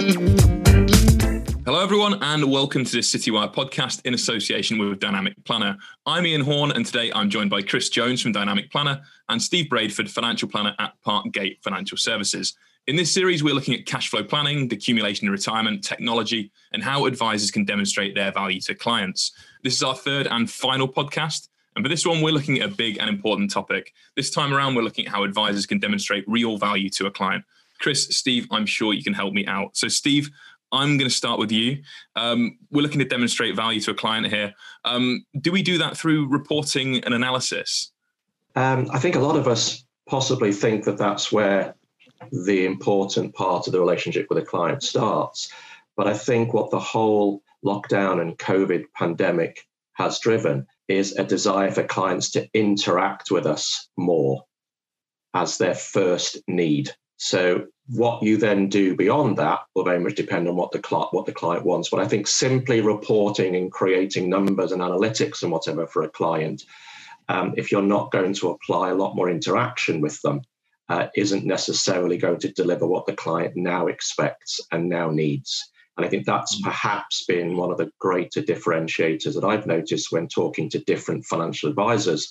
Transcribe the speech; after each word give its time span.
Hello, 1.66 1.82
everyone, 1.82 2.22
and 2.22 2.50
welcome 2.50 2.86
to 2.86 2.90
this 2.90 3.14
Citywire 3.14 3.52
podcast 3.52 4.00
in 4.06 4.14
association 4.14 4.78
with 4.78 4.98
Dynamic 4.98 5.34
Planner. 5.44 5.76
I'm 6.06 6.24
Ian 6.24 6.40
Horne, 6.40 6.72
and 6.72 6.86
today 6.86 7.12
I'm 7.14 7.28
joined 7.28 7.50
by 7.50 7.60
Chris 7.60 7.90
Jones 7.90 8.22
from 8.22 8.32
Dynamic 8.32 8.72
Planner 8.72 9.02
and 9.28 9.42
Steve 9.42 9.68
Braidford, 9.68 10.10
financial 10.10 10.48
planner 10.48 10.74
at 10.78 10.94
Parkgate 11.06 11.62
Financial 11.62 11.98
Services. 11.98 12.56
In 12.86 12.96
this 12.96 13.12
series, 13.12 13.44
we're 13.44 13.52
looking 13.52 13.74
at 13.74 13.84
cash 13.84 14.08
flow 14.08 14.24
planning, 14.24 14.68
the 14.68 14.76
accumulation 14.76 15.26
in 15.26 15.32
retirement, 15.32 15.84
technology, 15.84 16.50
and 16.72 16.82
how 16.82 17.04
advisors 17.04 17.50
can 17.50 17.66
demonstrate 17.66 18.14
their 18.14 18.32
value 18.32 18.60
to 18.62 18.74
clients. 18.74 19.32
This 19.62 19.74
is 19.74 19.82
our 19.82 19.94
third 19.94 20.26
and 20.28 20.50
final 20.50 20.88
podcast. 20.88 21.48
And 21.76 21.84
for 21.84 21.90
this 21.90 22.06
one, 22.06 22.22
we're 22.22 22.32
looking 22.32 22.58
at 22.58 22.70
a 22.70 22.74
big 22.74 22.96
and 22.98 23.10
important 23.10 23.50
topic. 23.50 23.92
This 24.16 24.30
time 24.30 24.54
around, 24.54 24.76
we're 24.76 24.82
looking 24.82 25.06
at 25.06 25.12
how 25.12 25.24
advisors 25.24 25.66
can 25.66 25.78
demonstrate 25.78 26.24
real 26.26 26.56
value 26.56 26.88
to 26.88 27.04
a 27.04 27.10
client. 27.10 27.44
Chris, 27.80 28.08
Steve, 28.10 28.46
I'm 28.50 28.66
sure 28.66 28.92
you 28.92 29.02
can 29.02 29.14
help 29.14 29.32
me 29.32 29.46
out. 29.46 29.76
So, 29.76 29.88
Steve, 29.88 30.30
I'm 30.72 30.96
going 30.96 31.08
to 31.08 31.14
start 31.14 31.38
with 31.38 31.50
you. 31.50 31.82
Um, 32.14 32.58
we're 32.70 32.82
looking 32.82 33.00
to 33.00 33.04
demonstrate 33.04 33.56
value 33.56 33.80
to 33.80 33.90
a 33.90 33.94
client 33.94 34.28
here. 34.28 34.54
Um, 34.84 35.24
do 35.40 35.50
we 35.50 35.62
do 35.62 35.78
that 35.78 35.96
through 35.96 36.28
reporting 36.28 37.02
and 37.04 37.12
analysis? 37.12 37.92
Um, 38.54 38.88
I 38.92 38.98
think 38.98 39.16
a 39.16 39.20
lot 39.20 39.36
of 39.36 39.48
us 39.48 39.84
possibly 40.08 40.52
think 40.52 40.84
that 40.84 40.98
that's 40.98 41.32
where 41.32 41.74
the 42.30 42.66
important 42.66 43.34
part 43.34 43.66
of 43.66 43.72
the 43.72 43.80
relationship 43.80 44.26
with 44.28 44.38
a 44.38 44.46
client 44.46 44.82
starts. 44.82 45.52
But 45.96 46.06
I 46.06 46.14
think 46.14 46.52
what 46.52 46.70
the 46.70 46.80
whole 46.80 47.42
lockdown 47.64 48.20
and 48.20 48.38
COVID 48.38 48.84
pandemic 48.94 49.66
has 49.94 50.18
driven 50.18 50.66
is 50.88 51.16
a 51.16 51.24
desire 51.24 51.70
for 51.70 51.84
clients 51.84 52.30
to 52.32 52.48
interact 52.54 53.30
with 53.30 53.46
us 53.46 53.88
more 53.96 54.44
as 55.34 55.58
their 55.58 55.74
first 55.74 56.38
need. 56.48 56.90
So 57.16 57.66
what 57.92 58.22
you 58.22 58.36
then 58.36 58.68
do 58.68 58.94
beyond 58.94 59.36
that 59.36 59.60
will 59.74 59.84
very 59.84 59.98
much 59.98 60.14
depend 60.14 60.48
on 60.48 60.56
what 60.56 60.70
the 60.70 60.78
client 60.78 61.12
what 61.12 61.26
the 61.26 61.32
client 61.32 61.64
wants. 61.64 61.90
But 61.90 62.00
I 62.00 62.06
think 62.06 62.26
simply 62.26 62.80
reporting 62.80 63.56
and 63.56 63.70
creating 63.70 64.28
numbers 64.28 64.72
and 64.72 64.80
analytics 64.80 65.42
and 65.42 65.50
whatever 65.50 65.86
for 65.86 66.02
a 66.02 66.08
client, 66.08 66.64
um, 67.28 67.54
if 67.56 67.72
you're 67.72 67.82
not 67.82 68.12
going 68.12 68.34
to 68.34 68.50
apply 68.50 68.90
a 68.90 68.94
lot 68.94 69.16
more 69.16 69.28
interaction 69.28 70.00
with 70.00 70.20
them, 70.22 70.42
uh, 70.88 71.08
isn't 71.16 71.44
necessarily 71.44 72.16
going 72.16 72.38
to 72.40 72.52
deliver 72.52 72.86
what 72.86 73.06
the 73.06 73.14
client 73.14 73.54
now 73.56 73.86
expects 73.86 74.60
and 74.72 74.88
now 74.88 75.10
needs. 75.10 75.70
And 75.96 76.06
I 76.06 76.08
think 76.08 76.26
that's 76.26 76.60
mm. 76.60 76.64
perhaps 76.64 77.24
been 77.26 77.56
one 77.56 77.70
of 77.70 77.78
the 77.78 77.90
greater 77.98 78.40
differentiators 78.40 79.34
that 79.34 79.44
I've 79.44 79.66
noticed 79.66 80.12
when 80.12 80.28
talking 80.28 80.68
to 80.70 80.78
different 80.80 81.24
financial 81.26 81.68
advisors 81.68 82.30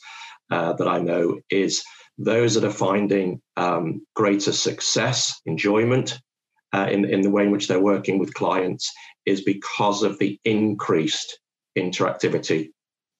uh, 0.51 0.73
that 0.73 0.87
I 0.87 0.99
know 0.99 1.39
is 1.49 1.83
those 2.19 2.53
that 2.53 2.65
are 2.65 2.69
finding 2.69 3.41
um, 3.55 4.05
greater 4.13 4.51
success, 4.51 5.41
enjoyment 5.45 6.19
uh, 6.73 6.87
in, 6.91 7.05
in 7.05 7.21
the 7.21 7.29
way 7.31 7.43
in 7.43 7.51
which 7.51 7.67
they're 7.67 7.79
working 7.79 8.19
with 8.19 8.33
clients 8.33 8.91
is 9.25 9.41
because 9.41 10.03
of 10.03 10.19
the 10.19 10.39
increased 10.43 11.39
interactivity 11.77 12.69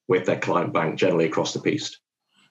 with 0.07 0.25
their 0.25 0.39
client 0.39 0.73
bank 0.73 0.99
generally 0.99 1.25
across 1.25 1.53
the 1.53 1.61
piece. 1.61 1.97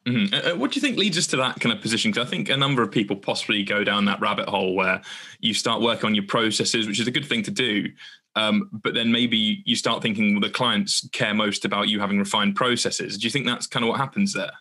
Mm-hmm. 0.06 0.34
Uh, 0.34 0.52
uh, 0.52 0.56
what 0.56 0.70
do 0.72 0.76
you 0.76 0.80
think 0.80 0.96
leads 0.96 1.18
us 1.18 1.26
to 1.28 1.36
that 1.36 1.60
kind 1.60 1.74
of 1.74 1.82
position? 1.82 2.10
Because 2.10 2.26
I 2.26 2.30
think 2.30 2.48
a 2.48 2.56
number 2.56 2.82
of 2.82 2.90
people 2.90 3.16
possibly 3.16 3.62
go 3.62 3.84
down 3.84 4.06
that 4.06 4.20
rabbit 4.20 4.48
hole 4.48 4.74
where 4.74 5.02
you 5.40 5.52
start 5.52 5.82
working 5.82 6.06
on 6.06 6.14
your 6.14 6.26
processes, 6.26 6.86
which 6.86 6.98
is 6.98 7.06
a 7.06 7.10
good 7.10 7.26
thing 7.26 7.42
to 7.42 7.50
do. 7.50 7.88
Um, 8.36 8.70
but 8.72 8.94
then 8.94 9.12
maybe 9.12 9.62
you 9.66 9.76
start 9.76 10.00
thinking 10.00 10.34
well, 10.34 10.40
the 10.40 10.50
clients 10.50 11.06
care 11.12 11.34
most 11.34 11.64
about 11.64 11.88
you 11.88 12.00
having 12.00 12.18
refined 12.18 12.56
processes. 12.56 13.18
Do 13.18 13.26
you 13.26 13.30
think 13.30 13.44
that's 13.44 13.66
kind 13.66 13.84
of 13.84 13.90
what 13.90 13.98
happens 13.98 14.32
there? 14.32 14.52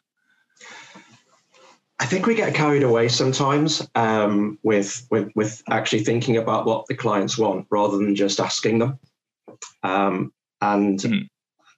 I 2.00 2.06
think 2.06 2.28
we 2.28 2.36
get 2.36 2.54
carried 2.54 2.84
away 2.84 3.08
sometimes 3.08 3.88
um, 3.96 4.60
with, 4.62 5.08
with 5.10 5.32
with 5.36 5.64
actually 5.68 6.04
thinking 6.04 6.38
about 6.38 6.66
what 6.66 6.86
the 6.86 6.96
clients 6.96 7.38
want 7.38 7.66
rather 7.72 7.98
than 7.98 8.16
just 8.16 8.40
asking 8.40 8.80
them. 8.80 9.00
Um, 9.82 10.32
and 10.62 11.00
mm-hmm. 11.00 11.26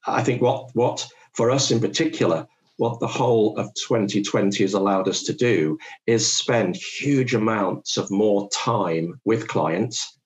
I 0.05 0.23
think 0.23 0.41
what 0.41 0.71
what 0.73 1.07
for 1.33 1.51
us 1.51 1.71
in 1.71 1.79
particular 1.79 2.47
what 2.79 3.01
the 3.01 3.07
whole 3.07 3.57
of 3.57 3.73
2020 3.73 4.63
has 4.63 4.73
allowed 4.73 5.09
us 5.09 5.23
to 5.23 5.33
do 5.33 5.77
is 6.07 6.33
spend 6.33 6.77
huge 6.77 7.33
amounts 7.33 7.97
of 7.97 8.09
more 8.09 8.49
time 8.51 9.19
with 9.25 9.49
clients 9.49 10.17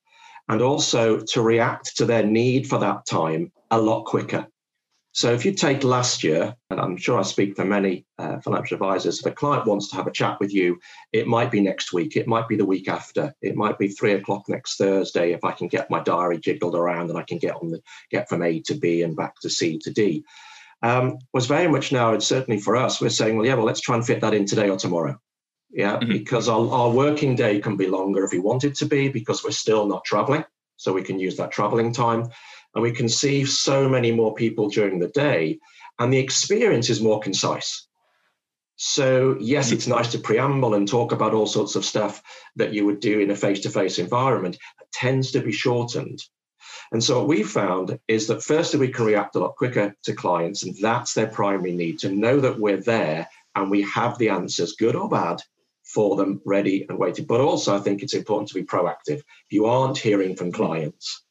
and 0.50 0.62
also 0.62 1.20
to 1.20 1.42
react 1.42 1.98
to 1.98 2.06
their 2.06 2.24
need 2.24 2.68
for 2.68 2.78
that 2.78 3.08
time 3.08 3.52
a 3.72 3.82
lot 3.82 4.06
quicker. 4.06 4.46
So 5.16 5.32
if 5.32 5.46
you 5.46 5.54
take 5.54 5.84
last 5.84 6.24
year, 6.24 6.56
and 6.72 6.80
I'm 6.80 6.98
sure 6.98 7.20
I 7.20 7.22
speak 7.22 7.56
for 7.56 7.64
many 7.64 8.06
uh, 8.18 8.40
financial 8.40 8.76
advisors, 8.76 9.20
if 9.20 9.26
a 9.28 9.32
client 9.32 9.68
wants 9.68 9.90
to 9.90 9.96
have 9.96 10.08
a 10.08 10.12
chat 10.12 10.40
with 10.40 10.52
you, 10.52 10.80
it 11.12 11.28
might 11.28 11.52
be 11.52 11.62
next 11.62 11.94
week, 11.94 12.18
it 12.18 12.28
might 12.28 12.48
be 12.48 12.56
the 12.56 12.66
week 12.66 12.90
after, 12.90 13.34
it 13.42 13.56
might 13.56 13.78
be 13.78 13.90
three 13.90 14.14
o'clock 14.14 14.50
next 14.50 14.78
Thursday 14.78 15.32
if 15.32 15.44
I 15.44 15.52
can 15.52 15.68
get 15.68 15.92
my 15.92 16.02
diary 16.02 16.40
jiggled 16.40 16.76
around 16.76 17.12
and 17.12 17.20
I 17.20 17.24
can 17.24 17.38
get 17.38 17.56
on 17.56 17.70
the 17.70 17.82
get 18.10 18.28
from 18.28 18.42
A 18.42 18.60
to 18.62 18.74
B 18.74 19.04
and 19.04 19.16
back 19.16 19.40
to 19.42 19.50
C 19.52 19.78
to 19.84 19.92
D 19.92 20.26
um, 20.84 21.20
was 21.32 21.48
very 21.48 21.70
much 21.70 21.92
now, 21.92 22.14
and 22.14 22.22
certainly 22.22 22.60
for 22.60 22.76
us, 22.76 23.00
we're 23.00 23.10
saying, 23.10 23.38
well, 23.38 23.46
yeah, 23.48 23.56
well, 23.56 23.66
let's 23.66 23.80
try 23.80 23.96
and 23.96 24.06
fit 24.06 24.22
that 24.22 24.34
in 24.34 24.46
today 24.46 24.70
or 24.70 24.78
tomorrow. 24.78 25.18
Yeah, 25.72 25.98
mm-hmm. 25.98 26.12
because 26.12 26.50
our, 26.50 26.70
our 26.70 26.92
working 26.92 27.36
day 27.36 27.60
can 27.60 27.78
be 27.78 27.88
longer 27.88 28.24
if 28.24 28.32
we 28.32 28.40
want 28.40 28.64
it 28.64 28.76
to 28.76 28.86
be 28.86 29.08
because 29.08 29.44
we're 29.44 29.52
still 29.52 29.88
not 29.88 30.04
traveling. 30.04 30.44
So 30.76 30.92
we 30.92 31.02
can 31.02 31.20
use 31.20 31.38
that 31.38 31.52
traveling 31.52 31.94
time 31.94 32.30
and 32.74 32.82
we 32.82 32.92
can 32.92 33.10
see 33.10 33.46
so 33.46 33.88
many 33.88 34.12
more 34.12 34.34
people 34.34 34.70
during 34.70 35.00
the 35.00 35.10
day 35.10 35.60
and 36.00 36.12
the 36.12 36.20
experience 36.20 36.90
is 36.90 37.02
more 37.02 37.20
concise. 37.20 37.88
So, 38.76 39.38
yes, 39.40 39.70
mm. 39.70 39.74
it's 39.74 39.88
nice 39.88 40.12
to 40.12 40.20
preamble 40.20 40.74
and 40.74 40.88
talk 40.88 41.12
about 41.12 41.34
all 41.34 41.46
sorts 41.46 41.76
of 41.76 41.86
stuff 41.86 42.22
that 42.56 42.74
you 42.74 42.86
would 42.86 43.00
do 43.00 43.20
in 43.20 43.32
a 43.32 43.36
face 43.36 43.62
to 43.62 43.70
face 43.70 44.00
environment. 44.00 44.56
It 44.56 44.92
tends 44.92 45.32
to 45.32 45.42
be 45.42 45.52
shortened 45.52 46.24
and 46.94 47.04
so 47.04 47.18
what 47.18 47.28
we 47.28 47.42
found 47.42 48.00
is 48.08 48.28
that 48.28 48.44
firstly, 48.44 48.80
we 48.80 48.90
can 48.90 49.06
react 49.06 49.36
a 49.36 49.40
lot 49.40 49.56
quicker 49.56 49.96
to 50.04 50.14
clients, 50.14 50.62
and 50.62 50.76
that's 50.80 51.16
their 51.16 51.28
primary 51.28 51.74
need 51.74 51.98
to 52.00 52.10
know 52.12 52.40
that 52.40 52.60
we're 52.60 52.82
there 52.82 53.28
and 53.56 53.72
we 53.72 53.82
have 53.82 54.18
the 54.20 54.30
answers, 54.30 54.74
good 54.74 54.96
or 54.96 55.10
bad, 55.10 55.42
for 55.84 56.16
them 56.16 56.40
ready 56.46 56.86
and 56.88 57.00
waiting. 57.00 57.26
But 57.26 57.42
also, 57.42 57.76
I 57.76 57.80
think 57.80 58.04
it's 58.04 58.14
important 58.14 58.50
to 58.50 58.56
be 58.56 58.64
proactive. 58.64 59.18
If 59.18 59.50
you 59.50 59.66
aren't 59.66 59.98
hearing 59.98 60.36
from 60.36 60.52
clients, 60.52 61.23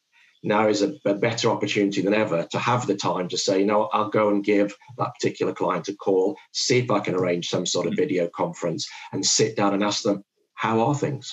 now 0.42 0.68
is 0.68 0.82
a, 0.82 0.94
a, 1.04 1.14
better 1.14 1.50
opportunity 1.50 2.02
than 2.02 2.14
ever 2.14 2.46
to 2.50 2.58
have 2.58 2.86
the 2.86 2.96
time 2.96 3.28
to 3.28 3.38
say, 3.38 3.60
you 3.60 3.66
know, 3.66 3.88
I'll 3.92 4.08
go 4.08 4.28
and 4.28 4.44
give 4.44 4.76
that 4.98 5.14
particular 5.14 5.52
client 5.52 5.88
a 5.88 5.94
call, 5.94 6.36
see 6.52 6.78
if 6.78 6.90
I 6.90 7.00
can 7.00 7.14
arrange 7.14 7.48
some 7.48 7.66
sort 7.66 7.86
of 7.86 7.94
video 7.94 8.28
conference 8.28 8.88
and 9.12 9.24
sit 9.24 9.56
down 9.56 9.74
and 9.74 9.84
ask 9.84 10.02
them, 10.02 10.24
how 10.54 10.80
are 10.80 10.94
things? 10.94 11.32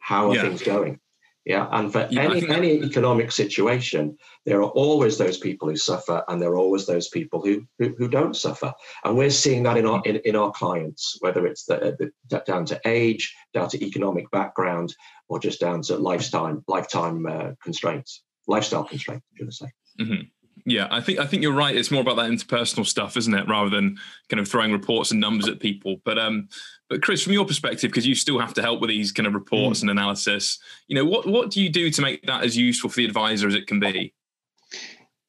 How 0.00 0.30
are 0.30 0.34
yeah. 0.34 0.42
things 0.42 0.62
going? 0.62 1.00
Yeah, 1.48 1.66
and 1.70 1.90
for 1.90 2.06
yeah, 2.10 2.24
any 2.24 2.46
any 2.50 2.72
economic 2.84 3.32
situation, 3.32 4.18
there 4.44 4.58
are 4.58 4.70
always 4.70 5.16
those 5.16 5.38
people 5.38 5.66
who 5.66 5.76
suffer, 5.76 6.22
and 6.28 6.42
there 6.42 6.50
are 6.50 6.58
always 6.58 6.84
those 6.84 7.08
people 7.08 7.40
who 7.40 7.66
who, 7.78 7.94
who 7.96 8.06
don't 8.06 8.36
suffer. 8.36 8.74
And 9.02 9.16
we're 9.16 9.30
seeing 9.30 9.62
that 9.62 9.78
in 9.78 9.86
our 9.86 10.02
in, 10.04 10.16
in 10.26 10.36
our 10.36 10.50
clients, 10.50 11.16
whether 11.20 11.46
it's 11.46 11.64
the, 11.64 11.96
the, 12.28 12.42
down 12.46 12.66
to 12.66 12.78
age, 12.84 13.34
down 13.54 13.70
to 13.70 13.82
economic 13.82 14.30
background, 14.30 14.94
or 15.30 15.38
just 15.38 15.58
down 15.58 15.80
to 15.82 15.96
lifetime 15.96 16.64
lifetime 16.68 17.24
uh, 17.24 17.52
constraints, 17.62 18.22
lifestyle 18.48 18.84
constraints, 18.84 19.24
should 19.36 19.46
I 19.46 19.50
say? 19.50 19.72
Mm-hmm. 20.00 20.22
Yeah, 20.66 20.88
I 20.90 21.00
think 21.00 21.18
I 21.18 21.26
think 21.26 21.42
you're 21.42 21.52
right. 21.52 21.74
It's 21.74 21.90
more 21.90 22.02
about 22.02 22.16
that 22.16 22.30
interpersonal 22.30 22.86
stuff, 22.86 23.16
isn't 23.16 23.32
it, 23.32 23.48
rather 23.48 23.70
than 23.70 23.96
kind 24.28 24.40
of 24.40 24.48
throwing 24.48 24.72
reports 24.72 25.10
and 25.10 25.20
numbers 25.20 25.48
at 25.48 25.60
people. 25.60 25.96
But 26.04 26.18
um, 26.18 26.48
but 26.90 27.02
Chris, 27.02 27.22
from 27.22 27.32
your 27.32 27.46
perspective, 27.46 27.90
because 27.90 28.06
you 28.06 28.14
still 28.14 28.38
have 28.38 28.54
to 28.54 28.62
help 28.62 28.80
with 28.80 28.88
these 28.88 29.12
kind 29.12 29.26
of 29.26 29.34
reports 29.34 29.78
mm. 29.78 29.82
and 29.82 29.90
analysis, 29.90 30.58
you 30.88 30.94
know, 30.94 31.04
what 31.04 31.26
what 31.26 31.50
do 31.50 31.62
you 31.62 31.70
do 31.70 31.90
to 31.90 32.02
make 32.02 32.22
that 32.26 32.44
as 32.44 32.56
useful 32.56 32.90
for 32.90 32.96
the 32.96 33.04
advisor 33.04 33.48
as 33.48 33.54
it 33.54 33.66
can 33.66 33.80
be? 33.80 34.14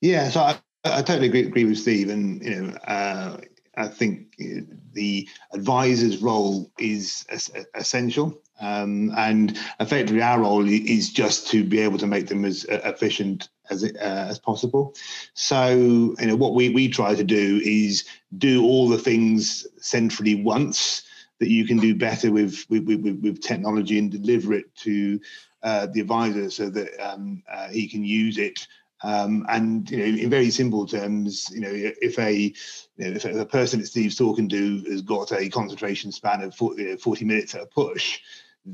Yeah, 0.01 0.29
so 0.29 0.41
I, 0.41 0.59
I 0.85 1.01
totally 1.01 1.27
agree, 1.27 1.45
agree 1.45 1.65
with 1.65 1.77
Steve, 1.77 2.09
and 2.09 2.43
you 2.43 2.61
know, 2.61 2.73
uh, 2.87 3.37
I 3.77 3.87
think 3.87 4.35
the 4.93 5.27
advisor's 5.53 6.17
role 6.17 6.71
is 6.79 7.25
essential. 7.75 8.41
Um, 8.59 9.13
and 9.15 9.57
effectively, 9.79 10.21
our 10.21 10.41
role 10.41 10.67
is 10.67 11.09
just 11.11 11.47
to 11.49 11.63
be 11.63 11.79
able 11.79 11.97
to 11.99 12.07
make 12.07 12.27
them 12.27 12.43
as 12.43 12.65
efficient 12.69 13.49
as 13.69 13.83
uh, 13.83 14.27
as 14.29 14.39
possible. 14.39 14.95
So, 15.33 16.15
you 16.19 16.27
know, 16.27 16.35
what 16.35 16.55
we 16.55 16.69
we 16.69 16.89
try 16.89 17.15
to 17.15 17.23
do 17.23 17.61
is 17.63 18.05
do 18.37 18.63
all 18.63 18.89
the 18.89 18.97
things 18.97 19.65
centrally 19.77 20.35
once 20.35 21.03
that 21.39 21.49
you 21.49 21.65
can 21.65 21.77
do 21.77 21.95
better 21.95 22.31
with 22.31 22.65
with, 22.69 22.85
with, 22.85 23.01
with 23.01 23.41
technology 23.41 23.97
and 23.97 24.11
deliver 24.11 24.53
it 24.53 24.75
to 24.77 25.19
uh, 25.63 25.87
the 25.87 26.01
advisor 26.01 26.49
so 26.49 26.69
that 26.69 26.89
um, 26.99 27.43
uh, 27.51 27.69
he 27.69 27.87
can 27.87 28.03
use 28.03 28.37
it. 28.37 28.67
Um, 29.01 29.45
and 29.47 29.89
you 29.89 29.97
know, 29.97 30.03
in 30.03 30.29
very 30.29 30.49
simple 30.49 30.85
terms, 30.85 31.49
you 31.51 31.61
know, 31.61 31.71
if 31.73 32.19
a 32.19 32.33
you 32.33 32.53
know, 32.97 33.11
if 33.11 33.23
a 33.23 33.45
person 33.45 33.79
that 33.79 33.87
Steve's 33.87 34.17
talking 34.17 34.49
to 34.49 34.83
has 34.89 35.01
got 35.01 35.31
a 35.31 35.47
concentration 35.49 36.11
span 36.11 36.41
of 36.41 36.53
40, 36.53 36.81
you 36.81 36.89
know, 36.89 36.97
40 36.97 37.23
minutes 37.23 37.55
at 37.55 37.61
a 37.61 37.65
push, 37.65 38.19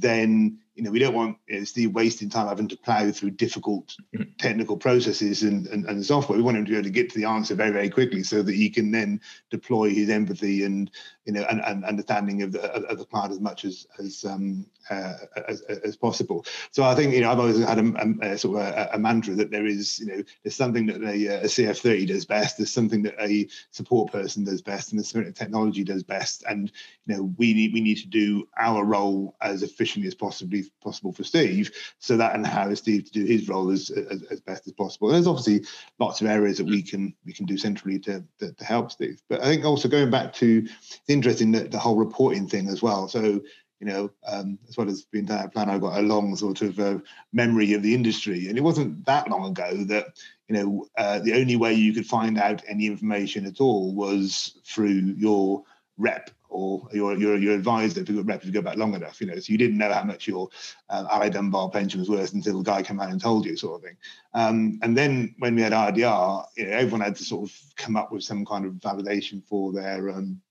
then 0.01 0.59
you 0.75 0.83
know, 0.83 0.91
we 0.91 0.99
don't 0.99 1.13
want 1.13 1.37
you 1.47 1.59
know, 1.59 1.63
Steve 1.63 1.93
wasting 1.93 2.29
time 2.29 2.47
having 2.47 2.67
to 2.67 2.77
plow 2.77 3.09
through 3.09 3.31
difficult 3.31 3.95
mm-hmm. 4.13 4.23
technical 4.37 4.75
processes 4.75 5.43
and, 5.43 5.67
and, 5.67 5.85
and 5.85 6.05
software. 6.05 6.37
We 6.37 6.43
want 6.43 6.57
him 6.57 6.65
to 6.65 6.71
be 6.71 6.75
able 6.75 6.83
to 6.83 6.89
get 6.89 7.09
to 7.11 7.17
the 7.17 7.25
answer 7.25 7.55
very, 7.55 7.71
very 7.71 7.89
quickly 7.89 8.23
so 8.23 8.43
that 8.43 8.53
he 8.53 8.69
can 8.69 8.91
then 8.91 9.21
deploy 9.49 9.89
his 9.89 10.09
empathy 10.09 10.65
and, 10.65 10.91
you 11.23 11.31
know, 11.31 11.45
and, 11.49 11.61
and 11.61 11.85
understanding 11.85 12.41
of 12.43 12.51
the, 12.51 12.61
of 12.61 12.99
the 12.99 13.05
client 13.05 13.31
as 13.31 13.39
much 13.39 13.63
as, 13.63 13.87
as, 13.99 14.25
um, 14.25 14.65
uh, 14.89 15.13
as, 15.47 15.61
as, 15.61 15.95
possible. 15.95 16.45
So 16.71 16.83
I 16.83 16.93
think, 16.93 17.13
you 17.13 17.21
know, 17.21 17.31
I've 17.31 17.39
always 17.39 17.63
had 17.63 17.79
a, 17.79 18.17
a, 18.21 18.33
a 18.33 18.37
sort 18.37 18.61
of 18.61 18.67
a, 18.67 18.89
a, 18.93 18.99
mantra 18.99 19.33
that 19.35 19.49
there 19.49 19.65
is, 19.65 19.99
you 19.99 20.05
know, 20.05 20.23
there's 20.43 20.55
something 20.55 20.85
that 20.87 21.01
a, 21.01 21.25
a 21.41 21.45
CF30 21.45 22.07
does 22.07 22.25
best, 22.25 22.57
there's 22.57 22.71
something 22.71 23.01
that 23.03 23.15
a 23.19 23.47
support 23.71 24.11
person 24.11 24.43
does 24.43 24.61
best, 24.61 24.91
and 24.91 24.99
there's 24.99 25.09
something 25.09 25.27
that 25.27 25.35
technology 25.35 25.83
does 25.83 26.03
best. 26.03 26.43
And, 26.47 26.71
you 27.05 27.15
know, 27.15 27.33
we 27.37 27.53
need, 27.53 27.73
we 27.73 27.81
need 27.81 27.97
to 27.97 28.07
do 28.07 28.47
our 28.59 28.83
role 28.83 29.35
as 29.41 29.63
efficiently 29.63 30.07
as 30.07 30.15
possibly 30.15 30.64
possible 30.83 31.11
for 31.11 31.23
Steve, 31.23 31.71
so 31.99 32.17
that 32.17 32.35
empowers 32.35 32.79
Steve 32.79 33.05
to 33.05 33.11
do 33.11 33.25
his 33.25 33.47
role 33.49 33.71
as, 33.71 33.89
as, 33.89 34.23
as 34.23 34.41
best 34.41 34.67
as 34.67 34.73
possible. 34.73 35.09
There's 35.09 35.27
obviously 35.27 35.65
lots 35.99 36.21
of 36.21 36.27
areas 36.27 36.57
that 36.57 36.65
we 36.65 36.81
can 36.81 37.13
we 37.25 37.33
can 37.33 37.45
do 37.45 37.57
centrally 37.57 37.99
to, 37.99 38.23
to, 38.39 38.53
to 38.53 38.65
help 38.65 38.91
Steve. 38.91 39.21
But 39.29 39.41
I 39.41 39.45
think 39.45 39.65
also 39.65 39.87
going 39.87 40.09
back 40.09 40.33
to 40.33 40.65
it's 40.65 41.01
interesting 41.07 41.51
that 41.53 41.71
the 41.71 41.79
whole 41.79 41.97
reporting 41.97 42.47
thing 42.47 42.67
as 42.67 42.81
well. 42.81 43.07
So 43.07 43.41
you 43.79 43.87
know, 43.87 44.11
um, 44.25 44.57
as 44.69 44.77
well 44.77 44.89
as 44.89 45.03
being 45.03 45.25
done 45.25 45.43
at 45.43 45.53
plan, 45.53 45.69
I've 45.69 45.81
got 45.81 45.99
a 45.99 46.01
long 46.01 46.35
sort 46.35 46.61
of 46.61 46.79
uh, 46.79 46.99
memory 47.33 47.73
of 47.73 47.83
the 47.83 47.93
industry, 47.93 48.47
and 48.47 48.57
it 48.57 48.61
wasn't 48.61 49.05
that 49.05 49.29
long 49.29 49.51
ago 49.51 49.83
that 49.85 50.07
you 50.47 50.55
know 50.55 50.87
uh, 50.97 51.19
the 51.19 51.33
only 51.33 51.55
way 51.55 51.73
you 51.73 51.93
could 51.93 52.05
find 52.05 52.39
out 52.39 52.63
any 52.67 52.87
information 52.87 53.45
at 53.45 53.59
all 53.59 53.93
was 53.93 54.59
through 54.65 55.13
your 55.17 55.63
rep 55.97 56.29
or 56.49 56.87
your 56.93 57.17
your 57.17 57.37
your 57.37 57.53
advisor 57.53 58.01
if 58.01 58.09
you 58.09 58.21
rep 58.21 58.39
if 58.39 58.45
you 58.45 58.51
go 58.51 58.61
back 58.61 58.77
long 58.77 58.93
enough, 58.93 59.19
you 59.19 59.27
know, 59.27 59.35
so 59.35 59.51
you 59.51 59.57
didn't 59.57 59.77
know 59.77 59.91
how 59.91 60.03
much 60.03 60.27
your 60.27 60.49
uh, 60.89 61.05
Allied 61.11 61.33
Dunbar 61.33 61.69
pension 61.69 61.99
was 61.99 62.09
worth 62.09 62.33
until 62.33 62.57
the 62.57 62.63
guy 62.63 62.81
came 62.81 62.99
out 62.99 63.09
and 63.09 63.19
told 63.19 63.45
you, 63.45 63.57
sort 63.57 63.75
of 63.75 63.83
thing. 63.83 63.97
Um, 64.33 64.79
and 64.81 64.97
then 64.97 65.35
when 65.39 65.55
we 65.55 65.61
had 65.61 65.73
RDR, 65.73 66.45
you 66.55 66.65
know, 66.65 66.71
everyone 66.71 67.01
had 67.01 67.15
to 67.17 67.23
sort 67.23 67.49
of 67.49 67.55
come 67.75 67.95
up 67.95 68.11
with 68.11 68.23
some 68.23 68.45
kind 68.45 68.65
of 68.65 68.73
validation 68.73 69.43
for 69.45 69.73
their 69.73 70.09
um, 70.09 70.41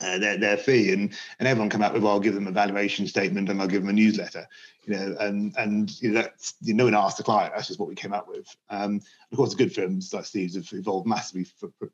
uh, 0.00 0.18
their, 0.18 0.36
their 0.36 0.56
fee 0.56 0.92
and 0.92 1.12
and 1.38 1.48
everyone 1.48 1.70
come 1.70 1.82
up 1.82 1.92
with 1.92 2.02
well, 2.02 2.12
I'll 2.12 2.20
give 2.20 2.34
them 2.34 2.46
a 2.46 2.52
valuation 2.52 3.06
statement 3.06 3.48
and 3.48 3.60
I'll 3.60 3.68
give 3.68 3.82
them 3.82 3.90
a 3.90 3.92
newsletter 3.92 4.46
you 4.84 4.94
know 4.94 5.16
and 5.20 5.54
and 5.56 6.00
you 6.00 6.10
know 6.10 6.22
that's 6.22 6.54
you 6.60 6.74
know, 6.74 6.84
no 6.88 6.96
one 6.96 7.04
asked 7.04 7.18
the 7.18 7.22
client 7.22 7.52
that's 7.54 7.68
just 7.68 7.78
what 7.78 7.88
we 7.88 7.94
came 7.94 8.12
up 8.12 8.28
with 8.28 8.46
um, 8.70 9.00
of 9.30 9.36
course 9.36 9.50
the 9.50 9.56
good 9.56 9.74
firms 9.74 10.12
like 10.12 10.24
Steve's 10.24 10.54
have 10.54 10.68
evolved 10.72 11.06
massively 11.06 11.44
for, 11.44 11.70
for, 11.78 11.90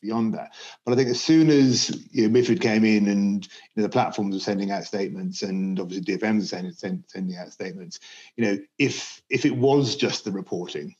beyond 0.00 0.34
that 0.34 0.52
but 0.84 0.92
I 0.92 0.96
think 0.96 1.08
as 1.08 1.20
soon 1.20 1.50
as 1.50 2.06
you 2.10 2.28
know, 2.28 2.38
MIFID 2.38 2.60
came 2.60 2.84
in 2.84 3.08
and 3.08 3.44
you 3.44 3.50
know, 3.76 3.82
the 3.84 3.88
platforms 3.88 4.36
are 4.36 4.40
sending 4.40 4.70
out 4.70 4.84
statements 4.84 5.42
and 5.42 5.78
obviously 5.80 6.16
DFMs 6.16 6.42
are 6.42 6.46
sending, 6.46 6.72
send, 6.72 7.04
sending 7.06 7.36
out 7.36 7.52
statements 7.52 8.00
you 8.36 8.44
know 8.44 8.58
if 8.78 9.22
if 9.30 9.44
it 9.44 9.56
was 9.56 9.96
just 9.96 10.24
the 10.24 10.32
reporting 10.32 10.94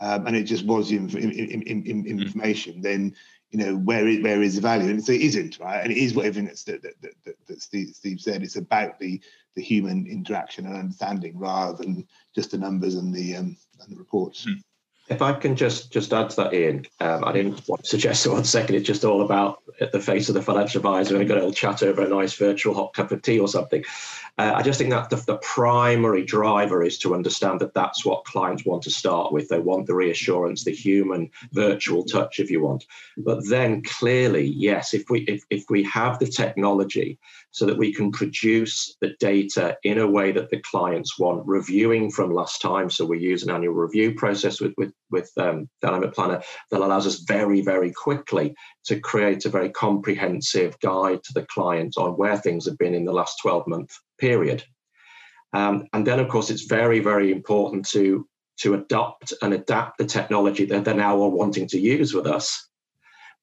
um, 0.00 0.26
and 0.26 0.36
it 0.36 0.44
just 0.44 0.66
was 0.66 0.88
the 0.88 0.96
inf- 0.96 1.14
in, 1.14 1.30
in, 1.30 1.62
in, 1.62 2.04
mm. 2.04 2.06
information, 2.06 2.80
then 2.80 3.14
you 3.54 3.64
know 3.64 3.76
where 3.76 4.08
is, 4.08 4.20
where 4.20 4.42
is 4.42 4.56
the 4.56 4.60
value 4.60 4.90
and 4.90 5.04
so 5.04 5.12
it 5.12 5.20
isn't 5.20 5.60
right 5.60 5.82
and 5.82 5.92
it 5.92 5.96
is 5.96 6.12
what 6.12 6.26
everything 6.26 6.46
that, 6.66 6.82
that, 6.82 7.14
that, 7.24 7.46
that 7.46 7.62
Steve, 7.62 7.94
Steve 7.94 8.20
said 8.20 8.42
it's 8.42 8.56
about 8.56 8.98
the 8.98 9.20
the 9.54 9.62
human 9.62 10.06
interaction 10.08 10.66
and 10.66 10.76
understanding 10.76 11.38
rather 11.38 11.76
than 11.76 12.04
just 12.34 12.50
the 12.50 12.58
numbers 12.58 12.96
and 12.96 13.14
the 13.14 13.36
um, 13.36 13.56
and 13.80 13.92
the 13.92 13.96
reports 13.96 14.44
mm. 14.44 14.60
If 15.06 15.20
I 15.20 15.34
can 15.34 15.54
just 15.54 15.92
just 15.92 16.14
add 16.14 16.30
to 16.30 16.36
that, 16.36 16.54
Ian, 16.54 16.86
um, 16.98 17.24
I 17.24 17.32
didn't 17.32 17.68
want 17.68 17.82
to 17.82 17.88
suggest 17.90 18.26
one 18.30 18.44
second. 18.44 18.74
It's 18.76 18.86
just 18.86 19.04
all 19.04 19.20
about 19.20 19.62
the 19.92 20.00
face 20.00 20.30
of 20.30 20.34
the 20.34 20.40
financial 20.40 20.78
advisor 20.78 21.14
and 21.14 21.22
a 21.22 21.26
good 21.26 21.42
old 21.42 21.54
chat 21.54 21.82
over 21.82 22.02
a 22.02 22.08
nice 22.08 22.32
virtual 22.32 22.74
hot 22.74 22.94
cup 22.94 23.12
of 23.12 23.20
tea 23.20 23.38
or 23.38 23.46
something. 23.46 23.84
Uh, 24.36 24.52
I 24.56 24.62
just 24.62 24.80
think 24.80 24.90
that 24.90 25.10
the, 25.10 25.16
the, 25.16 25.36
primary 25.38 26.24
driver 26.24 26.82
is 26.82 26.98
to 26.98 27.14
understand 27.14 27.60
that 27.60 27.72
that's 27.72 28.04
what 28.04 28.24
clients 28.24 28.64
want 28.64 28.82
to 28.82 28.90
start 28.90 29.32
with. 29.32 29.48
They 29.48 29.60
want 29.60 29.86
the 29.86 29.94
reassurance, 29.94 30.64
the 30.64 30.72
human 30.72 31.30
virtual 31.52 32.02
touch, 32.04 32.40
if 32.40 32.50
you 32.50 32.60
want. 32.60 32.84
But 33.16 33.48
then 33.48 33.82
clearly, 33.82 34.46
yes, 34.46 34.92
if 34.92 35.04
we 35.08 35.20
if, 35.20 35.44
if 35.50 35.64
we 35.70 35.84
have 35.84 36.18
the 36.18 36.26
technology 36.26 37.18
so 37.52 37.64
that 37.66 37.78
we 37.78 37.94
can 37.94 38.10
produce 38.10 38.96
the 39.00 39.14
data 39.20 39.76
in 39.84 39.98
a 39.98 40.10
way 40.10 40.32
that 40.32 40.50
the 40.50 40.60
clients 40.62 41.16
want, 41.16 41.46
reviewing 41.46 42.10
from 42.10 42.34
last 42.34 42.60
time. 42.60 42.90
So 42.90 43.04
we 43.04 43.20
use 43.20 43.44
an 43.44 43.50
annual 43.50 43.74
review 43.74 44.14
process 44.14 44.60
with 44.60 44.72
with 44.76 44.92
with 45.10 45.30
um, 45.36 45.68
Dynamic 45.80 46.12
Planner 46.12 46.42
that 46.72 46.80
allows 46.80 47.06
us 47.06 47.20
very 47.20 47.60
very 47.60 47.92
quickly 47.92 48.56
to 48.86 48.98
create 48.98 49.44
a 49.44 49.48
very 49.50 49.70
comprehensive 49.70 50.78
guide 50.80 51.22
to 51.22 51.32
the 51.32 51.46
client 51.46 51.94
on 51.96 52.16
where 52.16 52.36
things 52.36 52.66
have 52.66 52.78
been 52.78 52.94
in 52.94 53.04
the 53.04 53.12
last 53.12 53.38
12 53.40 53.68
month 53.68 53.96
period. 54.18 54.64
Um, 55.52 55.86
and 55.92 56.06
then, 56.06 56.18
of 56.18 56.28
course, 56.28 56.50
it's 56.50 56.64
very, 56.64 57.00
very 57.00 57.30
important 57.30 57.88
to, 57.90 58.26
to 58.58 58.74
adopt 58.74 59.32
and 59.40 59.54
adapt 59.54 59.98
the 59.98 60.04
technology 60.04 60.64
that 60.66 60.84
they 60.84 60.94
now 60.94 61.22
are 61.22 61.28
wanting 61.28 61.68
to 61.68 61.78
use 61.78 62.12
with 62.12 62.26
us 62.26 62.68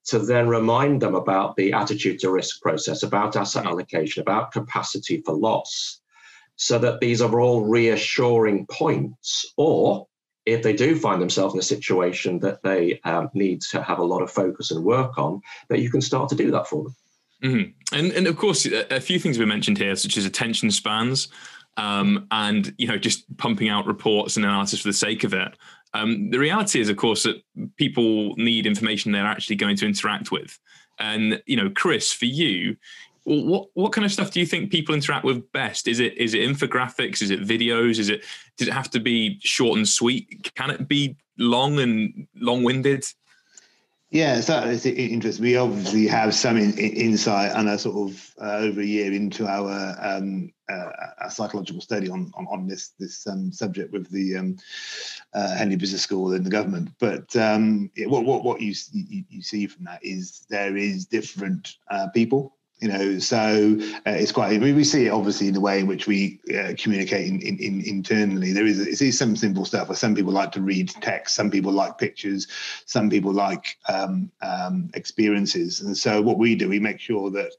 to 0.06 0.20
then 0.20 0.48
remind 0.48 1.02
them 1.02 1.16
about 1.16 1.56
the 1.56 1.74
attitude 1.74 2.20
to 2.20 2.32
risk 2.32 2.62
process, 2.62 3.04
about 3.04 3.36
asset 3.36 3.66
allocation, 3.66 4.22
about 4.22 4.52
capacity 4.52 5.22
for 5.26 5.34
loss, 5.36 6.02
so 6.56 6.80
that 6.80 7.00
these 7.00 7.22
are 7.22 7.40
all 7.40 7.66
reassuring 7.66 8.66
points. 8.68 9.46
Or 9.58 10.08
if 10.46 10.64
they 10.64 10.74
do 10.74 11.00
find 11.00 11.22
themselves 11.22 11.54
in 11.54 11.60
a 11.60 11.64
situation 11.64 12.40
that 12.40 12.64
they 12.64 13.00
um, 13.04 13.30
need 13.34 13.62
to 13.72 13.82
have 13.82 14.00
a 14.00 14.04
lot 14.04 14.22
of 14.22 14.32
focus 14.32 14.72
and 14.72 14.84
work 14.84 15.18
on, 15.18 15.42
that 15.70 15.80
you 15.80 15.90
can 15.90 16.02
start 16.02 16.30
to 16.30 16.36
do 16.36 16.52
that 16.52 16.68
for 16.68 16.84
them. 16.84 16.96
Mm-hmm. 17.44 17.96
And 17.98 18.12
and 18.12 18.28
of 18.28 18.38
course, 18.38 18.66
a, 18.66 19.02
few 19.02 19.20
things 19.20 19.40
we 19.40 19.46
mentioned 19.46 19.78
here, 19.78 19.96
such 19.96 20.18
as 20.18 20.26
attention 20.26 20.70
spans, 20.72 21.30
um, 21.78 22.28
and 22.32 22.74
you 22.78 22.88
know, 22.88 22.98
just 22.98 23.26
pumping 23.38 23.70
out 23.70 23.88
reports 23.88 24.36
and 24.36 24.46
analysis 24.46 24.82
for 24.82 24.90
the 24.90 24.94
sake 24.94 25.24
of 25.24 25.34
it. 25.34 25.58
Um, 25.94 26.30
the 26.30 26.40
reality 26.40 26.80
is, 26.80 26.90
of 26.90 26.98
course, 26.98 27.24
that 27.24 27.44
people 27.76 28.36
need 28.36 28.66
information 28.66 29.12
they're 29.12 29.26
actually 29.26 29.58
going 29.58 29.76
to 29.78 29.86
interact 29.86 30.32
with. 30.32 30.58
And 31.00 31.42
you 31.48 31.58
know, 31.58 31.70
Chris, 31.70 32.14
for 32.14 32.26
you, 32.26 32.78
what 33.24 33.70
what 33.74 33.92
kind 33.92 34.06
of 34.06 34.12
stuff 34.12 34.32
do 34.32 34.40
you 34.40 34.46
think 34.46 34.72
people 34.72 34.96
interact 34.96 35.26
with 35.26 35.52
best? 35.52 35.88
Is 35.88 36.00
it 36.00 36.18
is 36.18 36.34
it 36.34 36.48
infographics? 36.48 37.22
Is 37.22 37.32
it 37.32 37.42
videos? 37.42 38.00
Is 38.00 38.10
it 38.10 38.24
does 38.58 38.68
it 38.68 38.74
have 38.74 38.90
to 38.92 39.00
be 39.00 39.40
short 39.42 39.78
and 39.78 39.88
sweet? 39.88 40.52
Can 40.56 40.70
it 40.70 40.88
be 40.88 41.18
long 41.38 41.80
and 41.80 42.28
long 42.36 42.64
winded? 42.64 43.06
Yeah, 44.12 44.42
so 44.42 44.60
it's 44.66 44.86
interesting. 44.86 45.46
We 45.46 45.56
obviously 45.56 46.06
have 46.08 46.36
some 46.36 46.58
in, 46.58 46.78
in, 46.78 46.92
insight 46.92 47.54
and 47.56 47.70
a 47.70 47.78
sort 47.78 48.10
of 48.12 48.36
uh, 48.42 48.58
over 48.58 48.82
a 48.82 48.86
year 48.86 49.14
into 49.14 49.48
our, 49.48 49.96
um, 50.02 50.52
uh, 50.70 51.30
psychological 51.30 51.82
study 51.82 52.10
on 52.10 52.30
on, 52.36 52.46
on 52.48 52.68
this 52.68 52.90
this 53.00 53.26
um, 53.26 53.54
subject 53.54 53.94
with 53.94 54.10
the 54.12 54.36
um, 54.36 54.58
uh, 55.34 55.56
Henley 55.56 55.78
Business 55.78 56.02
School 56.02 56.34
and 56.34 56.46
the 56.46 56.50
government. 56.50 56.90
But 57.00 57.34
um, 57.38 57.90
what 58.00 58.26
what 58.26 58.44
what 58.44 58.60
you, 58.60 58.74
you, 58.92 59.24
you 59.30 59.42
see 59.42 59.66
from 59.66 59.86
that 59.86 60.04
is 60.04 60.46
there 60.50 60.76
is 60.76 61.06
different 61.06 61.78
uh, 61.90 62.10
people 62.10 62.58
you 62.82 62.88
know 62.88 63.20
so 63.20 63.78
uh, 64.08 64.12
it's 64.12 64.32
quite 64.32 64.54
I 64.54 64.58
mean, 64.58 64.76
we 64.76 64.84
see 64.84 65.06
it 65.06 65.12
obviously 65.12 65.48
in 65.48 65.54
the 65.54 65.62
way 65.62 65.80
in 65.80 65.88
which 65.88 66.08
we 66.08 66.40
uh, 66.54 66.74
communicate 66.78 67.28
in, 67.28 67.40
in, 67.40 67.58
in, 67.60 67.82
internally. 67.82 68.52
There 68.52 68.66
is 68.66 68.80
it 68.80 69.02
is 69.02 69.18
some 69.18 69.36
simple 69.36 69.66
stuff. 69.66 69.88
Where 69.88 69.96
some 69.96 70.16
people 70.16 70.34
like 70.34 70.52
to 70.54 70.62
read 70.62 70.90
text 70.90 71.36
some 71.36 71.52
people 71.52 71.72
like 71.72 71.98
pictures 71.98 72.48
some 72.86 73.10
people 73.10 73.34
like 73.34 73.78
um, 73.88 74.32
um, 74.42 74.90
experiences. 74.96 75.80
And 75.82 75.96
so 75.96 76.22
what 76.22 76.40
we 76.40 76.56
do 76.56 76.68
we 76.68 76.80
make 76.80 77.00
sure 77.00 77.30
that 77.32 77.52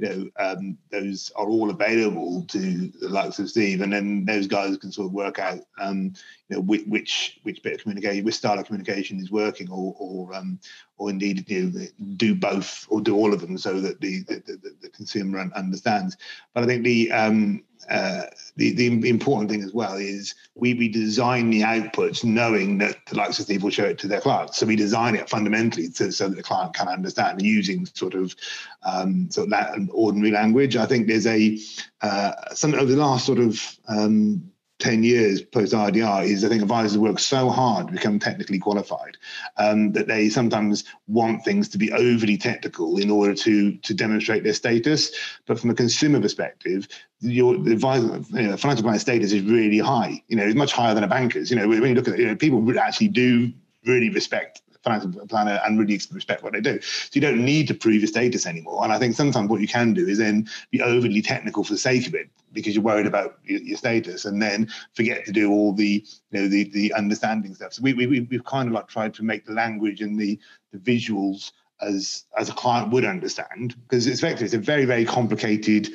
you 0.00 0.08
know 0.08 0.30
um, 0.38 0.78
those 0.90 1.30
are 1.36 1.46
all 1.46 1.70
available 1.70 2.44
to 2.48 2.88
the 3.00 3.08
likes 3.08 3.38
of 3.38 3.50
Steve, 3.50 3.82
and 3.82 3.92
then 3.92 4.24
those 4.24 4.46
guys 4.46 4.76
can 4.76 4.90
sort 4.90 5.06
of 5.06 5.12
work 5.12 5.38
out 5.38 5.60
um, 5.80 6.12
you 6.48 6.56
know 6.56 6.60
which, 6.60 7.38
which 7.42 7.62
bit 7.62 7.74
of 7.74 7.82
communication, 7.82 8.24
which 8.24 8.34
style 8.34 8.58
of 8.58 8.66
communication 8.66 9.18
is 9.18 9.30
working, 9.30 9.70
or 9.70 9.94
or 9.98 10.34
um, 10.34 10.58
or 10.96 11.10
indeed 11.10 11.48
you 11.48 11.70
know, 11.70 11.86
do 12.16 12.34
both 12.34 12.86
or 12.88 13.00
do 13.00 13.14
all 13.14 13.34
of 13.34 13.40
them 13.40 13.58
so 13.58 13.80
that 13.80 14.00
the 14.00 14.22
the, 14.22 14.42
the, 14.46 14.76
the 14.82 14.88
consumer 14.90 15.38
understands. 15.54 16.16
But 16.54 16.64
I 16.64 16.66
think 16.66 16.84
the 16.84 17.12
um, 17.12 17.62
uh, 17.88 18.22
the, 18.56 18.72
the 18.72 19.08
important 19.08 19.50
thing 19.50 19.62
as 19.62 19.72
well 19.72 19.94
is 19.94 20.34
we, 20.54 20.74
we 20.74 20.88
design 20.88 21.50
the 21.50 21.62
outputs 21.62 22.22
knowing 22.22 22.78
that 22.78 22.96
the 23.06 23.16
likes 23.16 23.38
of 23.38 23.46
Steve 23.46 23.62
will 23.62 23.70
show 23.70 23.84
it 23.84 23.98
to 23.98 24.08
their 24.08 24.20
clients. 24.20 24.58
So 24.58 24.66
we 24.66 24.76
design 24.76 25.14
it 25.14 25.28
fundamentally 25.28 25.88
to, 25.90 26.12
so 26.12 26.28
that 26.28 26.36
the 26.36 26.42
client 26.42 26.74
can 26.74 26.88
understand 26.88 27.42
using 27.42 27.86
sort 27.86 28.14
of 28.14 28.34
um, 28.82 29.30
sort 29.30 29.52
of 29.52 29.90
ordinary 29.92 30.30
language. 30.30 30.76
I 30.76 30.86
think 30.86 31.06
there's 31.06 31.26
a 31.26 31.58
uh, 32.02 32.32
something 32.54 32.78
over 32.78 32.90
the 32.90 32.98
last 33.00 33.26
sort 33.26 33.38
of 33.38 33.78
um, 33.88 34.49
10 34.80 35.02
years 35.02 35.42
post 35.42 35.72
RDR 35.72 36.24
is 36.24 36.44
I 36.44 36.48
think 36.48 36.62
advisors 36.62 36.98
work 36.98 37.18
so 37.18 37.48
hard 37.48 37.86
to 37.86 37.92
become 37.92 38.18
technically 38.18 38.58
qualified 38.58 39.16
um, 39.56 39.92
that 39.92 40.08
they 40.08 40.28
sometimes 40.28 40.84
want 41.06 41.44
things 41.44 41.68
to 41.70 41.78
be 41.78 41.92
overly 41.92 42.36
technical 42.36 42.98
in 42.98 43.10
order 43.10 43.34
to 43.34 43.76
to 43.76 43.94
demonstrate 43.94 44.42
their 44.42 44.54
status. 44.54 45.12
But 45.46 45.60
from 45.60 45.70
a 45.70 45.74
consumer 45.74 46.20
perspective, 46.20 46.88
your 47.20 47.54
advisor, 47.54 48.20
you 48.30 48.48
know, 48.48 48.56
financial 48.56 48.84
planner 48.84 48.98
status 48.98 49.32
is 49.32 49.42
really 49.42 49.78
high. 49.78 50.22
You 50.28 50.36
know, 50.36 50.44
it's 50.44 50.56
much 50.56 50.72
higher 50.72 50.94
than 50.94 51.04
a 51.04 51.08
banker's. 51.08 51.50
You 51.50 51.56
know, 51.56 51.68
when 51.68 51.82
you 51.82 51.94
look 51.94 52.08
at 52.08 52.14
it, 52.14 52.20
you 52.20 52.26
know, 52.26 52.36
people 52.36 52.78
actually 52.78 53.08
do 53.08 53.52
really 53.84 54.10
respect 54.10 54.62
financial 54.82 55.26
planner 55.26 55.60
and 55.64 55.78
really 55.78 56.00
respect 56.12 56.42
what 56.42 56.52
they 56.52 56.60
do. 56.60 56.80
So 56.80 57.10
you 57.12 57.20
don't 57.20 57.44
need 57.44 57.68
to 57.68 57.74
prove 57.74 58.00
your 58.00 58.06
status 58.06 58.46
anymore. 58.46 58.82
And 58.82 58.92
I 58.92 58.98
think 58.98 59.14
sometimes 59.14 59.48
what 59.48 59.60
you 59.60 59.68
can 59.68 59.92
do 59.94 60.06
is 60.06 60.18
then 60.18 60.48
be 60.70 60.80
overly 60.80 61.22
technical 61.22 61.64
for 61.64 61.72
the 61.72 61.78
sake 61.78 62.06
of 62.06 62.14
it 62.14 62.30
because 62.52 62.74
you're 62.74 62.84
worried 62.84 63.06
about 63.06 63.38
your, 63.44 63.60
your 63.60 63.76
status 63.76 64.24
and 64.24 64.40
then 64.40 64.68
forget 64.94 65.24
to 65.24 65.32
do 65.32 65.50
all 65.50 65.72
the 65.72 66.04
you 66.30 66.40
know 66.40 66.48
the 66.48 66.64
the 66.70 66.92
understanding 66.94 67.54
stuff. 67.54 67.74
So 67.74 67.82
we, 67.82 67.92
we 67.92 68.20
we've 68.20 68.44
kind 68.44 68.68
of 68.68 68.74
like 68.74 68.88
tried 68.88 69.14
to 69.14 69.22
make 69.22 69.44
the 69.44 69.52
language 69.52 70.00
and 70.00 70.18
the 70.18 70.38
the 70.72 70.78
visuals 70.78 71.52
as 71.80 72.24
as 72.36 72.48
a 72.48 72.52
client 72.52 72.90
would 72.92 73.04
understand 73.04 73.74
because 73.88 74.06
it's 74.06 74.18
effectively 74.18 74.46
it's 74.46 74.54
a 74.54 74.58
very 74.58 74.84
very 74.84 75.04
complicated 75.04 75.88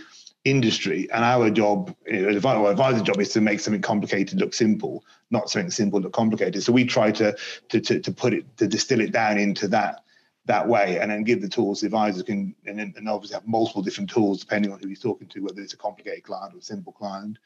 industry 0.45 1.09
and 1.11 1.25
our 1.25 1.49
job 1.49 1.93
you 2.05 2.21
know, 2.21 2.49
our 2.49 2.71
advisor 2.71 3.03
job 3.03 3.19
is 3.19 3.29
to 3.29 3.41
make 3.41 3.59
something 3.59 3.81
complicated 3.81 4.39
look 4.39 4.53
simple 4.53 5.03
not 5.31 5.49
something 5.49 5.71
simple 5.71 5.99
look 5.99 6.13
complicated. 6.13 6.61
So 6.63 6.71
we 6.71 6.85
try 6.85 7.11
to 7.11 7.35
to 7.69 7.81
to, 7.81 7.99
to 7.99 8.11
put 8.11 8.33
it 8.33 8.57
to 8.57 8.67
distill 8.67 9.01
it 9.01 9.11
down 9.11 9.37
into 9.37 9.67
that 9.69 10.03
that 10.45 10.67
way 10.67 10.99
and 10.99 11.09
then 11.09 11.23
give 11.23 11.41
the 11.41 11.49
tools. 11.49 11.81
The 11.81 11.87
advisors 11.87 12.21
can 12.21 12.55
and, 12.65 12.79
and 12.79 13.09
obviously 13.09 13.33
have 13.33 13.47
multiple 13.47 13.81
different 13.81 14.09
tools 14.09 14.39
depending 14.39 14.71
on 14.71 14.79
who 14.79 14.87
he's 14.87 14.99
talking 14.99 15.27
to 15.29 15.41
whether 15.41 15.61
it's 15.61 15.73
a 15.73 15.77
complicated 15.77 16.23
client 16.23 16.53
or 16.53 16.59
a 16.59 16.61
simple 16.61 16.93
client 16.93 17.37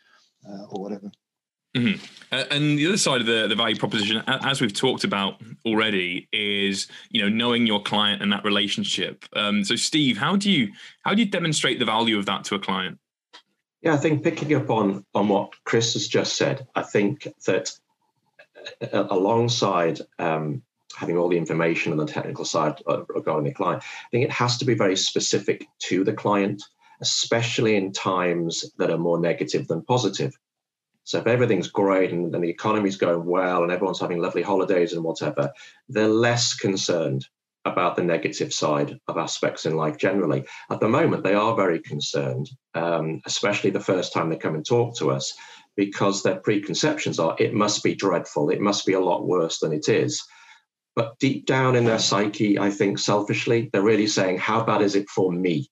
uh, 0.48 0.66
or 0.70 0.82
whatever 0.82 1.10
Mm-hmm. 1.76 2.04
Uh, 2.32 2.46
and 2.52 2.78
the 2.78 2.88
other 2.88 2.98
side 2.98 3.22
of 3.22 3.28
the, 3.28 3.48
the 3.48 3.56
value 3.56 3.76
proposition, 3.76 4.24
as 4.28 4.62
we've 4.62 4.74
talked 4.74 5.04
about 5.04 5.42
already, 5.66 6.28
is 6.32 6.88
you 7.10 7.22
know 7.22 7.30
knowing 7.30 7.68
your 7.68 7.82
client 7.82 8.22
and 8.22 8.32
that 8.32 8.44
relationship. 8.44 9.26
Um, 9.36 9.64
so, 9.64 9.76
Steve, 9.76 10.18
how 10.18 10.36
do 10.36 10.52
you 10.52 10.72
how 11.04 11.14
do 11.14 11.22
you 11.22 11.30
demonstrate 11.30 11.80
the 11.80 11.86
value 11.86 12.18
of 12.18 12.26
that 12.26 12.44
to 12.46 12.56
a 12.56 12.60
client? 12.60 13.00
Yeah, 13.82 13.94
I 13.94 13.98
think 13.98 14.24
picking 14.24 14.54
up 14.56 14.70
on 14.70 15.06
on 15.14 15.28
what 15.28 15.54
Chris 15.64 15.94
has 15.94 16.08
just 16.08 16.38
said, 16.38 16.68
I 16.76 16.82
think 16.82 17.28
that 17.46 17.72
uh, 18.82 19.06
alongside 19.10 20.02
um, 20.18 20.64
having 20.96 21.18
all 21.18 21.30
the 21.30 21.38
information 21.38 21.92
on 21.92 21.98
the 21.98 22.06
technical 22.06 22.46
side 22.46 22.82
regarding 23.10 23.46
the 23.46 23.54
client, 23.54 23.84
I 23.84 24.10
think 24.12 24.26
it 24.26 24.32
has 24.32 24.58
to 24.58 24.66
be 24.66 24.74
very 24.74 24.98
specific 24.98 25.66
to 25.84 26.04
the 26.04 26.14
client, 26.14 26.64
especially 27.02 27.76
in 27.76 27.94
times 27.94 28.72
that 28.78 28.90
are 28.90 28.98
more 28.98 29.20
negative 29.20 29.68
than 29.68 29.84
positive. 29.84 30.38
So 31.10 31.18
if 31.18 31.26
everything's 31.26 31.70
great 31.70 32.12
and, 32.12 32.36
and 32.36 32.44
the 32.44 32.52
economy's 32.52 32.96
going 32.96 33.26
well 33.26 33.64
and 33.64 33.72
everyone's 33.72 34.00
having 34.00 34.20
lovely 34.20 34.44
holidays 34.44 34.94
and 34.94 35.04
whatever, 35.04 35.52
they're 35.88 36.08
less 36.08 36.54
concerned 36.54 37.26
about 37.66 37.96
the 37.96 38.04
negative 38.04 38.54
side 38.54 38.96
of 39.08 39.18
aspects 39.18 39.66
in 39.66 39.76
life 39.76 39.98
generally. 39.98 40.46
At 40.70 40.80
the 40.80 40.88
moment, 40.88 41.24
they 41.24 41.34
are 41.34 41.56
very 41.56 41.80
concerned, 41.80 42.52
um, 42.76 43.22
especially 43.26 43.72
the 43.72 43.80
first 43.80 44.14
time 44.14 44.30
they 44.30 44.36
come 44.36 44.54
and 44.54 44.64
talk 44.64 44.96
to 44.98 45.10
us, 45.10 45.34
because 45.76 46.22
their 46.22 46.42
preconceptions 46.42 47.18
are 47.18 47.36
it 47.40 47.56
must 47.56 47.84
be 47.84 47.96
dreadful, 47.96 48.52
it 48.52 48.62
must 48.62 48.86
be 48.86 48.94
a 48.94 49.00
lot 49.00 49.26
worse 49.26 49.58
than 49.58 49.74
it 49.74 49.90
is. 49.90 50.24
But 50.96 51.18
deep 51.18 51.48
down 51.48 51.76
in 51.76 51.86
their 51.86 51.98
psyche, 51.98 52.60
I 52.60 52.70
think 52.70 53.00
selfishly, 53.00 53.72
they're 53.74 53.82
really 53.82 54.06
saying, 54.06 54.38
How 54.38 54.64
bad 54.64 54.84
is 54.84 54.96
it 54.96 55.10
for 55.10 55.32
me? 55.32 55.72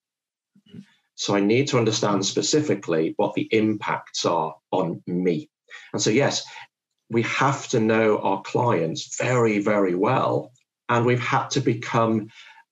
So 1.17 1.35
I 1.35 1.39
need 1.39 1.67
to 1.69 1.79
understand 1.79 2.23
specifically 2.23 3.15
what 3.17 3.33
the 3.33 3.49
impacts 3.51 4.23
are 4.23 4.55
on 4.71 5.01
me. 5.07 5.49
And 5.91 6.01
so, 6.01 6.11
yes, 6.11 6.45
we 7.09 7.23
have 7.23 7.67
to 7.69 7.79
know 7.79 8.19
our 8.19 8.41
clients 8.43 9.17
very, 9.17 9.57
very 9.57 9.95
well. 9.95 10.51
And 10.89 11.05
we've 11.05 11.19
had 11.19 11.49
to 11.51 11.59
become 11.59 12.27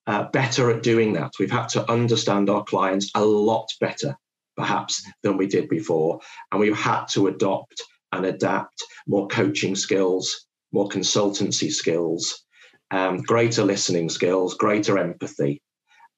uh, 0.05 0.25
better 0.25 0.69
at 0.69 0.83
doing 0.83 1.13
that. 1.13 1.31
We've 1.39 1.51
had 1.51 1.69
to 1.69 1.91
understand 1.91 2.51
our 2.51 2.63
clients 2.63 3.09
a 3.15 3.25
lot 3.25 3.67
better, 3.81 4.15
perhaps, 4.55 5.03
than 5.23 5.37
we 5.37 5.47
did 5.47 5.67
before. 5.67 6.19
And 6.51 6.61
we've 6.61 6.77
had 6.77 7.05
to 7.13 7.27
adopt 7.27 7.81
and 8.11 8.27
adapt 8.27 8.83
more 9.07 9.27
coaching 9.27 9.75
skills, 9.75 10.45
more 10.71 10.87
consultancy 10.87 11.71
skills, 11.71 12.45
um, 12.91 13.23
greater 13.23 13.63
listening 13.63 14.09
skills, 14.09 14.53
greater 14.53 14.99
empathy 14.99 15.63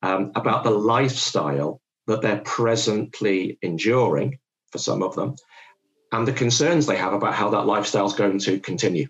um, 0.02 0.34
about 0.36 0.66
the 0.66 0.72
lifestyle 0.72 1.80
that 2.08 2.22
they're 2.22 2.42
presently 2.46 3.58
enduring 3.62 4.40
for 4.72 4.78
some 4.78 5.04
of 5.04 5.16
them, 5.16 5.36
and 6.12 6.28
the 6.28 6.34
concerns 6.34 6.86
they 6.86 6.98
have 6.98 7.14
about 7.14 7.34
how 7.34 7.50
that 7.50 7.66
lifestyle 7.66 8.06
is 8.06 8.14
going 8.14 8.40
to 8.40 8.60
continue. 8.60 9.08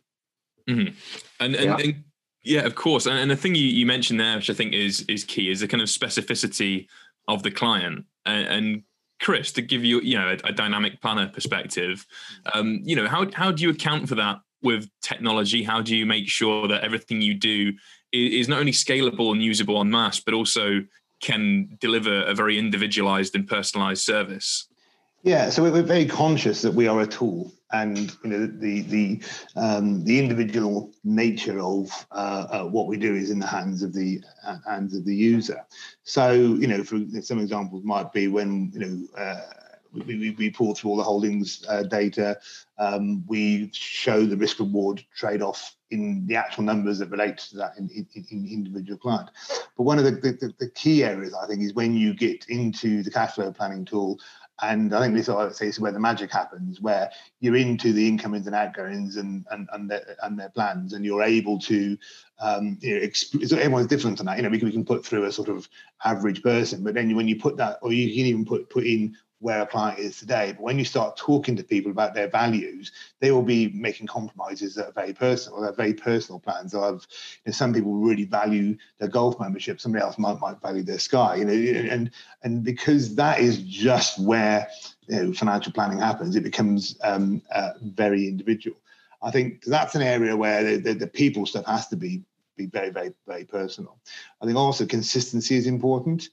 Mm-hmm. 0.68 0.94
And, 1.40 1.56
and, 1.56 1.66
yeah. 1.66 1.78
and, 1.78 2.04
yeah. 2.44 2.62
of 2.62 2.76
course. 2.76 3.06
And, 3.06 3.18
and 3.18 3.32
the 3.32 3.36
thing 3.36 3.56
you, 3.56 3.66
you, 3.66 3.86
mentioned 3.86 4.20
there, 4.20 4.36
which 4.36 4.50
I 4.50 4.54
think 4.54 4.74
is 4.74 5.02
is 5.08 5.24
key, 5.24 5.50
is 5.50 5.62
the 5.62 5.68
kind 5.68 5.82
of 5.82 5.90
specificity 5.90 6.88
of 7.28 7.44
the 7.44 7.52
client. 7.52 8.06
And, 8.26 8.48
and 8.48 8.84
Chris, 9.22 9.52
to 9.54 9.62
give 9.62 9.84
you 9.84 10.02
you 10.02 10.18
know 10.18 10.30
a, 10.30 10.50
a 10.50 10.52
dynamic 10.52 11.02
planner 11.02 11.28
perspective, 11.28 12.06
um, 12.54 12.82
you 12.84 12.96
know 12.96 13.08
how 13.08 13.30
how 13.32 13.52
do 13.52 13.64
you 13.64 13.70
account 13.70 14.10
for 14.10 14.16
that 14.16 14.40
with 14.62 14.90
technology? 15.02 15.64
How 15.64 15.82
do 15.82 15.96
you 15.96 16.06
make 16.06 16.28
sure 16.28 16.68
that 16.68 16.84
everything 16.84 17.22
you 17.22 17.34
do 17.34 17.74
is, 18.12 18.34
is 18.34 18.48
not 18.48 18.60
only 18.60 18.72
scalable 18.72 19.32
and 19.32 19.42
usable 19.42 19.80
en 19.82 19.90
masse, 19.90 20.20
but 20.20 20.34
also 20.34 20.84
can 21.20 21.78
deliver 21.80 22.24
a 22.24 22.34
very 22.34 22.58
individualized 22.58 23.36
and 23.36 23.48
personalized 23.48 24.04
service. 24.04 24.68
Yeah, 25.24 25.50
so 25.50 25.64
we're 25.64 25.82
very 25.82 26.06
conscious 26.06 26.62
that 26.62 26.74
we 26.74 26.88
are 26.88 27.02
a 27.02 27.08
tool, 27.08 27.52
and 27.72 28.16
you 28.24 28.30
know 28.30 28.46
the 28.46 28.82
the 28.82 29.22
um, 29.56 30.04
the 30.06 30.20
individual 30.20 30.94
nature 31.04 31.60
of 31.60 31.90
uh, 32.12 32.48
uh, 32.50 32.64
what 32.66 32.88
we 32.88 32.98
do 32.98 33.16
is 33.16 33.30
in 33.32 33.40
the 33.40 33.48
hands 33.48 33.84
of 33.84 33.94
the 33.94 34.22
uh, 34.46 34.58
hands 34.66 34.96
of 34.96 35.06
the 35.06 35.16
user. 35.16 35.66
So 36.04 36.32
you 36.32 36.68
know, 36.68 36.84
for 36.84 37.00
some 37.22 37.40
examples 37.40 37.84
might 37.84 38.14
be 38.14 38.28
when 38.28 38.72
you 38.74 38.80
know. 38.80 39.22
Uh, 39.22 39.42
we, 39.94 40.18
we, 40.18 40.32
we, 40.32 40.50
pull 40.50 40.76
through 40.76 40.92
all 40.92 40.98
the 40.98 41.02
holdings 41.02 41.66
uh, 41.70 41.82
data. 41.82 42.38
Um, 42.80 43.24
we 43.28 43.70
show 43.74 44.26
the 44.26 44.38
risk 44.38 44.60
reward 44.60 45.04
trade 45.16 45.42
off 45.42 45.76
in 45.90 46.26
the 46.28 46.36
actual 46.36 46.64
numbers 46.64 47.00
that 47.00 47.10
relate 47.10 47.38
to 47.38 47.58
that 47.58 47.78
in, 47.78 47.90
in, 47.90 48.08
in 48.30 48.48
individual 48.52 48.98
client. 48.98 49.30
But 49.76 49.84
one 49.84 49.98
of 49.98 50.06
the, 50.06 50.12
the, 50.12 50.54
the, 50.60 50.70
key 50.72 51.04
areas, 51.04 51.34
I 51.34 51.48
think, 51.48 51.62
is 51.62 51.74
when 51.74 51.96
you 51.96 52.14
get 52.14 52.46
into 52.50 53.04
the 53.04 53.12
cash 53.12 53.36
flow 53.36 53.52
planning 53.52 53.86
tool. 53.86 54.20
And 54.62 54.94
I 54.94 55.02
think 55.02 55.16
this, 55.16 55.30
I 55.30 55.36
would 55.36 55.56
say, 55.56 55.68
is 55.68 55.80
where 55.80 55.92
the 55.92 56.00
magic 56.00 56.32
happens, 56.32 56.82
where 56.82 57.12
you're 57.40 57.56
into 57.56 57.94
the 57.94 58.08
incomings 58.08 58.48
and 58.48 58.56
outgoings 58.56 59.18
and 59.18 59.46
and 59.52 59.70
and 59.72 59.90
their, 59.90 60.18
and 60.24 60.38
their 60.38 60.50
plans, 60.50 60.94
and 60.94 61.06
you're 61.06 61.22
able 61.22 61.60
to, 61.60 61.96
um, 62.40 62.78
you 62.82 62.96
know, 62.96 63.06
exp- 63.06 63.54
everyone's 63.54 63.86
different 63.86 64.20
on 64.20 64.26
that. 64.26 64.38
You 64.38 64.44
know, 64.44 64.50
we 64.50 64.58
can, 64.58 64.68
we 64.68 64.72
can 64.72 64.84
put 64.84 65.06
through 65.06 65.26
a 65.26 65.32
sort 65.32 65.50
of 65.50 65.70
average 66.06 66.42
person, 66.42 66.84
but 66.84 66.96
then 66.96 67.16
when 67.16 67.28
you 67.28 67.40
put 67.40 67.56
that, 67.58 67.78
or 67.84 67.94
you 67.94 68.08
can 68.08 68.26
even 68.26 68.46
put 68.46 68.68
put 68.72 68.84
in 68.84 69.16
where 69.40 69.62
a 69.62 69.68
client 69.68 70.00
is 70.00 70.18
today. 70.18 70.54
But 70.54 70.64
when 70.64 70.80
you 70.80 70.86
start 70.86 71.16
talking 71.16 71.56
to 71.56 71.64
people 71.64 71.92
about 71.92 72.14
their 72.14 72.28
values, 72.28 72.92
they 73.20 73.32
will 73.32 73.44
be 73.44 73.70
making 73.70 74.08
compromises 74.08 74.76
that 74.76 74.88
are 74.88 74.92
very 74.92 75.14
personal. 75.14 75.62
They're 75.62 75.74
very 75.74 75.94
personal 75.94 76.40
plans. 76.40 76.74
Of 76.74 77.08
you 77.46 77.50
know, 77.50 77.54
some 77.54 77.74
people 77.74 77.94
really 77.94 78.26
value 78.26 78.78
their 79.00 79.10
golf 79.10 79.40
membership. 79.40 79.80
Somebody 79.80 80.04
else 80.04 80.18
might 80.18 80.40
might 80.40 80.62
value 80.62 80.84
their 80.84 81.00
sky. 81.00 81.36
You 81.36 81.46
know, 81.46 81.54
and 81.92 82.12
and 82.44 82.64
because 82.64 83.16
that 83.16 83.40
is 83.40 83.60
just 83.64 84.20
where 84.20 84.68
you 85.08 85.24
know, 85.24 85.34
financial 85.34 85.72
planning 85.72 86.00
happens, 86.00 86.36
it 86.36 86.44
becomes 86.44 86.98
um, 87.04 87.42
uh, 87.52 87.72
very 87.82 88.28
individual. 88.28 88.78
I 89.22 89.32
think 89.32 89.64
that's 89.66 89.96
an 89.96 90.02
area 90.02 90.36
where 90.36 90.64
the, 90.64 90.78
the, 90.78 90.94
the 90.94 91.08
people 91.08 91.46
stuff 91.46 91.66
has 91.66 91.88
to 91.88 91.96
be 91.96 92.24
be 92.56 92.66
very 92.66 92.90
very 92.90 93.14
very 93.28 93.46
personal. 93.46 94.00
I 94.42 94.46
think 94.46 94.58
also 94.58 94.86
consistency 94.86 95.56
is 95.56 95.68
important. 95.68 96.30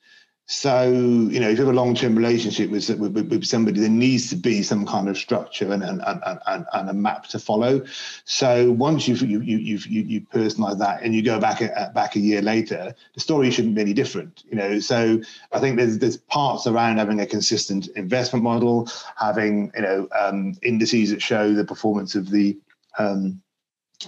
So, 0.46 0.90
you 0.90 1.40
know, 1.40 1.48
if 1.48 1.58
you 1.58 1.64
have 1.64 1.74
a 1.74 1.76
long-term 1.76 2.14
relationship 2.14 2.68
with, 2.68 2.90
with, 2.90 3.16
with 3.16 3.44
somebody, 3.46 3.80
there 3.80 3.88
needs 3.88 4.28
to 4.28 4.36
be 4.36 4.62
some 4.62 4.84
kind 4.84 5.08
of 5.08 5.16
structure 5.16 5.72
and, 5.72 5.82
and, 5.82 6.02
and, 6.04 6.66
and 6.70 6.90
a 6.90 6.92
map 6.92 7.28
to 7.28 7.38
follow. 7.38 7.82
So 8.26 8.70
once 8.72 9.08
you've, 9.08 9.22
you, 9.22 9.40
you, 9.40 9.56
you've, 9.56 9.86
you, 9.86 10.02
you 10.02 10.20
personalize 10.20 10.78
that 10.80 11.02
and 11.02 11.14
you 11.14 11.22
go 11.22 11.40
back 11.40 11.62
a, 11.62 11.90
back 11.94 12.16
a 12.16 12.20
year 12.20 12.42
later, 12.42 12.94
the 13.14 13.20
story 13.20 13.50
shouldn't 13.50 13.74
be 13.74 13.80
any 13.80 13.94
different, 13.94 14.44
you 14.46 14.56
know. 14.56 14.80
So 14.80 15.22
I 15.52 15.60
think 15.60 15.78
there's, 15.78 15.98
there's 15.98 16.18
parts 16.18 16.66
around 16.66 16.98
having 16.98 17.20
a 17.20 17.26
consistent 17.26 17.88
investment 17.96 18.42
model, 18.42 18.86
having, 19.16 19.72
you 19.74 19.82
know, 19.82 20.08
um, 20.18 20.56
indices 20.62 21.08
that 21.10 21.22
show 21.22 21.54
the 21.54 21.64
performance 21.64 22.14
of 22.14 22.28
the, 22.28 22.58
um, 22.98 23.40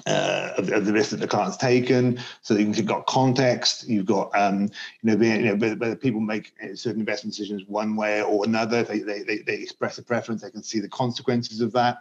uh, 0.06 0.50
of, 0.56 0.70
of, 0.70 0.84
the 0.84 0.92
risk 0.92 1.10
that 1.10 1.18
the 1.18 1.28
client's 1.28 1.56
taken. 1.56 2.18
So 2.42 2.54
you've 2.54 2.86
got 2.86 3.06
context, 3.06 3.88
you've 3.88 4.06
got 4.06 4.30
um, 4.38 4.62
you 4.62 4.70
know, 5.02 5.16
being, 5.16 5.44
you 5.44 5.54
know, 5.54 5.76
whether, 5.76 5.96
people 5.96 6.20
make 6.20 6.52
certain 6.74 7.00
investment 7.00 7.34
decisions 7.34 7.64
one 7.66 7.96
way 7.96 8.22
or 8.22 8.44
another, 8.44 8.82
they, 8.82 9.00
they, 9.00 9.22
they, 9.22 9.38
they, 9.38 9.54
express 9.54 9.98
a 9.98 10.02
preference, 10.02 10.42
they 10.42 10.50
can 10.50 10.62
see 10.62 10.80
the 10.80 10.88
consequences 10.88 11.60
of 11.60 11.72
that. 11.72 11.98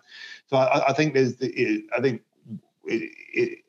So 0.48 0.58
I, 0.58 0.90
I 0.90 0.94
think 0.94 1.14
there's, 1.14 1.36
the, 1.36 1.86
I 1.96 2.02
think 2.02 2.22
it, 2.86 3.12
it, 3.34 3.60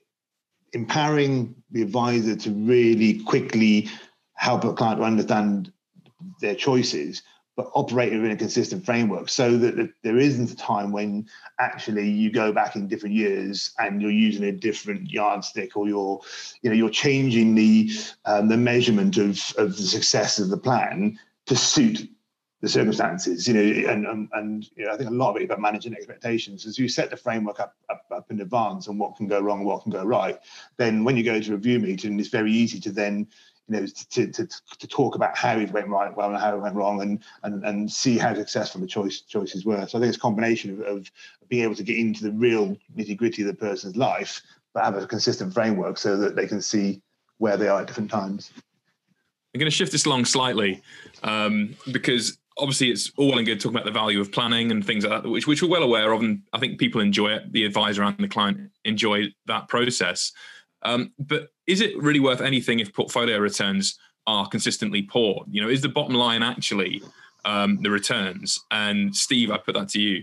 empowering 0.73 1.54
the 1.71 1.83
advisor 1.83 2.37
to 2.37 2.50
really 2.50 3.21
quickly 3.21 3.88
help 4.35 4.64
a 4.64 4.73
client 4.73 5.00
to 5.00 5.04
understand 5.04 5.73
their 6.40 6.54
choices 6.54 7.23
but 7.57 7.71
operating 7.75 8.25
in 8.25 8.31
a 8.31 8.37
consistent 8.37 8.85
framework 8.85 9.29
so 9.31 9.57
that 9.57 9.91
there 10.03 10.19
isn't 10.19 10.51
a 10.51 10.57
time 10.57 10.93
when 10.93 11.27
actually 11.59 12.09
you 12.09 12.31
go 12.31 12.53
back 12.53 12.77
in 12.77 12.87
different 12.87 13.15
years 13.15 13.73
and 13.79 14.01
you're 14.01 14.11
using 14.11 14.45
a 14.45 14.53
different 14.53 15.11
yardstick 15.11 15.77
or 15.77 15.89
you're 15.89 16.21
you 16.63 16.71
know 16.71 16.77
you're 16.77 16.91
changing 16.91 17.55
the 17.55 17.91
um, 18.27 18.49
the 18.49 18.57
measurement 18.57 19.17
of 19.17 19.41
of 19.57 19.77
the 19.77 19.83
success 19.83 20.39
of 20.39 20.51
the 20.51 20.59
plan 20.59 21.19
to 21.47 21.57
suit 21.57 22.09
the 22.63 22.69
circumstances, 22.69 23.47
you 23.47 23.55
know, 23.55 23.91
and 23.91 24.07
and, 24.07 24.29
and 24.33 24.71
you 24.77 24.85
know, 24.85 24.93
I 24.93 24.97
think 24.97 25.11
a 25.11 25.13
lot 25.13 25.31
of 25.31 25.37
it 25.37 25.45
about 25.45 25.61
managing 25.61 25.95
expectations. 25.95 26.67
As 26.67 26.79
you 26.79 26.89
set 26.89 27.11
the 27.11 27.17
framework 27.17 27.61
up, 27.61 27.77
up, 27.91 28.05
up 28.11 28.31
in 28.31 28.41
advance 28.41 28.87
and 28.87 28.99
what 28.99 29.17
can 29.17 29.27
go 29.27 29.41
wrong 29.41 29.59
and 29.59 29.67
what 29.67 29.83
can 29.83 29.93
go 29.93 30.05
right, 30.05 30.39
then 30.79 31.05
when 31.05 31.17
you 31.17 31.23
go 31.23 31.39
to 31.41 31.53
a 31.53 31.57
review 31.57 31.79
meeting, 31.79 32.19
it's 32.19 32.31
very 32.31 32.51
easy 32.51 32.81
to 32.81 32.91
then 32.91 33.27
you 33.68 33.80
know 33.80 33.87
to, 33.87 34.26
to, 34.28 34.49
to 34.78 34.87
talk 34.87 35.14
about 35.14 35.37
how 35.37 35.58
it 35.58 35.70
went 35.73 35.88
right 35.88 36.14
well 36.16 36.30
and 36.30 36.38
how 36.38 36.54
it 36.54 36.61
went 36.61 36.75
wrong 36.75 37.02
and 37.02 37.23
and, 37.42 37.64
and 37.64 37.90
see 37.90 38.18
how 38.18 38.35
successful 38.35 38.80
the 38.80 38.87
choice 38.87 39.20
choices 39.23 39.64
were 39.64 39.87
so 39.87 39.99
i 39.99 40.00
think 40.00 40.08
it's 40.08 40.16
a 40.16 40.20
combination 40.20 40.70
of, 40.70 40.80
of 40.80 41.11
being 41.49 41.64
able 41.64 41.75
to 41.75 41.82
get 41.82 41.96
into 41.96 42.23
the 42.25 42.32
real 42.32 42.76
nitty 42.96 43.16
gritty 43.16 43.42
of 43.42 43.49
the 43.49 43.54
person's 43.54 43.96
life 43.96 44.42
but 44.75 44.85
have 44.85 44.96
a 44.96 45.06
consistent 45.06 45.52
framework 45.52 45.99
so 45.99 46.16
that 46.16 46.37
they 46.37 46.46
can 46.46 46.61
see 46.61 47.00
where 47.38 47.56
they 47.56 47.68
are 47.68 47.80
at 47.80 47.87
different 47.87 48.11
times 48.11 48.52
i'm 49.54 49.58
going 49.58 49.70
to 49.70 49.76
shift 49.76 49.92
this 49.92 50.06
along 50.06 50.25
slightly 50.25 50.82
um, 51.23 51.75
because 51.92 52.38
obviously 52.58 52.90
it's 52.90 53.12
all 53.16 53.28
well 53.28 53.38
and 53.38 53.46
good 53.46 53.61
talking 53.61 53.76
about 53.76 53.85
the 53.85 53.90
value 53.90 54.20
of 54.20 54.32
planning 54.32 54.70
and 54.70 54.85
things 54.85 55.04
like 55.04 55.23
that, 55.23 55.28
which 55.28 55.46
which 55.46 55.62
we're 55.62 55.68
well 55.68 55.82
aware 55.82 56.12
of, 56.12 56.23
and 56.23 56.42
I 56.52 56.58
think 56.58 56.78
people 56.78 57.00
enjoy 57.00 57.28
it. 57.32 57.52
The 57.52 57.64
advisor 57.64 58.02
and 58.02 58.16
the 58.18 58.28
client 58.28 58.70
enjoy 58.85 59.35
that 59.46 59.68
process. 59.68 60.32
Um, 60.87 61.12
but 61.19 61.49
is 61.66 61.81
it 61.81 62.00
really 62.00 62.21
worth 62.21 62.40
anything 62.40 62.78
if 62.78 62.95
portfolio 62.95 63.38
returns 63.38 63.99
are 64.26 64.49
consistently 64.49 65.02
poor? 65.02 65.45
You 65.50 65.61
know, 65.61 65.69
is 65.69 65.83
the 65.83 65.88
bottom 65.88 66.14
line 66.14 66.43
actually 66.43 67.02
um, 67.45 67.83
the 67.83 67.90
returns? 67.90 68.59
And 68.71 69.14
Steve, 69.14 69.50
I 69.50 69.59
put 69.59 69.75
that 69.75 69.88
to 69.90 70.00
you. 70.00 70.23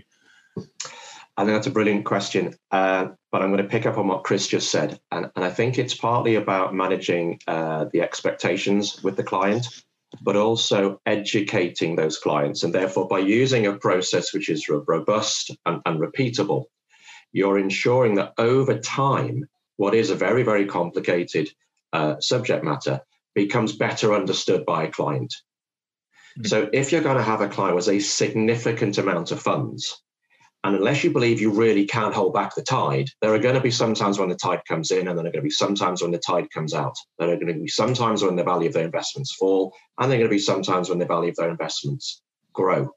I 1.36 1.44
think 1.44 1.56
that's 1.56 1.66
a 1.66 1.70
brilliant 1.70 2.04
question, 2.04 2.54
uh, 2.70 3.08
but 3.32 3.42
I'm 3.42 3.50
going 3.50 3.62
to 3.62 3.68
pick 3.68 3.86
up 3.86 3.98
on 3.98 4.06
what 4.06 4.22
Chris 4.22 4.46
just 4.46 4.70
said, 4.70 5.00
and, 5.10 5.28
and 5.34 5.44
I 5.44 5.50
think 5.50 5.78
it's 5.78 5.94
partly 5.94 6.36
about 6.36 6.74
managing 6.74 7.40
uh, 7.48 7.86
the 7.92 8.02
expectations 8.02 9.02
with 9.02 9.16
the 9.16 9.24
client 9.24 9.66
but 10.22 10.36
also 10.36 11.00
educating 11.06 11.96
those 11.96 12.18
clients. 12.18 12.62
And 12.62 12.72
therefore, 12.72 13.08
by 13.08 13.18
using 13.18 13.66
a 13.66 13.72
process 13.72 14.32
which 14.32 14.48
is 14.48 14.68
robust 14.68 15.50
and, 15.66 15.80
and 15.86 16.00
repeatable, 16.00 16.66
you're 17.32 17.58
ensuring 17.58 18.14
that 18.14 18.32
over 18.38 18.78
time, 18.78 19.48
what 19.76 19.94
is 19.94 20.10
a 20.10 20.14
very, 20.14 20.42
very 20.42 20.66
complicated 20.66 21.50
uh, 21.92 22.20
subject 22.20 22.64
matter 22.64 23.00
becomes 23.34 23.76
better 23.76 24.14
understood 24.14 24.64
by 24.64 24.84
a 24.84 24.90
client. 24.90 25.34
Mm-hmm. 26.38 26.46
So, 26.46 26.68
if 26.72 26.92
you're 26.92 27.02
going 27.02 27.16
to 27.16 27.22
have 27.22 27.40
a 27.40 27.48
client 27.48 27.76
with 27.76 27.88
a 27.88 28.00
significant 28.00 28.98
amount 28.98 29.30
of 29.30 29.40
funds, 29.40 30.02
and 30.64 30.76
unless 30.76 31.04
you 31.04 31.10
believe 31.10 31.40
you 31.40 31.50
really 31.50 31.84
can't 31.84 32.14
hold 32.14 32.32
back 32.32 32.54
the 32.54 32.62
tide, 32.62 33.10
there 33.20 33.34
are 33.34 33.38
going 33.38 33.54
to 33.54 33.60
be 33.60 33.70
some 33.70 33.94
times 33.94 34.18
when 34.18 34.30
the 34.30 34.34
tide 34.34 34.62
comes 34.66 34.90
in, 34.90 35.08
and 35.08 35.08
then 35.08 35.16
there 35.16 35.26
are 35.26 35.32
going 35.32 35.42
to 35.42 35.48
be 35.48 35.50
some 35.50 35.74
times 35.74 36.00
when 36.00 36.10
the 36.10 36.18
tide 36.18 36.50
comes 36.50 36.72
out. 36.72 36.96
There 37.18 37.28
are 37.28 37.36
going 37.36 37.54
to 37.54 37.60
be 37.60 37.68
some 37.68 37.94
times 37.94 38.22
when 38.22 38.34
the 38.34 38.44
value 38.44 38.68
of 38.68 38.74
their 38.74 38.86
investments 38.86 39.34
fall, 39.34 39.74
and 39.98 40.10
there 40.10 40.18
are 40.18 40.22
going 40.22 40.30
to 40.30 40.34
be 40.34 40.40
some 40.40 40.62
times 40.62 40.88
when 40.88 40.98
the 40.98 41.06
value 41.06 41.30
of 41.30 41.36
their 41.36 41.50
investments 41.50 42.22
grow. 42.52 42.90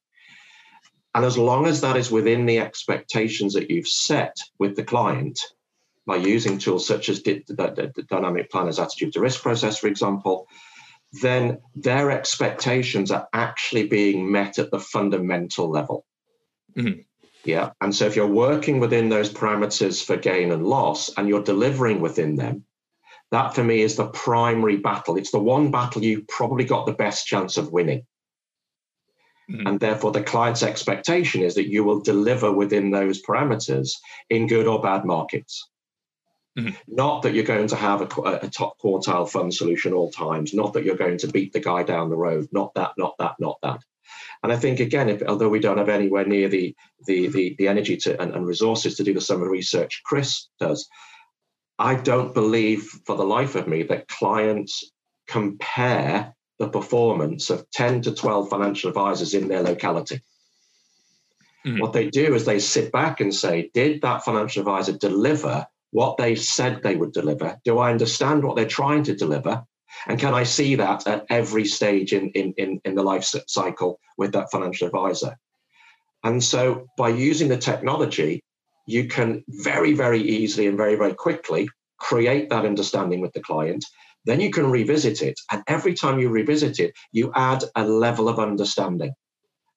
And 1.14 1.26
as 1.26 1.38
long 1.38 1.66
as 1.66 1.82
that 1.82 1.98
is 1.98 2.10
within 2.10 2.46
the 2.46 2.60
expectations 2.60 3.54
that 3.54 3.70
you've 3.70 3.88
set 3.88 4.38
with 4.60 4.76
the 4.76 4.84
client 4.84 5.40
by 6.08 6.16
using 6.16 6.58
tools 6.58 6.88
such 6.88 7.10
as 7.10 7.22
the, 7.22 7.44
the, 7.48 7.92
the 7.94 8.04
dynamic 8.04 8.50
planner's 8.50 8.80
attitude 8.80 9.14
to 9.14 9.20
risk 9.20 9.42
process, 9.42 9.78
for 9.78 9.88
example, 9.88 10.48
then 11.22 11.60
their 11.76 12.10
expectations 12.12 13.12
are 13.12 13.28
actually 13.34 13.88
being 13.88 14.32
met 14.32 14.58
at 14.58 14.72
the 14.72 14.80
fundamental 14.80 15.70
level. 15.70 16.06
Mm-hmm. 16.76 17.02
Yeah. 17.44 17.72
And 17.82 17.94
so 17.94 18.06
if 18.06 18.16
you're 18.16 18.26
working 18.26 18.80
within 18.80 19.10
those 19.10 19.32
parameters 19.32 20.04
for 20.04 20.18
gain 20.18 20.52
and 20.52 20.66
loss 20.66 21.10
and 21.18 21.28
you're 21.28 21.44
delivering 21.44 22.02
within 22.02 22.36
them, 22.36 22.64
that 23.32 23.54
for 23.54 23.64
me 23.64 23.82
is 23.82 23.98
the 23.98 24.08
primary 24.08 24.78
battle. 24.78 25.18
It's 25.18 25.32
the 25.32 25.40
one 25.40 25.72
battle 25.72 26.04
you 26.04 26.24
probably 26.28 26.64
got 26.64 26.86
the 26.86 26.94
best 26.94 27.28
chance 27.28 27.58
of 27.58 27.72
winning. 27.74 28.06
Mm-hmm. 29.52 29.68
And 29.68 29.80
therefore, 29.80 30.12
the 30.12 30.24
client's 30.24 30.64
expectation 30.64 31.42
is 31.42 31.56
that 31.56 31.70
you 31.70 31.84
will 31.84 32.02
deliver 32.02 32.52
within 32.52 32.92
those 32.92 33.22
parameters 33.22 33.92
in 34.30 34.48
good 34.48 34.68
or 34.68 34.82
bad 34.82 35.06
markets. 35.06 35.70
Mm-hmm. 36.58 36.76
Not 36.88 37.22
that 37.22 37.34
you're 37.34 37.44
going 37.44 37.68
to 37.68 37.76
have 37.76 38.02
a, 38.02 38.22
a, 38.42 38.50
top 38.50 38.80
quartile 38.80 39.30
fund 39.30 39.54
solution 39.54 39.94
all 39.94 40.12
times, 40.12 40.56
not 40.56 40.74
that 40.74 40.84
you're 40.84 40.96
going 40.96 41.20
to 41.20 41.28
beat 41.28 41.54
the 41.54 41.60
guy 41.60 41.84
down 41.84 42.10
the 42.10 42.16
road, 42.16 42.48
not 42.52 42.74
that, 42.74 42.94
not 42.98 43.16
that, 43.20 43.36
not 43.40 43.60
that. 43.62 43.80
And 44.42 44.52
I 44.52 44.56
think 44.56 44.80
again, 44.80 45.10
if, 45.10 45.22
although 45.22 45.50
we 45.50 45.60
don't 45.60 45.78
have 45.78 45.90
anywhere 45.90 46.26
near 46.26 46.50
the 46.50 46.76
the 47.06 47.28
the, 47.28 47.56
the 47.60 47.68
energy 47.68 47.98
to 47.98 48.20
and, 48.20 48.34
and 48.34 48.48
resources 48.48 48.96
to 48.96 49.04
do 49.04 49.14
the 49.14 49.22
summer 49.22 49.50
research 49.50 50.02
Chris 50.04 50.48
does, 50.60 50.90
I 51.78 51.96
don't 51.96 52.34
believe 52.34 52.84
for 53.06 53.16
the 53.16 53.26
life 53.26 53.56
of 53.56 53.68
me 53.68 53.84
that 53.84 54.08
clients 54.08 54.92
compare 55.28 56.34
the 56.58 56.70
performance 56.70 57.50
of 57.52 57.70
10 57.72 58.04
to 58.04 58.16
12 58.16 58.50
financial 58.50 58.90
advisors 58.90 59.36
in 59.36 59.48
their 59.48 59.62
locality. 59.62 60.22
Mm. 61.66 61.82
What 61.82 61.94
they 61.94 62.10
do 62.10 62.34
is 62.34 62.46
they 62.46 62.60
sit 62.60 62.92
back 62.92 63.20
and 63.20 63.34
say, 63.34 63.70
Did 63.74 64.02
that 64.02 64.24
financial 64.24 64.62
advisor 64.62 64.98
deliver 64.98 65.68
what 65.92 66.18
they 66.18 66.36
said 66.36 66.82
they 66.84 66.96
would 66.96 67.14
deliver? 67.14 67.58
Do 67.64 67.80
I 67.80 67.92
understand 67.92 68.44
what 68.44 68.56
they're 68.56 68.66
trying 68.66 69.04
to 69.04 69.16
deliver? 69.16 69.64
And 70.06 70.20
can 70.20 70.34
I 70.34 70.44
see 70.44 70.76
that 70.76 71.08
at 71.08 71.26
every 71.30 71.66
stage 71.66 72.14
in, 72.14 72.30
in, 72.32 72.54
in, 72.58 72.82
in 72.86 72.96
the 72.96 73.04
life 73.04 73.24
cycle 73.48 74.00
with 74.18 74.34
that 74.34 74.52
financial 74.52 74.88
advisor? 74.88 75.38
And 76.24 76.44
so 76.44 76.88
by 76.98 77.10
using 77.10 77.48
the 77.48 77.58
technology, 77.58 78.44
you 78.86 79.08
can 79.08 79.44
very, 79.48 79.94
very 79.94 80.22
easily 80.22 80.68
and 80.68 80.78
very, 80.78 80.96
very 80.96 81.14
quickly 81.14 81.70
create 82.00 82.50
that 82.50 82.66
understanding 82.66 83.22
with 83.22 83.34
the 83.34 83.42
client. 83.42 83.84
Then 84.26 84.42
you 84.42 84.50
can 84.50 84.70
revisit 84.70 85.22
it. 85.22 85.40
And 85.52 85.64
every 85.68 85.94
time 85.94 86.20
you 86.20 86.30
revisit 86.30 86.80
it, 86.80 86.94
you 87.12 87.32
add 87.36 87.64
a 87.76 87.86
level 87.86 88.28
of 88.30 88.40
understanding. 88.40 89.14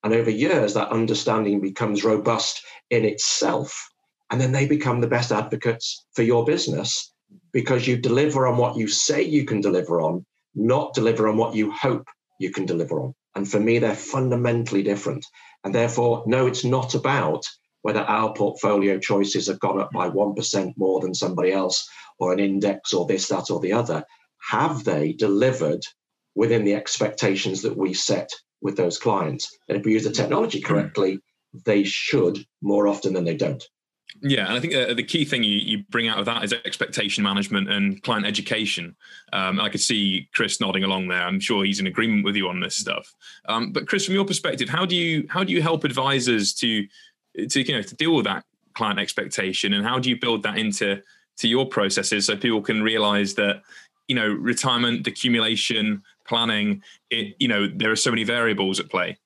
And 0.03 0.15
over 0.15 0.31
years, 0.31 0.75
that 0.75 0.91
understanding 0.91 1.61
becomes 1.61 2.05
robust 2.05 2.63
in 2.91 3.05
itself. 3.05 3.91
And 4.31 4.41
then 4.41 4.53
they 4.53 4.67
become 4.67 5.01
the 5.01 5.09
best 5.09 5.33
advocates 5.33 6.07
for 6.15 6.23
your 6.23 6.45
business 6.45 7.13
because 7.53 7.87
you 7.87 7.97
deliver 7.97 8.47
on 8.47 8.57
what 8.57 8.77
you 8.77 8.89
say 8.89 9.23
you 9.23 9.45
can 9.45 9.61
deliver 9.61 10.01
on, 10.01 10.25
not 10.55 10.95
deliver 10.95 11.29
on 11.29 11.37
what 11.37 11.55
you 11.55 11.71
hope 11.71 12.07
you 12.39 12.51
can 12.51 12.67
deliver 12.67 13.01
on. 13.01 13.15
And 13.35 13.49
for 13.49 13.61
me, 13.61 13.79
they're 13.79 13.95
fundamentally 13.95 14.83
different. 14.83 15.25
And 15.65 15.75
therefore, 15.75 16.25
no, 16.27 16.47
it's 16.47 16.65
not 16.65 16.95
about 16.95 17.45
whether 17.83 18.01
our 18.01 18.33
portfolio 18.35 18.99
choices 18.99 19.47
have 19.47 19.61
gone 19.61 19.81
up 19.81 19.91
by 19.93 20.09
1% 20.09 20.75
more 20.77 21.01
than 21.01 21.15
somebody 21.15 21.53
else 21.53 21.89
or 22.19 22.33
an 22.33 22.39
index 22.39 22.93
or 22.93 23.07
this, 23.07 23.29
that, 23.29 23.51
or 23.51 23.61
the 23.61 23.73
other. 23.73 24.05
Have 24.51 24.85
they 24.85 25.13
delivered 25.13 25.83
within 26.35 26.65
the 26.65 26.75
expectations 26.75 27.63
that 27.63 27.77
we 27.77 27.95
set 27.95 28.31
with 28.61 28.77
those 28.77 28.99
clients? 28.99 29.57
And 29.69 29.79
if 29.79 29.85
we 29.85 29.93
use 29.93 30.05
the 30.05 30.11
technology 30.11 30.61
mm-hmm. 30.61 30.73
correctly, 30.73 31.21
they 31.65 31.85
should 31.85 32.39
more 32.61 32.87
often 32.87 33.15
than 33.15 33.25
they 33.25 33.37
don't. 33.37 33.63
Yeah, 34.21 34.47
and 34.47 34.55
I 34.55 34.61
think 34.61 34.75
uh, 34.75 34.95
the 34.95 35.03
key 35.03 35.25
thing 35.25 35.45
you, 35.45 35.59
you 35.59 35.85
bring 35.91 36.09
out 36.09 36.19
of 36.19 36.25
that 36.27 36.43
is 36.45 36.53
expectation 36.53 37.23
management 37.23 37.71
and 37.71 38.03
client 38.03 38.27
education. 38.27 38.97
Um, 39.33 39.61
I 39.61 39.69
could 39.69 39.81
see 39.81 40.29
Chris 40.35 40.61
nodding 40.61 40.85
along 40.85 41.09
there. 41.09 41.23
I'm 41.23 41.41
sure 41.41 41.65
he's 41.65 41.81
in 41.81 41.87
agreement 41.87 42.25
with 42.25 42.37
you 42.37 42.49
on 42.49 42.61
this 42.61 42.77
stuff. 42.77 43.15
Um, 43.49 43.73
but 43.73 43.87
Chris, 43.87 44.05
from 44.05 44.15
your 44.15 44.25
perspective, 44.25 44.69
how 44.69 44.85
do 44.85 44.97
you 44.97 45.27
how 45.31 45.45
do 45.45 45.53
you 45.53 45.63
help 45.63 45.85
advisors 45.85 46.53
to 46.55 46.87
to 47.49 47.63
you 47.63 47.75
know 47.75 47.83
to 47.83 47.95
deal 47.95 48.15
with 48.15 48.25
that 48.25 48.45
client 48.75 48.99
expectation, 48.99 49.75
and 49.75 49.87
how 49.87 49.99
do 49.99 50.09
you 50.09 50.19
build 50.19 50.43
that 50.43 50.59
into 50.59 51.03
to 51.39 51.49
your 51.49 51.67
processes 51.67 52.27
so 52.27 52.37
people 52.37 52.63
can 52.63 52.83
realize 52.83 53.35
that 53.35 53.63
you 54.09 54.17
know 54.17 54.29
retirement, 54.29 55.07
accumulation, 55.07 56.03
planning, 56.27 56.83
it 57.11 57.37
you 57.39 57.49
know 57.49 57.69
there 57.69 57.91
are 57.91 57.97
so 57.97 58.11
many 58.11 58.25
variables 58.25 58.81
at 58.81 58.91
play. 58.91 59.17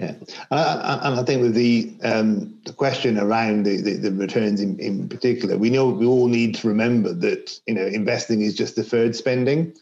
Yeah, 0.00 0.14
and 0.50 1.14
I, 1.18 1.22
think 1.24 1.42
with 1.42 1.54
the 1.54 1.92
um, 2.02 2.58
the 2.64 2.72
question 2.72 3.18
around 3.18 3.66
the, 3.66 3.82
the, 3.82 3.96
the, 3.96 4.12
returns 4.12 4.58
in, 4.58 4.78
in 4.80 5.10
particular, 5.10 5.58
we 5.58 5.68
know 5.68 5.90
we 5.90 6.06
all 6.06 6.26
need 6.26 6.54
to 6.54 6.68
remember 6.68 7.12
that 7.12 7.60
you 7.66 7.74
know 7.74 7.84
investing 7.84 8.40
is 8.40 8.54
just 8.54 8.76
deferred 8.76 9.14
spending. 9.14 9.74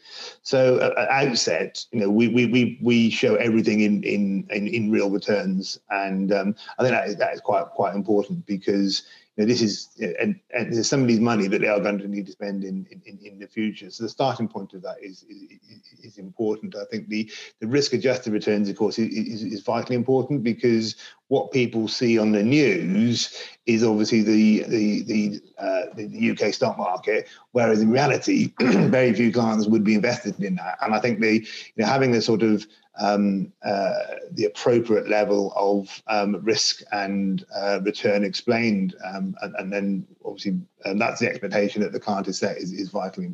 So 0.42 0.81
at 0.81 1.09
outset, 1.09 1.85
you 1.92 2.00
know, 2.00 2.11
we 2.11 2.26
we 2.26 2.46
we, 2.46 2.78
we 2.83 3.11
show 3.11 3.37
everything 3.37 3.78
in, 3.81 4.02
in 4.02 4.44
in 4.50 4.66
in 4.66 4.90
real 4.90 5.09
returns, 5.09 5.78
and 5.88 6.33
um, 6.33 6.57
I 6.81 6.83
think 6.83 6.94
that 6.94 7.09
is, 7.09 7.16
that 7.16 7.35
is 7.35 7.40
quite 7.40 7.66
quite 7.66 7.94
important 7.94 8.44
because 8.44 9.04
know, 9.38 9.46
this 9.46 9.62
is 9.62 9.90
and, 10.20 10.38
and 10.53 10.72
there's 10.72 10.88
somebody's 10.88 11.20
money 11.20 11.46
that 11.46 11.61
they 11.61 11.68
are 11.68 11.81
going 11.81 11.98
to 11.98 12.09
need 12.09 12.27
to 12.27 12.33
spend 12.33 12.64
in, 12.64 12.87
in, 12.90 13.18
in 13.24 13.38
the 13.38 13.46
future. 13.46 13.90
So 13.90 14.03
the 14.03 14.09
starting 14.09 14.48
point 14.48 14.74
of 14.74 14.83
that 14.83 14.96
is 15.03 15.24
is, 15.29 16.01
is 16.03 16.18
important. 16.18 16.74
I 16.77 16.85
think 16.90 17.09
the, 17.09 17.31
the 17.61 17.68
risk 17.68 17.92
adjusted 17.92 18.33
returns, 18.33 18.68
of 18.68 18.77
course, 18.77 18.98
is, 18.98 19.42
is 19.44 19.62
vitally 19.62 19.96
important 19.96 20.42
because 20.42 20.96
what 21.29 21.53
people 21.53 21.88
see 21.88 22.19
on 22.19 22.33
the 22.33 22.43
news 22.43 23.35
is 23.67 23.85
obviously 23.85 24.23
the 24.23 24.62
the 24.64 25.03
the, 25.03 25.41
uh, 25.59 25.95
the 25.95 26.31
UK 26.31 26.53
stock 26.55 26.79
market, 26.79 27.29
whereas 27.53 27.81
in 27.81 27.91
reality, 27.91 28.53
very 28.61 29.12
few 29.12 29.33
clients 29.33 29.67
would 29.67 29.85
be 29.85 29.95
invested 29.95 30.43
in 30.43 30.57
that. 30.57 30.79
And 30.81 30.95
I 30.95 31.01
think 31.01 31.21
the 31.21 31.35
you 31.35 31.45
know, 31.77 31.87
having 31.87 32.12
the 32.12 32.23
sort 32.23 32.43
of 32.43 32.67
um, 32.99 33.53
uh, 33.64 33.95
the 34.33 34.47
appropriate 34.47 35.09
level 35.09 35.53
of 35.55 36.03
um, 36.09 36.37
risk 36.43 36.83
and 36.93 37.45
uh, 37.55 37.81
return 37.83 38.25
explained, 38.25 38.97
um, 39.05 39.37
and, 39.43 39.55
and, 39.57 39.73
then 39.73 40.07
obviously 40.25 40.59
and 40.85 41.01
that's 41.01 41.21
the 41.21 41.29
expectation 41.29 41.81
that 41.83 41.93
the 41.93 42.01
client 42.01 42.27
is 42.27 42.38
set 42.38 42.57
is, 42.57 42.73
is 42.73 42.88
vitally 42.88 43.27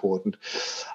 important. 0.00 0.36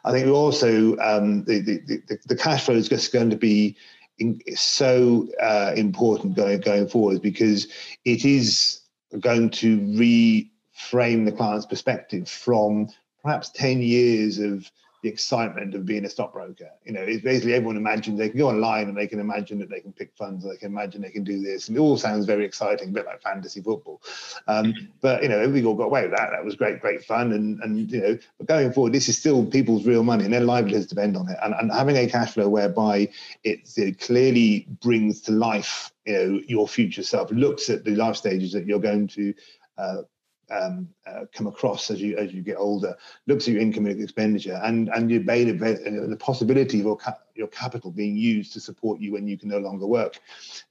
I 0.06 0.12
think 0.12 0.28
also 0.28 0.98
um, 0.98 1.44
the, 1.44 1.60
the, 1.60 1.78
the, 1.86 2.18
the, 2.26 2.36
cash 2.36 2.66
flow 2.66 2.76
is 2.76 2.90
just 2.90 3.14
going 3.14 3.30
to 3.30 3.36
be 3.36 3.76
in, 4.18 4.40
so 4.56 5.28
uh, 5.42 5.74
important 5.76 6.36
going 6.36 6.62
going 6.62 6.88
forward 6.88 7.22
because 7.22 7.68
it 8.06 8.26
is 8.26 8.82
going 9.20 9.50
to 9.50 9.80
reframe 9.80 11.26
the 11.26 11.32
client's 11.32 11.66
perspective 11.66 12.30
from 12.30 12.90
perhaps 13.24 13.50
10 13.52 13.82
years 13.82 14.40
of 14.40 14.70
the 15.06 15.12
excitement 15.12 15.76
of 15.76 15.86
being 15.86 16.04
a 16.04 16.10
stockbroker. 16.10 16.72
You 16.84 16.94
know, 16.94 17.02
it's 17.02 17.24
basically 17.24 17.54
everyone 17.54 17.78
imagines 17.78 18.18
they 18.18 18.30
can 18.30 18.40
go 18.40 18.50
online 18.50 18.88
and 18.90 18.98
they 18.98 19.06
can 19.06 19.20
imagine 19.20 19.60
that 19.60 19.70
they 19.70 19.80
can 19.80 19.94
pick 19.94 20.12
funds, 20.18 20.44
they 20.44 20.58
can 20.58 20.72
imagine 20.72 21.04
they 21.04 21.12
can 21.12 21.24
do 21.24 21.44
this, 21.44 21.68
and 21.68 21.78
it 21.78 21.80
all 21.80 21.96
sounds 21.96 22.26
very 22.26 22.44
exciting, 22.44 22.90
a 22.90 22.92
bit 22.92 23.06
like 23.06 23.22
fantasy 23.22 23.62
football. 23.62 24.02
Um, 24.48 24.74
but 25.02 25.22
you 25.22 25.30
know, 25.30 25.48
we 25.48 25.64
all 25.64 25.76
got 25.76 25.84
away 25.84 26.02
with 26.02 26.18
that. 26.18 26.32
That 26.32 26.44
was 26.44 26.56
great, 26.56 26.82
great 26.82 27.04
fun, 27.04 27.34
and 27.34 27.62
and 27.62 27.92
you 27.92 28.02
know, 28.02 28.18
but 28.40 28.48
going 28.48 28.74
forward, 28.74 28.94
this 28.94 29.08
is 29.08 29.16
still 29.16 29.46
people's 29.46 29.86
real 29.86 30.04
money, 30.04 30.24
and 30.24 30.34
their 30.34 30.42
livelihoods 30.42 30.88
depend 30.88 31.16
on 31.16 31.30
it. 31.30 31.38
And, 31.44 31.54
and 31.54 31.72
having 31.72 31.98
a 31.98 32.10
cash 32.10 32.34
flow 32.34 32.50
whereby 32.50 33.08
it, 33.44 33.60
it 33.78 34.00
clearly 34.00 34.66
brings 34.82 35.22
to 35.22 35.34
life, 35.34 35.92
you 36.08 36.14
know, 36.14 36.42
your 36.48 36.68
future 36.68 37.04
self, 37.04 37.30
looks 37.30 37.70
at 37.70 37.84
the 37.84 37.96
life 37.96 38.16
stages 38.16 38.54
that 38.54 38.66
you're 38.66 38.80
going 38.80 39.08
to 39.10 39.36
uh, 39.78 40.02
um, 40.50 40.90
uh, 41.08 41.26
come 41.34 41.48
across 41.48 41.90
as 41.92 42.02
you 42.02 42.18
as 42.18 42.34
you 42.34 42.42
get 42.42 42.58
older, 42.58 42.96
looks 43.28 43.48
at 43.48 43.54
your 43.54 43.62
income 43.62 43.86
and 43.86 44.02
expenditure, 44.02 44.60
and 44.64 44.90
and 44.90 45.10
your 45.10 45.22
bail, 45.22 45.46
the 45.46 46.18
possibility 46.20 46.80
of 46.80 46.86
your, 46.86 46.98
your 47.36 47.48
capital 47.48 47.92
being 47.92 48.16
used 48.16 48.54
to 48.54 48.60
support 48.60 49.00
you 49.00 49.14
when 49.14 49.28
you 49.28 49.38
can 49.38 49.50
no 49.50 49.60
longer 49.60 49.86
work. 49.86 50.20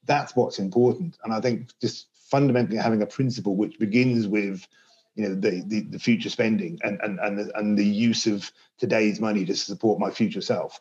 That's 0.05 0.37
what's 0.37 0.59
important, 0.59 1.19
and 1.25 1.33
I 1.33 1.41
think 1.41 1.69
just 1.81 2.09
fundamentally 2.31 2.79
having 2.79 3.03
a 3.03 3.07
principle 3.07 3.57
which 3.57 3.79
begins 3.79 4.27
with 4.27 4.67
you 5.15 5.29
know 5.29 5.35
the, 5.35 5.63
the, 5.67 5.81
the 5.83 5.99
future 5.99 6.31
spending 6.31 6.79
and 6.83 7.01
and 7.03 7.19
and 7.21 7.39
the, 7.39 7.59
and 7.59 7.79
the 7.79 7.85
use 7.85 8.27
of 8.27 8.51
today's 8.79 9.21
money 9.21 9.45
to 9.45 9.55
support 9.55 10.01
my 10.01 10.11
future 10.11 10.41
self 10.41 10.81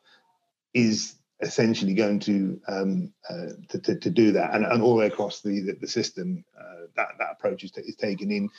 is 0.74 1.16
essentially 1.44 1.94
going 1.94 2.20
to 2.20 2.60
um, 2.68 3.14
uh, 3.30 3.50
to, 3.70 3.80
to, 3.80 3.96
to, 3.96 4.10
do 4.10 4.32
that. 4.32 4.54
And, 4.54 4.66
and 4.66 4.82
all 4.82 4.92
the 4.92 5.00
way 5.00 5.08
across 5.08 5.42
the 5.42 5.62
the, 5.62 5.74
the 5.74 5.88
system 5.88 6.44
uh, 6.58 6.88
that 6.96 7.10
that 7.20 7.32
approach 7.34 7.64
is, 7.64 7.72
t- 7.72 7.82
is 7.82 7.96
taken 7.96 8.32
in 8.32 8.50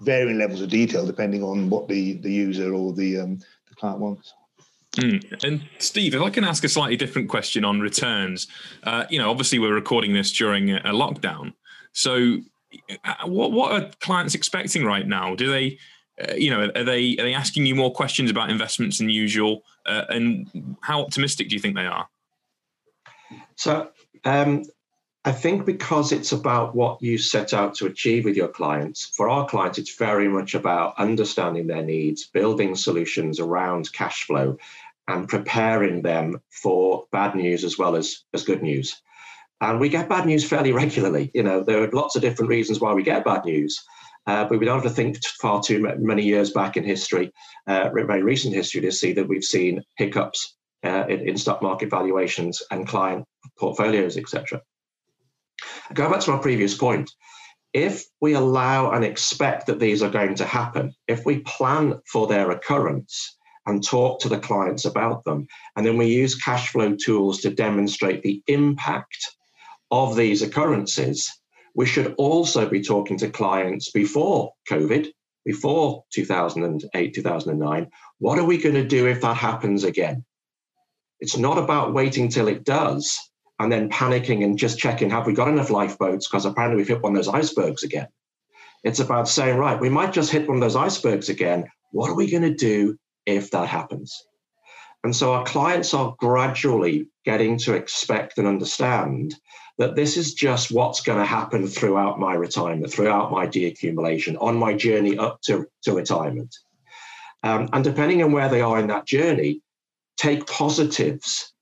varying 0.00 0.38
levels 0.38 0.60
of 0.60 0.68
detail 0.68 1.06
depending 1.06 1.42
on 1.42 1.68
what 1.70 1.88
the 1.88 2.14
the 2.18 2.32
user 2.32 2.74
or 2.74 2.92
the 2.92 3.18
um, 3.18 3.38
the 3.68 3.74
client 3.76 4.00
wants. 4.00 4.32
Mm. 4.96 5.44
And 5.44 5.68
Steve, 5.78 6.14
if 6.14 6.20
I 6.20 6.30
can 6.30 6.42
ask 6.42 6.64
a 6.64 6.68
slightly 6.68 6.96
different 6.96 7.28
question 7.28 7.64
on 7.64 7.80
returns, 7.80 8.48
uh, 8.82 9.04
you 9.08 9.20
know, 9.20 9.30
obviously 9.30 9.60
we're 9.60 9.74
recording 9.74 10.12
this 10.12 10.32
during 10.32 10.72
a 10.72 10.92
lockdown, 10.92 11.52
so 11.92 12.38
uh, 13.04 13.14
what 13.26 13.52
what 13.52 13.72
are 13.72 13.90
clients 14.00 14.34
expecting 14.34 14.84
right 14.84 15.06
now? 15.06 15.34
Do 15.34 15.50
they, 15.50 15.78
uh, 16.20 16.34
you 16.34 16.50
know, 16.50 16.70
are 16.74 16.84
they 16.84 17.16
are 17.18 17.24
they 17.24 17.34
asking 17.34 17.66
you 17.66 17.74
more 17.74 17.92
questions 17.92 18.30
about 18.30 18.50
investments 18.50 18.98
than 18.98 19.10
usual? 19.10 19.62
Uh, 19.86 20.04
and 20.08 20.76
how 20.80 21.02
optimistic 21.02 21.48
do 21.48 21.54
you 21.54 21.60
think 21.60 21.76
they 21.76 21.86
are? 21.86 22.08
So 23.56 23.90
um, 24.24 24.64
I 25.26 25.32
think 25.32 25.66
because 25.66 26.12
it's 26.12 26.32
about 26.32 26.74
what 26.74 27.02
you 27.02 27.18
set 27.18 27.52
out 27.52 27.74
to 27.74 27.86
achieve 27.86 28.24
with 28.24 28.36
your 28.36 28.48
clients, 28.48 29.12
for 29.14 29.28
our 29.28 29.46
clients, 29.46 29.78
it's 29.78 29.94
very 29.96 30.28
much 30.28 30.54
about 30.54 30.94
understanding 30.98 31.66
their 31.66 31.82
needs, 31.82 32.26
building 32.26 32.74
solutions 32.74 33.38
around 33.38 33.92
cash 33.92 34.24
flow, 34.24 34.56
and 35.08 35.28
preparing 35.28 36.00
them 36.00 36.40
for 36.48 37.06
bad 37.12 37.34
news 37.34 37.64
as 37.64 37.76
well 37.76 37.96
as, 37.96 38.24
as 38.32 38.44
good 38.44 38.62
news. 38.62 39.02
And 39.60 39.78
we 39.78 39.90
get 39.90 40.08
bad 40.08 40.24
news 40.24 40.48
fairly 40.48 40.72
regularly. 40.72 41.30
You 41.34 41.42
know, 41.42 41.62
there 41.62 41.82
are 41.82 41.90
lots 41.90 42.16
of 42.16 42.22
different 42.22 42.48
reasons 42.48 42.80
why 42.80 42.94
we 42.94 43.02
get 43.02 43.24
bad 43.24 43.44
news. 43.44 43.84
Uh, 44.26 44.44
but 44.44 44.58
we 44.58 44.64
don't 44.64 44.82
have 44.82 44.90
to 44.90 44.90
think 44.90 45.22
far 45.40 45.62
too 45.62 45.96
many 45.98 46.22
years 46.22 46.50
back 46.50 46.76
in 46.76 46.84
history, 46.84 47.30
uh, 47.66 47.90
very 47.90 48.22
recent 48.22 48.54
history, 48.54 48.80
to 48.80 48.92
see 48.92 49.12
that 49.12 49.28
we've 49.28 49.44
seen 49.44 49.82
hiccups 49.96 50.56
uh, 50.84 51.04
in, 51.08 51.28
in 51.28 51.36
stock 51.36 51.60
market 51.62 51.90
valuations 51.90 52.62
and 52.70 52.86
client 52.86 53.24
portfolios, 53.58 54.16
etc. 54.16 54.62
Go 55.94 56.10
back 56.10 56.20
to 56.20 56.30
my 56.30 56.38
previous 56.38 56.76
point. 56.76 57.10
If 57.72 58.04
we 58.20 58.34
allow 58.34 58.90
and 58.90 59.04
expect 59.04 59.66
that 59.66 59.78
these 59.78 60.02
are 60.02 60.10
going 60.10 60.34
to 60.36 60.44
happen, 60.44 60.92
if 61.06 61.24
we 61.24 61.40
plan 61.40 62.00
for 62.10 62.26
their 62.26 62.50
occurrence 62.50 63.36
and 63.66 63.84
talk 63.84 64.20
to 64.20 64.28
the 64.28 64.38
clients 64.38 64.84
about 64.84 65.24
them, 65.24 65.46
and 65.76 65.86
then 65.86 65.96
we 65.96 66.06
use 66.06 66.34
cash 66.34 66.70
flow 66.70 66.96
tools 66.96 67.40
to 67.42 67.50
demonstrate 67.50 68.22
the 68.22 68.42
impact 68.46 69.36
of 69.90 70.16
these 70.16 70.42
occurrences, 70.42 71.30
we 71.74 71.86
should 71.86 72.14
also 72.18 72.68
be 72.68 72.82
talking 72.82 73.18
to 73.18 73.30
clients 73.30 73.90
before 73.90 74.52
COVID, 74.68 75.08
before 75.44 76.04
2008, 76.12 77.14
2009. 77.14 77.90
What 78.18 78.38
are 78.38 78.44
we 78.44 78.58
going 78.58 78.74
to 78.74 78.86
do 78.86 79.06
if 79.06 79.20
that 79.20 79.36
happens 79.36 79.84
again? 79.84 80.24
It's 81.20 81.36
not 81.36 81.58
about 81.58 81.94
waiting 81.94 82.28
till 82.28 82.48
it 82.48 82.64
does 82.64 83.29
and 83.60 83.70
then 83.70 83.90
panicking 83.90 84.42
and 84.42 84.58
just 84.58 84.78
checking 84.78 85.10
have 85.10 85.26
we 85.26 85.34
got 85.34 85.46
enough 85.46 85.68
lifeboats 85.68 86.26
because 86.26 86.46
apparently 86.46 86.78
we've 86.78 86.88
hit 86.88 87.02
one 87.02 87.14
of 87.14 87.16
those 87.16 87.32
icebergs 87.32 87.82
again. 87.82 88.08
It's 88.82 89.00
about 89.00 89.28
saying, 89.28 89.58
right, 89.58 89.78
we 89.78 89.90
might 89.90 90.14
just 90.14 90.32
hit 90.32 90.48
one 90.48 90.56
of 90.56 90.62
those 90.62 90.76
icebergs 90.76 91.28
again. 91.28 91.70
What 91.92 92.08
are 92.08 92.14
we 92.14 92.30
going 92.30 92.42
to 92.42 92.54
do 92.54 92.98
if 93.26 93.50
that 93.50 93.68
happens? 93.68 94.24
And 95.04 95.14
so 95.14 95.34
our 95.34 95.44
clients 95.44 95.92
are 95.92 96.14
gradually 96.18 97.08
getting 97.26 97.58
to 97.58 97.74
expect 97.74 98.38
and 98.38 98.48
understand 98.48 99.34
that 99.76 99.94
this 99.94 100.16
is 100.16 100.32
just 100.32 100.70
what's 100.70 101.02
going 101.02 101.18
to 101.18 101.26
happen 101.26 101.66
throughout 101.66 102.18
my 102.18 102.32
retirement, 102.32 102.90
throughout 102.90 103.30
my 103.30 103.46
deaccumulation, 103.46 104.38
on 104.40 104.56
my 104.56 104.72
journey 104.72 105.18
up 105.18 105.42
to, 105.42 105.66
to 105.82 105.92
retirement. 105.92 106.56
Um, 107.42 107.68
and 107.74 107.84
depending 107.84 108.22
on 108.22 108.32
where 108.32 108.48
they 108.48 108.62
are 108.62 108.78
in 108.78 108.86
that 108.86 109.06
journey, 109.06 109.60
take 110.16 110.46
positives 110.46 111.52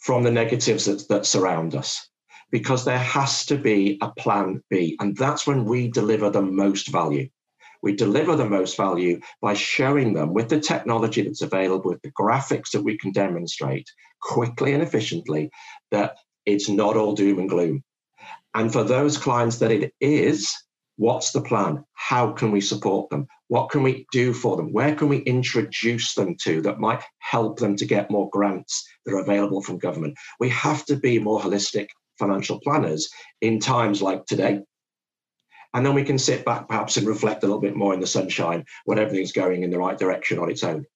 from 0.00 0.22
the 0.22 0.30
negatives 0.30 0.86
that, 0.86 1.06
that 1.08 1.26
surround 1.26 1.74
us 1.74 2.08
because 2.50 2.84
there 2.84 2.98
has 2.98 3.46
to 3.46 3.56
be 3.56 3.98
a 4.00 4.10
plan 4.12 4.62
B. 4.70 4.96
And 5.00 5.16
that's 5.16 5.46
when 5.46 5.64
we 5.64 5.88
deliver 5.88 6.30
the 6.30 6.42
most 6.42 6.88
value. 6.88 7.28
We 7.82 7.94
deliver 7.94 8.36
the 8.36 8.48
most 8.48 8.76
value 8.76 9.20
by 9.40 9.54
showing 9.54 10.12
them 10.12 10.34
with 10.34 10.48
the 10.48 10.60
technology 10.60 11.22
that's 11.22 11.42
available, 11.42 11.90
with 11.90 12.02
the 12.02 12.12
graphics 12.12 12.72
that 12.72 12.82
we 12.82 12.98
can 12.98 13.12
demonstrate 13.12 13.88
quickly 14.20 14.74
and 14.74 14.82
efficiently, 14.82 15.50
that 15.90 16.16
it's 16.44 16.68
not 16.68 16.96
all 16.96 17.14
doom 17.14 17.38
and 17.38 17.48
gloom. 17.48 17.82
And 18.54 18.72
for 18.72 18.84
those 18.84 19.16
clients 19.16 19.58
that 19.58 19.70
it 19.70 19.94
is, 20.00 20.54
what's 20.96 21.32
the 21.32 21.40
plan? 21.40 21.84
How 21.94 22.32
can 22.32 22.50
we 22.50 22.60
support 22.60 23.08
them? 23.10 23.28
What 23.50 23.70
can 23.70 23.82
we 23.82 24.06
do 24.12 24.32
for 24.32 24.56
them? 24.56 24.72
Where 24.72 24.94
can 24.94 25.08
we 25.08 25.18
introduce 25.18 26.14
them 26.14 26.36
to 26.42 26.62
that 26.62 26.78
might 26.78 27.02
help 27.18 27.58
them 27.58 27.74
to 27.78 27.84
get 27.84 28.08
more 28.08 28.30
grants 28.30 28.88
that 29.04 29.12
are 29.12 29.18
available 29.18 29.60
from 29.60 29.78
government? 29.78 30.14
We 30.38 30.50
have 30.50 30.84
to 30.84 30.94
be 30.94 31.18
more 31.18 31.40
holistic 31.40 31.88
financial 32.16 32.60
planners 32.60 33.10
in 33.40 33.58
times 33.58 34.00
like 34.00 34.24
today. 34.26 34.60
And 35.74 35.84
then 35.84 35.94
we 35.94 36.04
can 36.04 36.16
sit 36.16 36.44
back 36.44 36.68
perhaps 36.68 36.96
and 36.96 37.08
reflect 37.08 37.42
a 37.42 37.46
little 37.46 37.60
bit 37.60 37.74
more 37.74 37.92
in 37.92 37.98
the 37.98 38.06
sunshine 38.06 38.64
when 38.84 39.00
everything's 39.00 39.32
going 39.32 39.64
in 39.64 39.70
the 39.70 39.78
right 39.80 39.98
direction 39.98 40.38
on 40.38 40.48
its 40.48 40.62
own. 40.62 40.86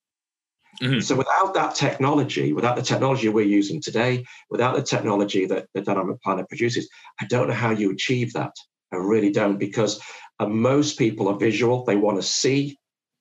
Mm-hmm. 0.81 1.01
So 1.01 1.17
without 1.17 1.55
that 1.55 1.75
technology, 1.75 2.53
without 2.53 2.77
the 2.77 2.83
technology 2.83 3.29
we're 3.31 3.47
using 3.47 3.83
today, 3.83 4.25
without 4.49 4.77
the 4.77 4.83
technology 4.83 5.45
that 5.47 5.67
the 5.75 5.81
Dynamic 5.81 6.23
Planner 6.23 6.47
produces, 6.49 6.89
I 7.21 7.27
don't 7.27 7.49
know 7.49 7.55
how 7.55 7.71
you 7.71 7.91
achieve 7.91 8.33
that. 8.35 8.53
I 8.93 8.99
really 8.99 9.33
don't 9.33 9.59
because 9.59 10.01
uh, 10.39 10.47
most 10.47 10.99
people 10.99 11.29
are 11.29 11.39
visual. 11.39 11.85
They 11.85 11.97
want 11.97 12.19
to 12.19 12.27
see 12.27 12.79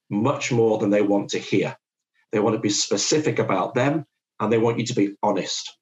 much 0.10 0.52
more 0.52 0.78
than 0.78 0.90
they 0.90 1.02
want 1.02 1.30
to 1.32 1.40
hear. 1.40 1.76
They 2.32 2.40
want 2.40 2.56
to 2.56 2.62
be 2.62 2.70
specific 2.70 3.40
about 3.40 3.76
them 3.76 4.06
and 4.40 4.52
they 4.52 4.58
want 4.58 4.80
you 4.80 4.86
to 4.86 4.96
be 4.96 5.16
honest. 5.22 5.78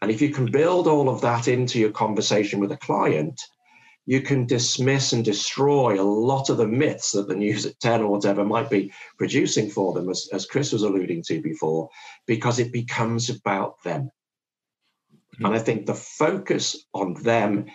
And 0.00 0.10
if 0.10 0.22
you 0.22 0.30
can 0.30 0.50
build 0.50 0.86
all 0.86 1.08
of 1.08 1.20
that 1.22 1.48
into 1.48 1.78
your 1.78 1.90
conversation 1.90 2.60
with 2.60 2.72
a 2.72 2.76
client, 2.76 3.40
you 4.06 4.22
can 4.22 4.46
dismiss 4.46 5.12
and 5.12 5.22
destroy 5.22 6.00
a 6.00 6.02
lot 6.02 6.48
of 6.48 6.56
the 6.56 6.66
myths 6.66 7.12
that 7.12 7.28
the 7.28 7.34
news 7.34 7.66
at 7.66 7.78
10 7.80 8.00
or 8.00 8.08
whatever 8.10 8.42
might 8.44 8.70
be 8.70 8.90
producing 9.18 9.68
for 9.68 9.92
them, 9.92 10.08
as, 10.08 10.28
as 10.32 10.46
Chris 10.46 10.72
was 10.72 10.82
alluding 10.82 11.22
to 11.24 11.42
before, 11.42 11.90
because 12.26 12.58
it 12.58 12.72
becomes 12.72 13.28
about 13.28 13.82
them. 13.84 14.10
Mm-hmm. 15.34 15.44
And 15.44 15.54
I 15.54 15.58
think 15.58 15.84
the 15.84 15.94
focus 15.94 16.86
on 16.94 17.22
them 17.22 17.66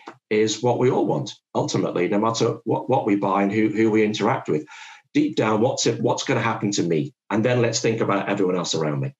is 0.42 0.62
what 0.64 0.80
we 0.80 0.90
all 0.90 1.06
want 1.06 1.32
ultimately, 1.56 2.08
no 2.08 2.20
matter 2.20 2.58
what, 2.66 2.90
what 2.90 3.06
we 3.06 3.16
buy 3.16 3.44
and 3.44 3.52
who, 3.52 3.70
who 3.70 3.92
we 3.92 4.04
interact 4.04 4.50
with. 4.50 4.66
Deep 5.14 5.36
down, 5.36 5.62
what's 5.62 5.86
it, 5.86 6.02
what's 6.02 6.24
going 6.24 6.40
to 6.40 6.44
happen 6.44 6.72
to 6.72 6.84
me? 6.84 7.14
And 7.30 7.46
then 7.46 7.62
let's 7.62 7.80
think 7.80 8.02
about 8.02 8.30
everyone 8.30 8.56
else 8.56 8.74
around 8.74 9.00
me. 9.02 9.14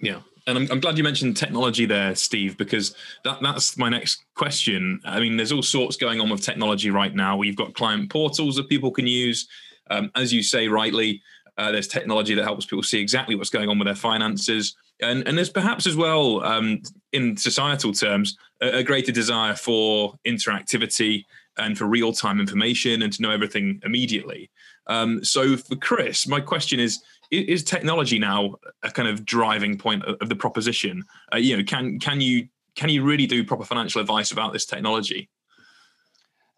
Yeah. 0.00 0.20
And 0.46 0.58
I'm, 0.58 0.68
I'm 0.70 0.80
glad 0.80 0.96
you 0.96 1.02
mentioned 1.02 1.36
technology 1.36 1.86
there, 1.86 2.14
Steve, 2.14 2.56
because 2.56 2.94
that, 3.24 3.38
that's 3.42 3.76
my 3.76 3.88
next 3.88 4.24
question. 4.36 5.00
I 5.04 5.18
mean, 5.18 5.36
there's 5.36 5.50
all 5.50 5.62
sorts 5.62 5.96
going 5.96 6.20
on 6.20 6.30
with 6.30 6.42
technology 6.42 6.90
right 6.90 7.12
now. 7.12 7.36
We've 7.36 7.56
got 7.56 7.74
client 7.74 8.10
portals 8.10 8.54
that 8.56 8.68
people 8.68 8.92
can 8.92 9.08
use. 9.08 9.48
Um, 9.90 10.12
as 10.14 10.32
you 10.32 10.44
say 10.44 10.68
rightly, 10.68 11.22
uh, 11.58 11.72
there's 11.72 11.88
technology 11.88 12.34
that 12.34 12.44
helps 12.44 12.66
people 12.66 12.84
see 12.84 13.00
exactly 13.00 13.34
what's 13.34 13.50
going 13.50 13.68
on 13.68 13.78
with 13.78 13.86
their 13.86 13.96
finances. 13.96 14.76
And, 15.00 15.26
and 15.28 15.36
there's 15.36 15.50
perhaps 15.50 15.86
as 15.86 15.96
well, 15.96 16.42
um, 16.44 16.80
in 17.12 17.36
societal 17.36 17.92
terms, 17.92 18.36
a, 18.62 18.78
a, 18.78 18.82
greater 18.82 19.12
desire 19.12 19.54
for 19.54 20.14
interactivity 20.26 21.24
and 21.58 21.76
for 21.76 21.84
real 21.84 22.12
time 22.12 22.40
information 22.40 23.02
and 23.02 23.12
to 23.12 23.22
know 23.22 23.30
everything 23.30 23.80
immediately. 23.84 24.50
Um, 24.86 25.22
so, 25.24 25.56
for 25.56 25.76
Chris, 25.76 26.26
my 26.26 26.40
question 26.40 26.80
is 26.80 27.02
is 27.30 27.64
technology 27.64 28.18
now 28.18 28.54
a 28.84 28.90
kind 28.90 29.08
of 29.08 29.24
driving 29.24 29.76
point 29.76 30.04
of 30.04 30.28
the 30.28 30.36
proposition? 30.36 31.02
Uh, 31.32 31.38
you 31.38 31.56
know, 31.56 31.64
can 31.64 31.98
can 31.98 32.20
you 32.20 32.48
can 32.76 32.88
you 32.88 33.02
really 33.02 33.26
do 33.26 33.42
proper 33.42 33.64
financial 33.64 34.00
advice 34.00 34.30
about 34.30 34.52
this 34.52 34.64
technology? 34.64 35.28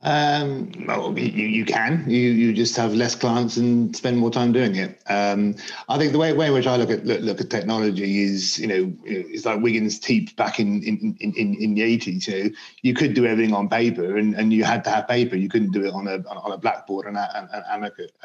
Um, 0.01 0.71
well, 0.87 1.19
you, 1.19 1.47
you 1.49 1.65
can. 1.65 2.09
You 2.09 2.31
you 2.31 2.53
just 2.53 2.77
have 2.77 2.95
less 2.95 3.17
clients 3.17 3.57
and 3.57 3.97
spend 3.97 4.17
more 4.17 4.31
time 4.31 4.53
doing 4.53 4.77
it. 4.77 5.01
Um, 5.09 5.57
I 5.89 5.99
think 5.99 6.13
the 6.13 6.19
way, 6.19 6.33
way 6.33 6.47
in 6.47 6.53
which 6.53 6.69
I 6.69 6.77
look 6.77 6.91
at 6.91 7.05
look, 7.05 7.21
look 7.21 7.41
at 7.41 7.51
technology 7.51 8.23
is, 8.23 8.61
you 8.61 8.69
know, 8.69 8.93
it's 9.05 9.45
like 9.45 9.61
Wiggins 9.61 9.99
Teape 9.99 10.37
back 10.37 10.61
in 10.61 10.85
in, 10.85 11.17
in, 11.19 11.55
in 11.55 11.75
the 11.75 11.83
eighties. 11.83 12.29
You 12.29 12.45
know, 12.45 12.51
you 12.83 12.95
could 12.95 13.15
do 13.15 13.27
everything 13.27 13.53
on 13.53 13.69
paper, 13.69 14.17
and, 14.17 14.35
and 14.35 14.53
you 14.53 14.63
had 14.63 14.85
to 14.85 14.91
have 14.91 15.09
paper. 15.09 15.35
You 15.35 15.49
couldn't 15.49 15.73
do 15.73 15.85
it 15.85 15.93
on 15.93 16.07
a 16.07 16.19
on 16.29 16.53
a 16.53 16.59
blackboard 16.59 17.07
and 17.07 17.17
an 17.17 17.49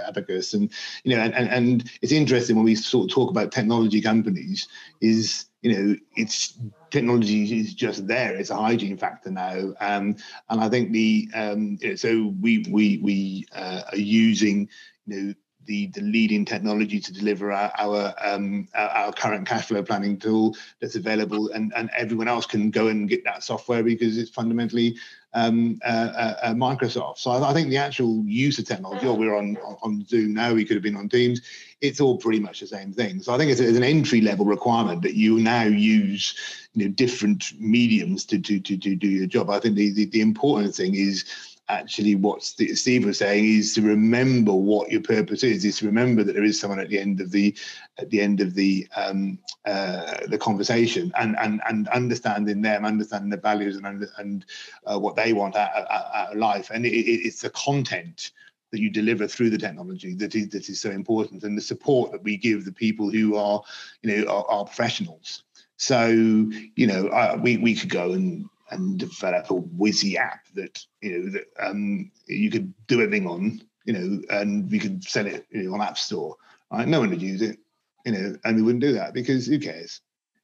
abacus. 0.08 0.54
And 0.54 0.72
you 1.04 1.16
know, 1.16 1.24
and, 1.24 1.34
and 1.34 1.50
and 1.50 1.92
it's 2.04 2.12
interesting 2.12 2.56
when 2.56 2.66
we 2.66 2.76
sort 2.76 3.10
of 3.10 3.16
talk 3.16 3.32
about 3.32 3.52
technology 3.52 4.00
companies 4.00 4.68
is 5.02 5.46
you 5.64 5.74
know, 5.74 5.96
it's 6.16 6.60
technology 6.94 7.60
is 7.60 7.74
just 7.74 8.08
there. 8.08 8.36
It's 8.36 8.52
a 8.52 8.56
hygiene 8.56 8.98
factor 8.98 9.32
now, 9.32 9.74
um, 9.82 10.16
and 10.50 10.62
I 10.62 10.70
think 10.70 10.92
the 10.94 11.28
um, 11.34 11.78
so 11.98 12.34
we 12.40 12.66
we 12.70 13.00
we 13.04 13.46
uh, 13.54 13.82
are 13.92 13.98
using 13.98 14.70
you 15.08 15.16
know 15.16 15.34
the 15.66 15.88
the 15.88 16.02
leading 16.02 16.46
technology 16.46 17.00
to 17.00 17.14
deliver 17.14 17.52
our 17.52 17.72
our, 17.78 18.14
um, 18.24 18.68
our, 18.74 19.12
current 19.14 19.48
cash 19.48 19.68
flow 19.68 19.84
planning 19.84 20.18
tool 20.18 20.56
that's 20.80 20.96
available, 20.96 21.50
and 21.52 21.74
and 21.76 21.90
everyone 21.96 22.28
else 22.28 22.46
can 22.46 22.72
go 22.72 22.88
and 22.88 23.10
get 23.10 23.24
that 23.24 23.44
software 23.44 23.84
because 23.84 24.18
it's 24.18 24.30
fundamentally 24.30 24.96
um, 25.34 25.80
uh, 25.84 25.88
uh, 25.88 26.36
uh, 26.44 26.54
Microsoft. 26.54 27.18
So 27.18 27.32
I, 27.32 27.50
I, 27.50 27.54
think 27.54 27.70
the 27.70 27.78
actual 27.78 28.24
use 28.26 28.60
of 28.60 28.66
technology, 28.66 29.08
or 29.08 29.18
we're 29.18 29.36
on 29.36 29.58
on 29.82 30.06
Zoom 30.06 30.34
now, 30.34 30.54
we 30.54 30.66
could 30.66 30.76
have 30.76 30.84
been 30.84 30.96
on 30.96 31.10
Teams. 31.10 31.42
It's 31.82 32.00
all 32.00 32.18
pretty 32.18 32.40
much 32.40 32.60
the 32.60 32.68
same 32.68 32.94
thing. 32.94 33.22
So 33.22 33.34
I 33.34 33.38
think 33.38 33.52
it's, 33.52 33.60
it's 33.60 33.78
an 33.78 33.84
entry 33.84 34.22
level 34.22 34.46
requirement 34.46 35.02
that 35.02 35.16
you 35.16 35.40
now 35.40 35.64
use 35.64 36.36
you 36.74 36.86
know 36.86 36.94
different 36.94 37.60
mediums 37.60 38.26
to 38.26 38.40
to 38.40 38.60
to, 38.60 38.78
to 38.78 38.96
do 38.96 39.08
your 39.08 39.28
job. 39.28 39.50
I 39.50 39.60
think 39.60 39.76
the, 39.76 39.92
the, 39.92 40.06
the 40.06 40.22
important 40.22 40.76
thing 40.76 40.96
is 40.96 41.26
actually 41.70 42.16
what 42.16 42.44
Steve 42.44 43.06
was 43.06 43.18
saying 43.18 43.46
is 43.46 43.74
to 43.74 43.82
remember 43.82 44.54
what 44.54 44.92
your 44.92 45.02
purpose 45.02 45.44
is. 45.44 45.64
Is 45.64 45.78
to 45.80 45.86
remember 45.86 46.24
that 46.24 46.34
there 46.34 46.44
is 46.44 46.60
someone 46.60 46.80
at 46.80 46.90
the 46.90 47.00
end 47.00 47.22
of 47.22 47.32
the 47.32 47.56
at 47.98 48.10
the 48.10 48.22
end 48.22 48.42
of 48.42 48.54
the 48.54 48.88
um, 48.96 49.40
uh, 49.66 50.18
the 50.28 50.38
conversation, 50.38 51.12
and 51.18 51.38
and 51.40 51.62
and 51.68 51.88
understanding 51.90 52.62
them, 52.62 52.86
understanding 52.86 53.30
the 53.30 53.38
values, 53.38 53.78
and 53.78 54.08
and 54.18 54.46
uh, 54.86 55.00
what 55.00 55.16
they 55.16 55.34
want 55.34 55.56
out, 55.56 55.72
out, 55.76 56.06
out 56.14 56.32
of 56.34 56.38
life. 56.38 56.70
And 56.74 56.86
it, 56.86 56.90
it's 56.90 57.42
the 57.42 57.50
content 57.52 58.32
that 58.72 58.82
you 58.82 58.90
deliver 58.90 59.28
through 59.28 59.52
the 59.52 59.58
technology 59.58 60.16
that 60.16 60.36
is 60.36 60.50
that 60.50 60.68
is 60.70 60.82
so 60.82 60.92
important, 60.92 61.44
and 61.44 61.58
the 61.58 61.62
support 61.62 62.12
that 62.12 62.24
we 62.24 62.38
give 62.38 62.66
the 62.66 62.72
people 62.72 63.10
who 63.10 63.36
are 63.36 63.62
you 64.02 64.18
know 64.18 64.32
are, 64.32 64.46
are 64.50 64.66
professionals. 64.66 65.44
So 65.78 66.08
you 66.10 66.88
know, 66.88 67.40
we 67.42 67.58
we 67.58 67.76
could 67.76 67.90
go 67.90 68.14
and 68.14 68.50
and 68.74 69.00
develop 69.00 69.50
a 69.50 69.54
Wizzy 69.54 70.16
app 70.16 70.46
that 70.56 70.84
you 71.02 71.20
know 71.20 71.30
that 71.32 71.46
um, 71.60 72.12
you 72.28 72.50
could 72.50 72.74
do 72.88 73.02
everything 73.02 73.28
on, 73.28 73.62
you 73.86 73.94
know, 73.94 74.22
and 74.30 74.70
we 74.70 74.80
could 74.80 75.04
sell 75.04 75.26
it 75.26 75.46
you 75.52 75.64
know, 75.64 75.74
on 75.74 75.82
App 75.82 75.98
Store. 75.98 76.36
Right? 76.72 76.88
No 76.88 77.00
one 77.00 77.10
would 77.10 77.22
use 77.22 77.42
it, 77.42 77.60
you 78.06 78.12
know, 78.12 78.36
and 78.44 78.56
we 78.56 78.62
wouldn't 78.62 78.84
do 78.84 78.94
that 78.94 79.14
because 79.14 79.48
who 79.48 79.60
cares? 79.60 80.02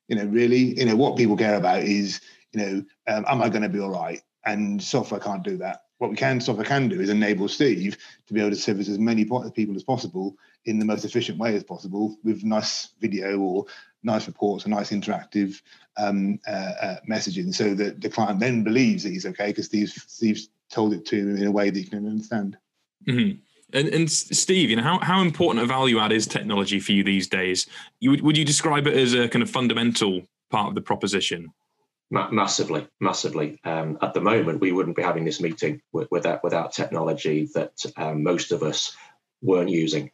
You 0.07 0.15
know, 0.15 0.25
really, 0.25 0.77
you 0.79 0.85
know, 0.85 0.95
what 0.95 1.17
people 1.17 1.37
care 1.37 1.55
about 1.55 1.83
is, 1.83 2.21
you 2.51 2.59
know, 2.59 2.83
um, 3.07 3.25
am 3.27 3.41
I 3.41 3.49
going 3.49 3.61
to 3.61 3.69
be 3.69 3.79
all 3.79 3.91
right? 3.91 4.21
And 4.45 4.81
software 4.81 5.19
can't 5.19 5.43
do 5.43 5.57
that. 5.57 5.81
What 5.99 6.09
we 6.09 6.15
can 6.15 6.39
software 6.39 6.65
can 6.65 6.87
do 6.87 7.01
is 7.01 7.09
enable 7.09 7.49
Steve 7.49 7.97
to 8.27 8.33
be 8.33 8.39
able 8.39 8.51
to 8.51 8.55
service 8.55 8.87
as 8.87 8.97
many 8.97 9.25
people 9.25 9.75
as 9.75 9.83
possible 9.83 10.35
in 10.65 10.79
the 10.79 10.85
most 10.85 11.03
efficient 11.03 11.37
way 11.37 11.55
as 11.55 11.63
possible 11.63 12.17
with 12.23 12.43
nice 12.43 12.89
video 13.01 13.37
or 13.37 13.65
nice 14.03 14.27
reports 14.27 14.65
and 14.65 14.73
nice 14.73 14.91
interactive 14.91 15.61
um, 15.97 16.39
uh, 16.47 16.71
uh, 16.81 16.95
messaging 17.09 17.53
so 17.53 17.73
that 17.75 18.01
the 18.01 18.09
client 18.09 18.39
then 18.39 18.63
believes 18.63 19.03
that 19.03 19.09
he's 19.09 19.25
okay 19.25 19.47
because 19.47 19.65
Steve's, 19.65 20.01
Steve's 20.07 20.49
told 20.69 20.93
it 20.93 21.05
to 21.07 21.17
him 21.17 21.37
in 21.37 21.47
a 21.47 21.51
way 21.51 21.69
that 21.69 21.79
he 21.79 21.85
can 21.85 22.07
understand. 22.07 22.57
Mm-hmm. 23.07 23.39
And, 23.71 23.87
and, 23.89 24.11
Steve, 24.11 24.71
you 24.71 24.75
know 24.75 24.83
how, 24.83 24.99
how 24.99 25.21
important 25.21 25.63
a 25.63 25.67
value 25.67 25.99
add 25.99 26.11
is 26.11 26.25
technology 26.25 26.79
for 26.79 26.91
you 26.91 27.03
these 27.03 27.27
days? 27.27 27.67
You 27.99 28.09
would 28.11 28.21
would 28.21 28.37
you 28.37 28.43
describe 28.43 28.87
it 28.87 28.97
as 28.97 29.13
a 29.13 29.29
kind 29.29 29.43
of 29.43 29.49
fundamental 29.49 30.23
part 30.49 30.69
of 30.69 30.75
the 30.75 30.81
proposition? 30.81 31.53
massively, 32.09 32.87
massively. 32.99 33.59
Um, 33.63 33.99
at 34.01 34.13
the 34.13 34.21
moment, 34.21 34.61
we 34.61 34.71
wouldn't 34.71 34.95
be 34.95 35.03
having 35.03 35.25
this 35.25 35.39
meeting 35.39 35.81
without 35.91 36.43
without 36.43 36.73
technology 36.73 37.47
that 37.53 37.85
um, 37.97 38.23
most 38.23 38.51
of 38.51 38.63
us 38.63 38.95
weren't 39.41 39.69
using. 39.69 40.09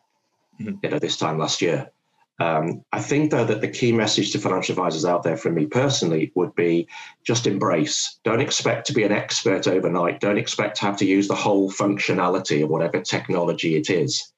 Mm-hmm. 0.60 0.76
You 0.84 0.89
know, 0.89 1.00
this 1.00 1.17
time 1.17 1.38
last 1.38 1.62
year. 1.62 1.91
Um, 2.38 2.84
I 2.91 3.00
think, 3.00 3.32
though, 3.32 3.45
that 3.45 3.62
the 3.62 3.69
key 3.69 3.91
message 3.93 4.32
to 4.32 4.39
financial 4.39 4.74
advisors 4.74 5.06
out 5.06 5.24
there 5.24 5.38
from 5.38 5.56
me 5.56 5.67
personally 5.67 6.32
would 6.36 6.54
be 6.54 6.88
just 7.26 7.48
embrace. 7.48 8.19
Don't 8.26 8.41
expect 8.41 8.88
to 8.88 8.93
be 8.93 9.04
an 9.04 9.13
expert 9.13 9.67
overnight. 9.67 10.19
Don't 10.19 10.38
expect 10.38 10.78
to 10.78 10.86
have 10.86 10.98
to 10.98 11.06
use 11.06 11.28
the 11.28 11.36
whole 11.36 11.71
functionality 11.71 12.63
of 12.63 12.69
whatever 12.69 13.00
technology 13.00 13.78
it 13.78 13.89
is, 13.89 14.34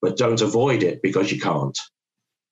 but 0.00 0.16
don't 0.16 0.40
avoid 0.40 0.84
it 0.84 1.02
because 1.02 1.32
you 1.32 1.40
can't. 1.40 1.78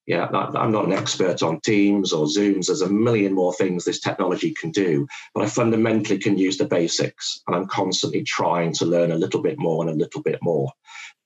Yeah, 0.08 0.26
I'm 0.32 0.72
not 0.72 0.86
an 0.86 0.94
expert 0.94 1.42
on 1.42 1.60
Teams 1.60 2.14
or 2.14 2.24
Zooms. 2.24 2.66
There's 2.66 2.80
a 2.80 2.88
million 2.88 3.34
more 3.34 3.52
things 3.52 3.84
this 3.84 4.00
technology 4.00 4.54
can 4.58 4.70
do, 4.70 5.06
but 5.34 5.44
I 5.44 5.48
fundamentally 5.48 6.18
can 6.18 6.38
use 6.38 6.56
the 6.56 6.64
basics. 6.64 7.42
And 7.46 7.54
I'm 7.54 7.66
constantly 7.66 8.22
trying 8.22 8.72
to 8.76 8.86
learn 8.86 9.12
a 9.12 9.18
little 9.18 9.42
bit 9.42 9.58
more 9.58 9.82
and 9.82 9.90
a 9.90 10.02
little 10.02 10.22
bit 10.22 10.38
more. 10.40 10.72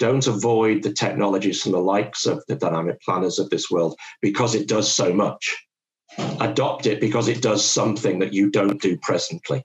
Don't 0.03 0.27
avoid 0.27 0.83
the 0.83 0.93
technologies 0.93 1.63
from 1.63 1.71
the 1.71 1.79
likes 1.79 2.27
of 2.27 2.43
the 2.49 2.57
dynamic 2.57 3.01
planners 3.03 3.39
of 3.39 3.49
this 3.51 3.71
world 3.71 3.97
because 4.21 4.57
it 4.57 4.67
does 4.67 4.93
so 4.93 5.15
much. 5.15 5.57
Adopt 6.41 6.87
it 6.87 7.01
because 7.01 7.29
it 7.29 7.41
does 7.41 7.65
something 7.65 8.19
that 8.19 8.33
you 8.33 8.51
don't 8.51 8.83
do 8.83 8.99
presently. 8.99 9.63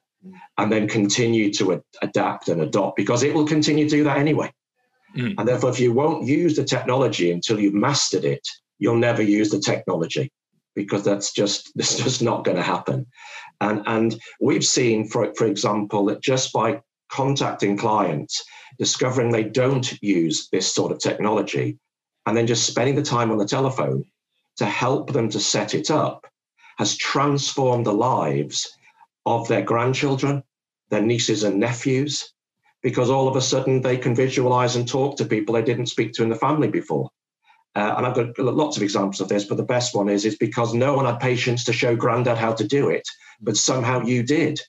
And 0.59 0.71
then 0.71 0.87
continue 0.87 1.51
to 1.53 1.73
ad- 1.73 1.81
adapt 2.03 2.49
and 2.49 2.61
adopt 2.61 2.97
because 2.97 3.23
it 3.23 3.33
will 3.33 3.47
continue 3.47 3.89
to 3.89 3.95
do 3.97 4.03
that 4.03 4.19
anyway. 4.19 4.53
Mm. 5.17 5.33
And 5.39 5.47
therefore, 5.47 5.71
if 5.71 5.79
you 5.79 5.91
won't 5.91 6.27
use 6.27 6.55
the 6.55 6.63
technology 6.63 7.31
until 7.31 7.59
you've 7.59 7.73
mastered 7.73 8.23
it, 8.23 8.47
you'll 8.77 8.97
never 8.97 9.23
use 9.23 9.49
the 9.49 9.59
technology 9.59 10.31
because 10.75 11.03
that's 11.03 11.33
just 11.33 11.71
that's 11.75 11.97
just 11.97 12.21
not 12.21 12.43
going 12.43 12.57
to 12.57 12.63
happen. 12.75 13.07
And 13.59 13.81
and 13.87 14.19
we've 14.39 14.65
seen, 14.65 15.07
for 15.07 15.33
for 15.33 15.47
example, 15.47 16.05
that 16.05 16.21
just 16.21 16.53
by 16.53 16.81
contacting 17.09 17.75
clients, 17.75 18.43
discovering 18.77 19.31
they 19.31 19.43
don't 19.43 20.01
use 20.01 20.49
this 20.51 20.73
sort 20.73 20.91
of 20.91 20.99
technology, 20.99 21.77
and 22.25 22.35
then 22.35 22.47
just 22.47 22.65
spending 22.65 22.95
the 22.95 23.03
time 23.03 23.31
on 23.31 23.37
the 23.37 23.45
telephone 23.45 24.03
to 24.57 24.65
help 24.65 25.13
them 25.13 25.29
to 25.29 25.39
set 25.39 25.73
it 25.73 25.89
up, 25.89 26.27
has 26.77 26.97
transformed 26.97 27.85
the 27.85 27.93
lives 27.93 28.67
of 29.25 29.47
their 29.47 29.61
grandchildren, 29.61 30.43
their 30.89 31.01
nieces 31.01 31.43
and 31.43 31.59
nephews, 31.59 32.33
because 32.81 33.09
all 33.09 33.27
of 33.27 33.35
a 33.35 33.41
sudden 33.41 33.81
they 33.81 33.97
can 33.97 34.15
visualize 34.15 34.75
and 34.75 34.87
talk 34.87 35.17
to 35.17 35.25
people 35.25 35.53
they 35.53 35.61
didn't 35.61 35.87
speak 35.87 36.13
to 36.13 36.23
in 36.23 36.29
the 36.29 36.35
family 36.35 36.67
before. 36.67 37.09
Uh, 37.75 37.93
and 37.97 38.07
I've 38.07 38.15
got 38.15 38.37
lots 38.39 38.77
of 38.77 38.83
examples 38.83 39.21
of 39.21 39.29
this, 39.29 39.43
but 39.43 39.57
the 39.57 39.63
best 39.63 39.95
one 39.95 40.09
is 40.09 40.25
is 40.25 40.37
because 40.37 40.73
no 40.73 40.95
one 40.95 41.05
had 41.05 41.19
patience 41.19 41.63
to 41.65 41.73
show 41.73 41.95
Grandad 41.95 42.37
how 42.37 42.53
to 42.53 42.67
do 42.67 42.89
it, 42.89 43.07
but 43.39 43.57
somehow 43.57 44.01
you 44.01 44.23
did. 44.23 44.59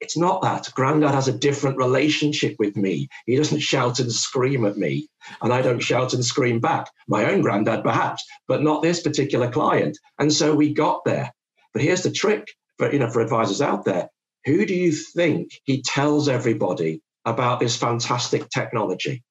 It's 0.00 0.16
not 0.16 0.42
that. 0.42 0.70
Grandad 0.74 1.14
has 1.14 1.26
a 1.28 1.38
different 1.38 1.78
relationship 1.78 2.56
with 2.58 2.76
me. 2.76 3.08
He 3.24 3.36
doesn't 3.36 3.60
shout 3.60 3.98
and 3.98 4.12
scream 4.12 4.66
at 4.66 4.76
me, 4.76 5.08
and 5.40 5.52
I 5.52 5.62
don't 5.62 5.80
shout 5.82 6.12
and 6.12 6.24
scream 6.24 6.60
back. 6.60 6.90
My 7.08 7.30
own 7.30 7.40
granddad, 7.40 7.82
perhaps, 7.82 8.22
but 8.46 8.62
not 8.62 8.82
this 8.82 9.02
particular 9.02 9.50
client. 9.50 9.98
And 10.18 10.30
so 10.32 10.54
we 10.54 10.74
got 10.74 11.04
there. 11.04 11.32
But 11.72 11.82
here's 11.82 12.02
the 12.02 12.10
trick 12.10 12.46
for 12.78 12.92
you 12.92 12.98
know 12.98 13.10
for 13.10 13.22
advisors 13.22 13.62
out 13.62 13.86
there: 13.86 14.10
who 14.44 14.66
do 14.66 14.74
you 14.74 14.92
think 14.92 15.50
he 15.64 15.82
tells 15.82 16.28
everybody 16.28 17.00
about 17.24 17.58
this 17.58 17.76
fantastic 17.76 18.50
technology? 18.50 19.24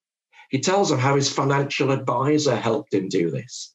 He 0.49 0.60
tells 0.62 0.89
them 0.89 0.99
how 0.99 1.15
his 1.15 1.32
financial 1.32 1.91
advisor 1.91 2.56
helped 2.56 2.93
him 2.93 3.08
do 3.08 3.30
this. 3.30 3.73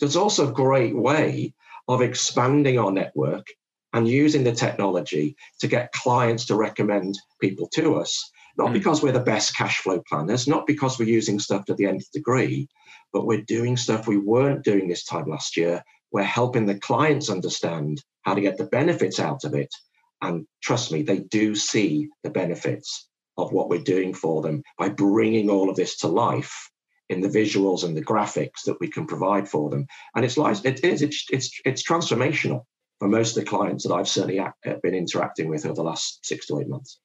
So 0.00 0.06
it's 0.06 0.16
also 0.16 0.48
a 0.48 0.52
great 0.52 0.96
way 0.96 1.54
of 1.86 2.02
expanding 2.02 2.78
our 2.78 2.90
network 2.90 3.46
and 3.92 4.08
using 4.08 4.44
the 4.44 4.52
technology 4.52 5.36
to 5.60 5.66
get 5.66 5.92
clients 5.92 6.46
to 6.46 6.54
recommend 6.54 7.18
people 7.40 7.68
to 7.68 7.96
us. 7.96 8.30
Not 8.56 8.70
mm. 8.70 8.74
because 8.74 9.02
we're 9.02 9.12
the 9.12 9.20
best 9.20 9.56
cash 9.56 9.78
flow 9.78 10.02
planners, 10.08 10.46
not 10.46 10.66
because 10.66 10.98
we're 10.98 11.08
using 11.08 11.38
stuff 11.38 11.64
to 11.66 11.74
the 11.74 11.86
nth 11.86 12.10
degree, 12.12 12.68
but 13.12 13.26
we're 13.26 13.42
doing 13.42 13.76
stuff 13.76 14.06
we 14.06 14.18
weren't 14.18 14.64
doing 14.64 14.88
this 14.88 15.04
time 15.04 15.28
last 15.28 15.56
year. 15.56 15.82
We're 16.10 16.22
helping 16.22 16.66
the 16.66 16.78
clients 16.78 17.30
understand 17.30 18.02
how 18.22 18.34
to 18.34 18.40
get 18.40 18.58
the 18.58 18.64
benefits 18.64 19.18
out 19.18 19.44
of 19.44 19.54
it. 19.54 19.74
And 20.20 20.46
trust 20.62 20.92
me, 20.92 21.02
they 21.02 21.18
do 21.18 21.54
see 21.54 22.08
the 22.22 22.30
benefits 22.30 23.08
of 23.36 23.52
what 23.52 23.68
we're 23.68 23.82
doing 23.82 24.14
for 24.14 24.42
them 24.42 24.62
by 24.78 24.88
bringing 24.88 25.50
all 25.50 25.70
of 25.70 25.76
this 25.76 25.96
to 25.98 26.08
life 26.08 26.70
in 27.08 27.20
the 27.20 27.28
visuals 27.28 27.84
and 27.84 27.96
the 27.96 28.04
graphics 28.04 28.62
that 28.66 28.78
we 28.80 28.88
can 28.88 29.06
provide 29.06 29.48
for 29.48 29.68
them. 29.70 29.86
And 30.14 30.24
it's 30.24 30.36
like 30.36 30.64
it 30.64 30.84
is 30.84 31.02
it's 31.02 31.26
it's 31.30 31.60
it's 31.64 31.82
transformational 31.82 32.64
for 33.02 33.08
most 33.08 33.36
of 33.36 33.42
the 33.42 33.50
clients 33.50 33.82
that 33.82 33.92
I've 33.92 34.06
certainly 34.06 34.40
been 34.80 34.94
interacting 34.94 35.48
with 35.48 35.66
over 35.66 35.74
the 35.74 35.82
last 35.82 36.24
six 36.24 36.46
to 36.46 36.60
eight 36.60 36.68
months. 36.68 37.00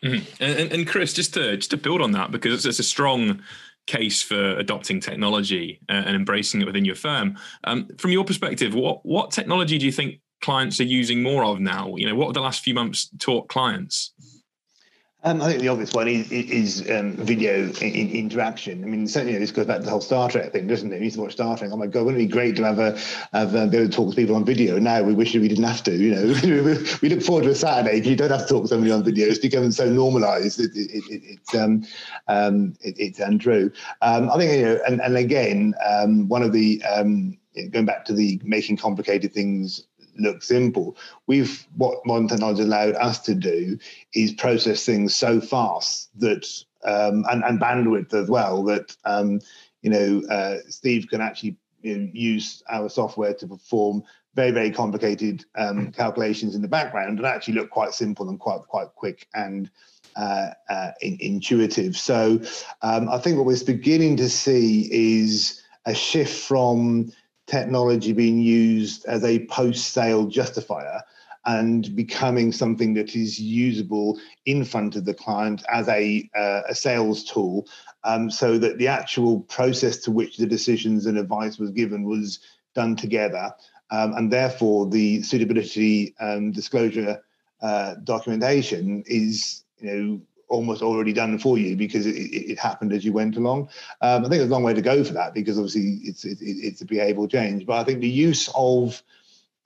Mm-hmm. 0.00 0.42
And, 0.42 0.72
and, 0.72 0.86
Chris, 0.86 1.12
just 1.12 1.34
to 1.34 1.56
just 1.56 1.72
to 1.72 1.76
build 1.76 2.00
on 2.00 2.12
that, 2.12 2.30
because 2.30 2.64
it's 2.64 2.78
a 2.78 2.84
strong 2.84 3.42
case 3.88 4.22
for 4.22 4.56
adopting 4.58 5.00
technology 5.00 5.80
and 5.88 6.14
embracing 6.14 6.62
it 6.62 6.66
within 6.66 6.84
your 6.84 6.94
firm. 6.94 7.36
Um, 7.64 7.88
from 7.98 8.12
your 8.12 8.24
perspective, 8.24 8.74
what 8.74 9.04
what 9.04 9.32
technology 9.32 9.76
do 9.76 9.86
you 9.86 9.90
think 9.90 10.20
clients 10.40 10.78
are 10.78 10.84
using 10.84 11.20
more 11.20 11.44
of 11.44 11.58
now? 11.58 11.96
You 11.96 12.06
know, 12.06 12.14
what 12.14 12.26
have 12.26 12.34
the 12.34 12.40
last 12.40 12.62
few 12.62 12.74
months 12.74 13.10
taught 13.18 13.48
clients? 13.48 14.12
Um, 15.22 15.42
I 15.42 15.48
think 15.48 15.60
the 15.60 15.68
obvious 15.68 15.92
one 15.92 16.08
is, 16.08 16.32
is 16.32 16.90
um, 16.90 17.12
video 17.12 17.70
in, 17.82 18.10
interaction. 18.10 18.82
I 18.82 18.86
mean, 18.86 19.06
certainly 19.06 19.34
you 19.34 19.38
know, 19.38 19.42
this 19.42 19.50
goes 19.50 19.66
back 19.66 19.78
to 19.78 19.84
the 19.84 19.90
whole 19.90 20.00
Star 20.00 20.30
Trek 20.30 20.52
thing, 20.52 20.66
doesn't 20.66 20.90
it? 20.90 20.98
We 20.98 21.04
used 21.04 21.16
to 21.16 21.22
watch 21.22 21.32
Star 21.32 21.58
Trek. 21.58 21.70
Oh 21.72 21.76
my 21.76 21.88
God, 21.88 22.06
wouldn't 22.06 22.22
it 22.22 22.26
be 22.26 22.32
great 22.32 22.56
to 22.56 22.64
have 22.64 22.78
a 22.78 22.98
have 23.34 23.54
uh, 23.54 23.66
be 23.66 23.76
able 23.76 23.90
to 23.90 23.94
talk 23.94 24.10
to 24.10 24.16
people 24.16 24.34
on 24.34 24.46
video? 24.46 24.78
Now 24.78 25.02
we 25.02 25.12
wish 25.12 25.34
we 25.34 25.46
didn't 25.46 25.64
have 25.64 25.82
to. 25.84 25.94
You 25.94 26.14
know, 26.14 26.22
we 27.02 27.10
look 27.10 27.22
forward 27.22 27.44
to 27.44 27.50
a 27.50 27.54
Saturday 27.54 27.96
because 27.96 28.08
you 28.08 28.16
don't 28.16 28.30
have 28.30 28.46
to 28.46 28.48
talk 28.48 28.62
to 28.62 28.68
somebody 28.68 28.92
on 28.92 29.04
video. 29.04 29.28
It's 29.28 29.38
becoming 29.38 29.72
so 29.72 29.90
normalised. 29.90 30.58
It, 30.58 30.70
it, 30.74 31.04
it, 31.10 31.22
it's 31.24 31.54
um, 31.54 31.84
um, 32.28 32.74
it's 32.80 33.20
untrue. 33.20 33.70
Um, 34.00 34.30
I 34.30 34.38
think 34.38 34.52
you 34.52 34.62
know, 34.62 34.80
and 34.86 35.02
and 35.02 35.18
again, 35.18 35.74
um, 35.86 36.28
one 36.28 36.42
of 36.42 36.52
the 36.52 36.82
um, 36.84 37.36
going 37.72 37.84
back 37.84 38.06
to 38.06 38.14
the 38.14 38.40
making 38.42 38.78
complicated 38.78 39.34
things 39.34 39.86
look 40.20 40.42
simple. 40.42 40.96
We've 41.26 41.66
what 41.76 42.04
modern 42.06 42.28
technology 42.28 42.62
allowed 42.62 42.94
us 42.94 43.20
to 43.20 43.34
do 43.34 43.78
is 44.14 44.32
process 44.32 44.84
things 44.84 45.14
so 45.14 45.40
fast 45.40 46.10
that 46.20 46.46
um, 46.84 47.24
and, 47.30 47.44
and 47.44 47.60
bandwidth 47.60 48.14
as 48.14 48.28
well 48.28 48.62
that 48.64 48.96
um, 49.04 49.40
you 49.82 49.90
know 49.90 50.22
uh, 50.30 50.58
Steve 50.68 51.08
can 51.08 51.20
actually 51.20 51.56
you 51.82 51.98
know, 51.98 52.10
use 52.12 52.62
our 52.68 52.88
software 52.88 53.34
to 53.34 53.46
perform 53.46 54.02
very 54.34 54.50
very 54.50 54.70
complicated 54.70 55.44
um, 55.56 55.90
calculations 55.92 56.54
in 56.54 56.62
the 56.62 56.68
background 56.68 57.18
and 57.18 57.26
actually 57.26 57.54
look 57.54 57.70
quite 57.70 57.92
simple 57.92 58.28
and 58.28 58.38
quite 58.38 58.60
quite 58.68 58.88
quick 58.94 59.26
and 59.34 59.70
uh, 60.16 60.50
uh, 60.68 60.90
in, 61.00 61.16
intuitive. 61.20 61.96
So 61.96 62.40
um, 62.82 63.08
I 63.08 63.18
think 63.18 63.36
what 63.36 63.46
we're 63.46 63.64
beginning 63.64 64.16
to 64.16 64.28
see 64.28 64.88
is 64.90 65.62
a 65.86 65.94
shift 65.94 66.46
from 66.46 67.12
technology 67.50 68.12
being 68.12 68.38
used 68.38 69.04
as 69.06 69.24
a 69.24 69.44
post-sale 69.46 70.26
justifier 70.26 71.02
and 71.46 71.96
becoming 71.96 72.52
something 72.52 72.94
that 72.94 73.16
is 73.16 73.40
usable 73.40 74.20
in 74.46 74.64
front 74.64 74.94
of 74.94 75.04
the 75.04 75.14
client 75.14 75.64
as 75.72 75.88
a, 75.88 76.30
uh, 76.36 76.60
a 76.68 76.74
sales 76.74 77.24
tool 77.24 77.66
um, 78.04 78.30
so 78.30 78.56
that 78.58 78.78
the 78.78 78.86
actual 78.86 79.40
process 79.40 79.96
to 79.96 80.12
which 80.12 80.36
the 80.36 80.46
decisions 80.46 81.06
and 81.06 81.18
advice 81.18 81.58
was 81.58 81.70
given 81.70 82.04
was 82.04 82.38
done 82.74 82.94
together 82.94 83.50
um, 83.90 84.12
and 84.14 84.32
therefore 84.32 84.86
the 84.88 85.20
suitability 85.22 86.14
and 86.20 86.54
disclosure 86.54 87.20
uh, 87.62 87.94
documentation 88.04 89.02
is 89.06 89.64
you 89.78 89.90
know 89.90 90.20
almost 90.50 90.82
already 90.82 91.12
done 91.12 91.38
for 91.38 91.56
you 91.56 91.76
because 91.76 92.06
it, 92.06 92.16
it, 92.16 92.52
it 92.52 92.58
happened 92.58 92.92
as 92.92 93.04
you 93.04 93.12
went 93.12 93.36
along. 93.36 93.68
Um, 94.00 94.24
I 94.24 94.28
think 94.28 94.40
there's 94.40 94.50
a 94.50 94.52
long 94.52 94.64
way 94.64 94.74
to 94.74 94.82
go 94.82 95.02
for 95.02 95.14
that 95.14 95.32
because 95.32 95.56
obviously 95.56 96.00
it's 96.02 96.24
it, 96.24 96.38
it's 96.40 96.82
a 96.82 96.86
behavioural 96.86 97.30
change. 97.30 97.64
But 97.64 97.78
I 97.78 97.84
think 97.84 98.00
the 98.00 98.08
use 98.08 98.50
of 98.54 99.02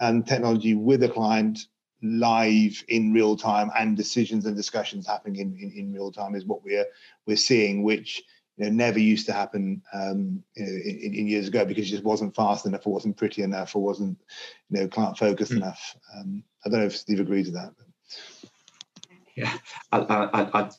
um, 0.01 0.23
technology 0.23 0.75
with 0.75 1.03
a 1.03 1.09
client 1.09 1.67
live 2.03 2.85
in 2.89 3.15
real 3.15 3.35
time 3.37 3.71
and 3.79 3.97
decisions 3.97 4.45
and 4.45 4.55
discussions 4.55 5.07
happening 5.07 5.41
in, 5.41 5.57
in, 5.59 5.73
in 5.73 5.93
real 5.93 6.13
time 6.13 6.35
is 6.35 6.45
what 6.45 6.63
we're 6.63 6.87
we're 7.27 7.37
seeing, 7.37 7.83
which 7.83 8.23
you 8.57 8.67
know, 8.67 8.71
never 8.71 8.99
used 8.99 9.27
to 9.27 9.33
happen 9.33 9.83
um, 9.95 10.43
you 10.55 10.65
know, 10.65 10.71
in, 10.71 11.15
in, 11.15 11.27
years 11.27 11.49
ago 11.49 11.65
because 11.65 11.87
it 11.87 11.91
just 11.91 12.05
wasn't 12.05 12.37
fast 12.37 12.67
enough, 12.67 12.87
or 12.87 12.93
wasn't 12.93 13.17
pretty 13.17 13.43
enough, 13.43 13.75
or 13.75 13.83
wasn't 13.83 14.19
you 14.69 14.81
know 14.81 14.89
client 14.89 15.19
focused 15.19 15.53
mm. 15.53 15.57
enough. 15.57 15.97
Um, 16.15 16.45
I 16.65 16.69
don't 16.69 16.81
know 16.81 16.87
if 16.87 16.97
Steve 16.97 17.21
agrees 17.21 17.47
with 17.47 17.55
that. 17.55 17.73
But. 17.77 17.87
Yeah, 19.37 19.53
I, 19.93 19.99
I, 19.99 20.61
I, 20.61 20.71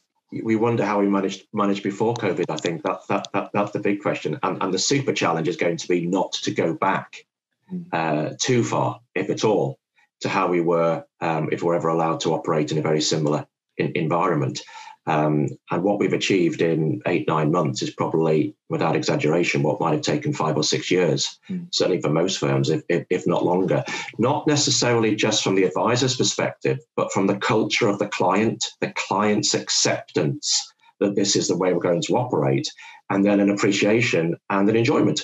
we 0.43 0.55
wonder 0.55 0.85
how 0.85 0.99
we 0.99 1.07
managed 1.07 1.47
managed 1.53 1.83
before 1.83 2.13
COVID. 2.13 2.45
I 2.49 2.57
think 2.57 2.83
that, 2.83 3.01
that, 3.09 3.27
that 3.33 3.49
that's 3.53 3.71
the 3.71 3.79
big 3.79 4.01
question, 4.01 4.39
and, 4.43 4.61
and 4.61 4.73
the 4.73 4.79
super 4.79 5.13
challenge 5.13 5.47
is 5.47 5.57
going 5.57 5.77
to 5.77 5.87
be 5.87 6.05
not 6.05 6.33
to 6.33 6.51
go 6.51 6.73
back 6.73 7.25
hmm. 7.69 7.83
uh, 7.91 8.29
too 8.39 8.63
far, 8.63 8.99
if 9.13 9.29
at 9.29 9.43
all, 9.43 9.79
to 10.21 10.29
how 10.29 10.47
we 10.47 10.61
were 10.61 11.03
um, 11.21 11.49
if 11.51 11.63
we're 11.63 11.75
ever 11.75 11.89
allowed 11.89 12.21
to 12.21 12.33
operate 12.33 12.71
in 12.71 12.77
a 12.77 12.81
very 12.81 13.01
similar 13.01 13.45
in, 13.77 13.91
environment. 13.95 14.61
Um, 15.07 15.49
and 15.69 15.83
what 15.83 15.99
we've 15.99 16.13
achieved 16.13 16.61
in 16.61 17.01
eight, 17.05 17.27
nine 17.27 17.51
months 17.51 17.83
is 17.83 17.91
probably, 17.91 18.55
without 18.69 18.95
exaggeration, 18.95 19.61
what 19.61 19.79
might 19.79 19.93
have 19.93 20.01
taken 20.01 20.33
five 20.33 20.57
or 20.57 20.63
six 20.63 20.89
years, 20.89 21.39
mm. 21.47 21.67
certainly 21.71 22.01
for 22.01 22.09
most 22.09 22.39
firms, 22.39 22.69
if, 22.71 22.81
if, 22.89 23.05
if, 23.11 23.27
not 23.27 23.45
longer. 23.45 23.83
Not 24.17 24.47
necessarily 24.47 25.15
just 25.15 25.43
from 25.43 25.53
the 25.55 25.63
advisor's 25.63 26.17
perspective, 26.17 26.79
but 26.95 27.11
from 27.11 27.27
the 27.27 27.37
culture 27.37 27.87
of 27.87 27.99
the 27.99 28.07
client, 28.07 28.65
the 28.81 28.93
client's 28.95 29.53
acceptance 29.53 30.73
that 30.99 31.15
this 31.15 31.35
is 31.35 31.47
the 31.47 31.57
way 31.57 31.71
we're 31.71 31.79
going 31.79 32.01
to 32.01 32.17
operate, 32.17 32.67
and 33.11 33.23
then 33.23 33.39
an 33.39 33.51
appreciation 33.51 34.35
and 34.49 34.67
an 34.69 34.75
enjoyment 34.75 35.21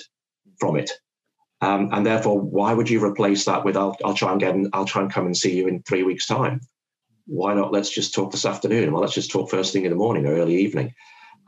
from 0.60 0.76
it. 0.76 0.90
Um, 1.60 1.88
and 1.92 2.04
therefore, 2.04 2.40
why 2.40 2.72
would 2.74 2.90
you 2.90 3.04
replace 3.04 3.44
that 3.46 3.64
with 3.64 3.76
I'll, 3.76 3.96
I'll 4.04 4.14
try 4.14 4.32
and 4.32 4.40
get 4.40 4.54
I'll 4.72 4.84
try 4.84 5.02
and 5.02 5.12
come 5.12 5.26
and 5.26 5.36
see 5.36 5.56
you 5.56 5.68
in 5.68 5.82
three 5.82 6.02
weeks' 6.02 6.26
time? 6.26 6.60
Why 7.26 7.54
not 7.54 7.72
let's 7.72 7.90
just 7.90 8.14
talk 8.14 8.32
this 8.32 8.46
afternoon? 8.46 8.92
Well, 8.92 9.02
let's 9.02 9.14
just 9.14 9.30
talk 9.30 9.50
first 9.50 9.72
thing 9.72 9.84
in 9.84 9.90
the 9.90 9.96
morning 9.96 10.26
or 10.26 10.34
early 10.34 10.56
evening. 10.56 10.94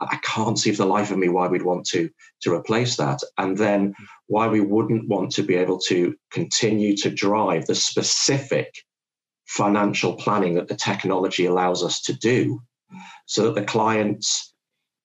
I 0.01 0.17
can't 0.23 0.59
see 0.59 0.71
for 0.71 0.83
the 0.83 0.85
life 0.85 1.11
of 1.11 1.17
me 1.17 1.29
why 1.29 1.47
we'd 1.47 1.61
want 1.61 1.85
to 1.87 2.09
to 2.41 2.53
replace 2.53 2.97
that, 2.97 3.19
and 3.37 3.57
then 3.57 3.93
why 4.27 4.47
we 4.47 4.61
wouldn't 4.61 5.07
want 5.07 5.31
to 5.33 5.43
be 5.43 5.55
able 5.55 5.79
to 5.87 6.15
continue 6.31 6.97
to 6.97 7.09
drive 7.09 7.65
the 7.65 7.75
specific 7.75 8.73
financial 9.45 10.15
planning 10.15 10.55
that 10.55 10.67
the 10.67 10.75
technology 10.75 11.45
allows 11.45 11.83
us 11.83 12.01
to 12.01 12.13
do, 12.13 12.61
so 13.25 13.45
that 13.45 13.55
the 13.55 13.65
clients 13.65 14.53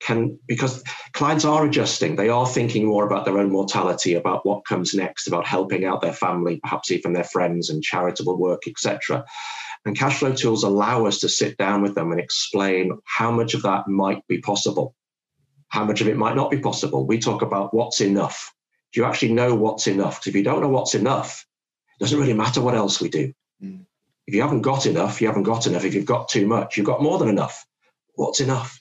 can 0.01 0.39
because 0.49 0.83
clients 1.13 1.45
are 1.45 1.67
adjusting 1.67 2.17
they 2.17 2.31
are 2.31 2.47
thinking 2.47 2.87
more 2.87 3.07
about 3.07 3.27
their 3.27 3.39
own 3.39 3.51
mortality 3.51 4.15
about 4.15 4.45
what 4.47 4.65
comes 4.65 4.95
next 4.95 5.27
about 5.27 5.47
helping 5.47 5.85
out 5.85 6.01
their 6.01 6.13
family 6.13 6.59
perhaps 6.63 6.91
even 6.91 7.13
their 7.13 7.25
friends 7.25 7.69
and 7.69 7.83
charitable 7.83 8.39
work 8.39 8.63
etc 8.67 9.23
and 9.85 9.97
cash 9.97 10.19
flow 10.19 10.35
tools 10.35 10.63
allow 10.63 11.07
us 11.07 11.21
to 11.21 11.29
sit 11.29 11.57
down 11.57 11.83
with 11.83 11.95
them 11.95 12.13
and 12.13 12.21
explain 12.21 12.99
how 13.05 13.31
much 13.31 13.55
of 13.55 13.63
that 13.63 13.89
might 13.89 14.27
be 14.29 14.39
possible, 14.39 14.95
how 15.69 15.85
much 15.85 16.01
of 16.01 16.09
it 16.09 16.17
might 16.17 16.37
not 16.37 16.51
be 16.51 16.59
possible. 16.59 17.07
We 17.07 17.19
talk 17.19 17.43
about 17.43 17.73
what's 17.73 18.01
enough. 18.01 18.53
Do 18.93 19.01
you 19.01 19.07
actually 19.07 19.33
know 19.33 19.55
what's 19.55 19.87
enough? 19.87 20.21
Because 20.21 20.29
if 20.29 20.35
you 20.35 20.43
don't 20.43 20.61
know 20.61 20.69
what's 20.69 20.95
enough, 20.95 21.47
it 21.99 22.05
doesn't 22.05 22.19
really 22.19 22.35
matter 22.35 22.61
what 22.61 22.75
else 22.75 23.01
we 23.01 23.09
do. 23.09 23.33
Mm. 23.63 23.87
If 24.27 24.35
you 24.35 24.43
haven't 24.43 24.63
got 24.63 24.87
enough, 24.87 25.21
you 25.21 25.29
haven't 25.29 25.45
got 25.45 25.67
enough. 25.67 25.85
If 25.85 25.95
you've 25.95 26.05
got 26.05 26.29
too 26.29 26.47
much, 26.47 26.77
you've 26.77 26.87
got 26.87 27.03
more 27.03 27.19
than 27.19 27.29
enough. 27.29 27.67
What's 28.15 28.41
enough? 28.41 28.81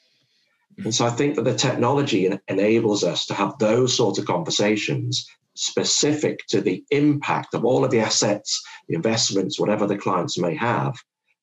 And 0.83 0.95
so 0.95 1.05
I 1.05 1.09
think 1.09 1.35
that 1.35 1.43
the 1.43 1.55
technology 1.55 2.31
enables 2.47 3.03
us 3.03 3.25
to 3.25 3.33
have 3.33 3.57
those 3.57 3.95
sorts 3.95 4.17
of 4.17 4.25
conversations 4.25 5.27
specific 5.59 6.39
to 6.47 6.61
the 6.61 6.85
impact 6.89 7.53
of 7.53 7.65
all 7.65 7.83
of 7.83 7.91
the 7.91 7.99
assets, 7.99 8.63
the 8.87 8.95
investments, 8.95 9.59
whatever 9.59 9.85
the 9.85 9.97
clients 9.97 10.37
may 10.37 10.55
have. 10.55 10.95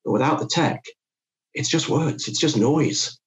But 0.03 0.11
without 0.11 0.39
the 0.39 0.47
tech, 0.47 0.83
it's 1.53 1.69
just 1.69 1.87
words, 1.87 2.27
it's 2.27 2.39
just 2.39 2.57
noise. 2.57 3.19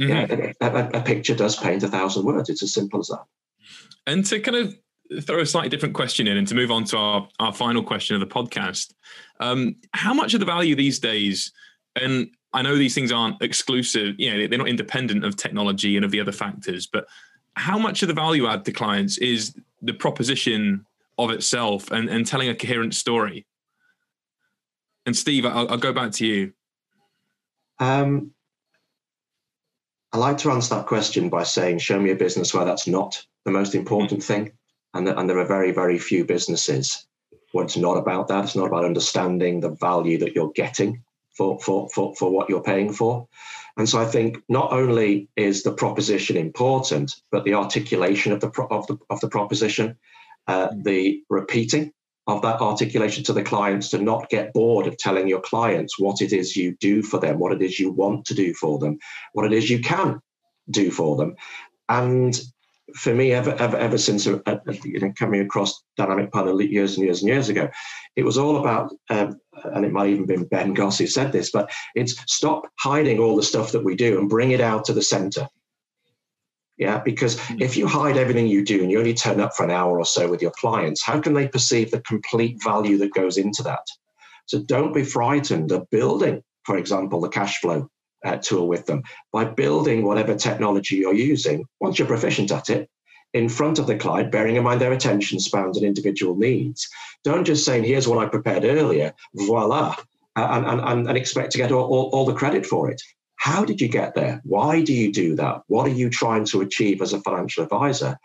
Mm-hmm. 0.00 0.10
Yeah, 0.10 0.54
a, 0.60 0.76
a, 0.76 1.00
a, 1.00 1.02
picture 1.02 1.34
does 1.34 1.54
paint 1.54 1.84
a 1.84 1.88
thousand 1.88 2.24
words. 2.24 2.50
It's 2.50 2.62
as 2.62 2.74
simple 2.74 2.98
as 2.98 3.08
that. 3.08 3.22
And 4.04 4.26
to 4.26 4.40
kind 4.40 4.56
of 4.56 5.24
throw 5.24 5.40
a 5.40 5.46
slightly 5.46 5.68
different 5.68 5.94
question 5.94 6.26
in 6.26 6.36
and 6.36 6.48
to 6.48 6.56
move 6.56 6.72
on 6.72 6.82
to 6.84 6.96
our, 6.96 7.28
our 7.38 7.52
final 7.52 7.84
question 7.84 8.20
of 8.20 8.20
the 8.20 8.34
podcast, 8.34 8.92
um, 9.38 9.76
how 9.92 10.12
much 10.12 10.34
of 10.34 10.40
the 10.40 10.46
value 10.46 10.74
these 10.74 10.98
days, 10.98 11.52
and 11.94 12.30
I 12.52 12.62
know 12.62 12.76
these 12.76 12.96
things 12.96 13.12
aren't 13.12 13.40
exclusive, 13.42 14.16
you 14.18 14.32
know, 14.32 14.48
they're 14.48 14.58
not 14.58 14.68
independent 14.68 15.24
of 15.24 15.36
technology 15.36 15.94
and 15.94 16.04
of 16.04 16.10
the 16.10 16.20
other 16.20 16.32
factors, 16.32 16.88
but 16.88 17.06
how 17.54 17.78
much 17.78 18.02
of 18.02 18.08
the 18.08 18.14
value 18.14 18.46
add 18.46 18.64
to 18.64 18.72
clients 18.72 19.18
is 19.18 19.54
the 19.80 19.92
proposition 19.92 20.86
of 21.18 21.30
itself 21.30 21.90
and, 21.90 22.08
and 22.08 22.26
telling 22.26 22.48
a 22.48 22.54
coherent 22.54 22.94
story? 22.94 23.46
And 25.06 25.16
Steve, 25.16 25.44
I'll, 25.44 25.68
I'll 25.68 25.78
go 25.78 25.92
back 25.92 26.12
to 26.12 26.26
you. 26.26 26.52
Um, 27.78 28.32
I 30.12 30.18
like 30.18 30.38
to 30.38 30.50
answer 30.50 30.74
that 30.76 30.86
question 30.86 31.28
by 31.28 31.42
saying, 31.42 31.78
show 31.78 31.98
me 31.98 32.10
a 32.10 32.16
business 32.16 32.54
where 32.54 32.64
that's 32.64 32.86
not 32.86 33.24
the 33.44 33.50
most 33.50 33.74
important 33.74 34.22
thing. 34.22 34.52
And, 34.94 35.08
and 35.08 35.28
there 35.28 35.38
are 35.38 35.46
very, 35.46 35.72
very 35.72 35.98
few 35.98 36.24
businesses 36.24 37.06
where 37.52 37.64
it's 37.64 37.76
not 37.76 37.96
about 37.96 38.28
that. 38.28 38.44
It's 38.44 38.56
not 38.56 38.66
about 38.66 38.84
understanding 38.84 39.60
the 39.60 39.70
value 39.70 40.18
that 40.18 40.34
you're 40.34 40.52
getting 40.52 41.02
for, 41.36 41.58
for, 41.60 41.88
for, 41.90 42.14
for 42.16 42.30
what 42.30 42.48
you're 42.48 42.62
paying 42.62 42.92
for. 42.92 43.28
And 43.76 43.88
so 43.88 44.00
I 44.00 44.04
think 44.04 44.38
not 44.48 44.72
only 44.72 45.28
is 45.36 45.62
the 45.62 45.72
proposition 45.72 46.36
important, 46.36 47.14
but 47.30 47.44
the 47.44 47.54
articulation 47.54 48.32
of 48.32 48.40
the 48.40 48.50
pro- 48.50 48.66
of 48.66 48.86
the 48.86 48.98
of 49.08 49.20
the 49.20 49.28
proposition, 49.28 49.96
uh, 50.46 50.68
mm. 50.68 50.84
the 50.84 51.22
repeating 51.30 51.92
of 52.26 52.42
that 52.42 52.60
articulation 52.60 53.24
to 53.24 53.32
the 53.32 53.42
clients 53.42 53.88
to 53.90 53.98
not 53.98 54.28
get 54.28 54.52
bored 54.52 54.86
of 54.86 54.96
telling 54.96 55.26
your 55.26 55.40
clients 55.40 55.98
what 55.98 56.20
it 56.20 56.32
is 56.32 56.56
you 56.56 56.76
do 56.80 57.02
for 57.02 57.18
them, 57.18 57.38
what 57.38 57.52
it 57.52 57.62
is 57.62 57.80
you 57.80 57.90
want 57.90 58.26
to 58.26 58.34
do 58.34 58.54
for 58.54 58.78
them, 58.78 58.98
what 59.32 59.46
it 59.46 59.52
is 59.52 59.68
you 59.70 59.80
can 59.80 60.20
do 60.70 60.90
for 60.90 61.16
them, 61.16 61.34
And 61.88 62.40
for 62.94 63.14
me, 63.14 63.32
ever 63.32 63.52
ever 63.58 63.76
ever 63.76 63.98
since 63.98 64.26
uh, 64.26 64.38
uh, 64.46 64.58
you 64.84 65.00
know 65.00 65.12
coming 65.18 65.40
across 65.40 65.82
dynamic 65.96 66.32
planner 66.32 66.60
years 66.60 66.96
and 66.96 67.04
years 67.04 67.22
and 67.22 67.28
years 67.28 67.48
ago, 67.48 67.68
it 68.16 68.24
was 68.24 68.38
all 68.38 68.58
about, 68.58 68.92
um, 69.10 69.40
and 69.64 69.84
it 69.84 69.92
might 69.92 70.10
even 70.10 70.26
been 70.26 70.44
Ben 70.44 70.74
Goss 70.74 70.98
who 70.98 71.06
said 71.06 71.32
this, 71.32 71.50
but 71.50 71.70
it's 71.94 72.16
stop 72.26 72.66
hiding 72.78 73.18
all 73.18 73.36
the 73.36 73.42
stuff 73.42 73.72
that 73.72 73.84
we 73.84 73.94
do 73.94 74.18
and 74.18 74.28
bring 74.28 74.50
it 74.50 74.60
out 74.60 74.84
to 74.86 74.92
the 74.92 75.02
center. 75.02 75.48
Yeah, 76.78 76.98
because 76.98 77.36
mm-hmm. 77.36 77.62
if 77.62 77.76
you 77.76 77.86
hide 77.86 78.16
everything 78.16 78.46
you 78.46 78.64
do 78.64 78.82
and 78.82 78.90
you 78.90 78.98
only 78.98 79.14
turn 79.14 79.40
up 79.40 79.54
for 79.54 79.64
an 79.64 79.70
hour 79.70 79.98
or 79.98 80.04
so 80.04 80.28
with 80.28 80.42
your 80.42 80.52
clients, 80.52 81.02
how 81.02 81.20
can 81.20 81.34
they 81.34 81.46
perceive 81.46 81.90
the 81.90 82.00
complete 82.00 82.62
value 82.62 82.98
that 82.98 83.14
goes 83.14 83.36
into 83.36 83.62
that? 83.64 83.86
So 84.46 84.62
don't 84.62 84.92
be 84.92 85.04
frightened 85.04 85.70
of 85.70 85.88
building, 85.90 86.42
for 86.64 86.76
example, 86.76 87.20
the 87.20 87.28
cash 87.28 87.60
flow 87.60 87.88
uh, 88.24 88.36
tool 88.36 88.68
with 88.68 88.86
them 88.86 89.02
by 89.32 89.44
building 89.44 90.04
whatever 90.04 90.34
technology 90.34 90.96
you're 90.96 91.14
using. 91.14 91.64
Once 91.80 91.98
you're 91.98 92.08
proficient 92.08 92.50
at 92.50 92.70
it, 92.70 92.88
in 93.34 93.48
front 93.48 93.78
of 93.78 93.86
the 93.86 93.96
client, 93.96 94.30
bearing 94.30 94.56
in 94.56 94.64
mind 94.64 94.80
their 94.80 94.92
attention 94.92 95.40
spans 95.40 95.76
and 95.76 95.86
individual 95.86 96.36
needs. 96.36 96.88
Don't 97.24 97.44
just 97.44 97.64
say, 97.64 97.80
here's 97.80 98.08
what 98.08 98.18
I 98.18 98.28
prepared 98.28 98.64
earlier, 98.64 99.12
voila, 99.34 99.96
and, 100.36 100.66
and, 100.66 101.08
and 101.08 101.16
expect 101.16 101.52
to 101.52 101.58
get 101.58 101.72
all, 101.72 101.84
all, 101.84 102.10
all 102.12 102.24
the 102.24 102.34
credit 102.34 102.66
for 102.66 102.90
it. 102.90 103.00
How 103.36 103.64
did 103.64 103.80
you 103.80 103.88
get 103.88 104.14
there? 104.14 104.40
Why 104.44 104.82
do 104.82 104.92
you 104.92 105.12
do 105.12 105.34
that? 105.36 105.62
What 105.66 105.86
are 105.86 105.92
you 105.92 106.10
trying 106.10 106.44
to 106.46 106.60
achieve 106.60 107.02
as 107.02 107.12
a 107.12 107.20
financial 107.20 107.64
advisor? 107.64 108.18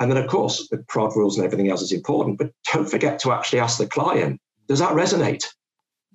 And 0.00 0.10
then, 0.10 0.18
of 0.18 0.28
course, 0.28 0.68
the 0.68 0.78
prod 0.88 1.16
rules 1.16 1.36
and 1.36 1.44
everything 1.44 1.70
else 1.70 1.82
is 1.82 1.92
important, 1.92 2.38
but 2.38 2.52
don't 2.72 2.88
forget 2.88 3.18
to 3.20 3.32
actually 3.32 3.60
ask 3.60 3.78
the 3.78 3.86
client, 3.86 4.40
does 4.68 4.78
that 4.78 4.92
resonate? 4.92 5.46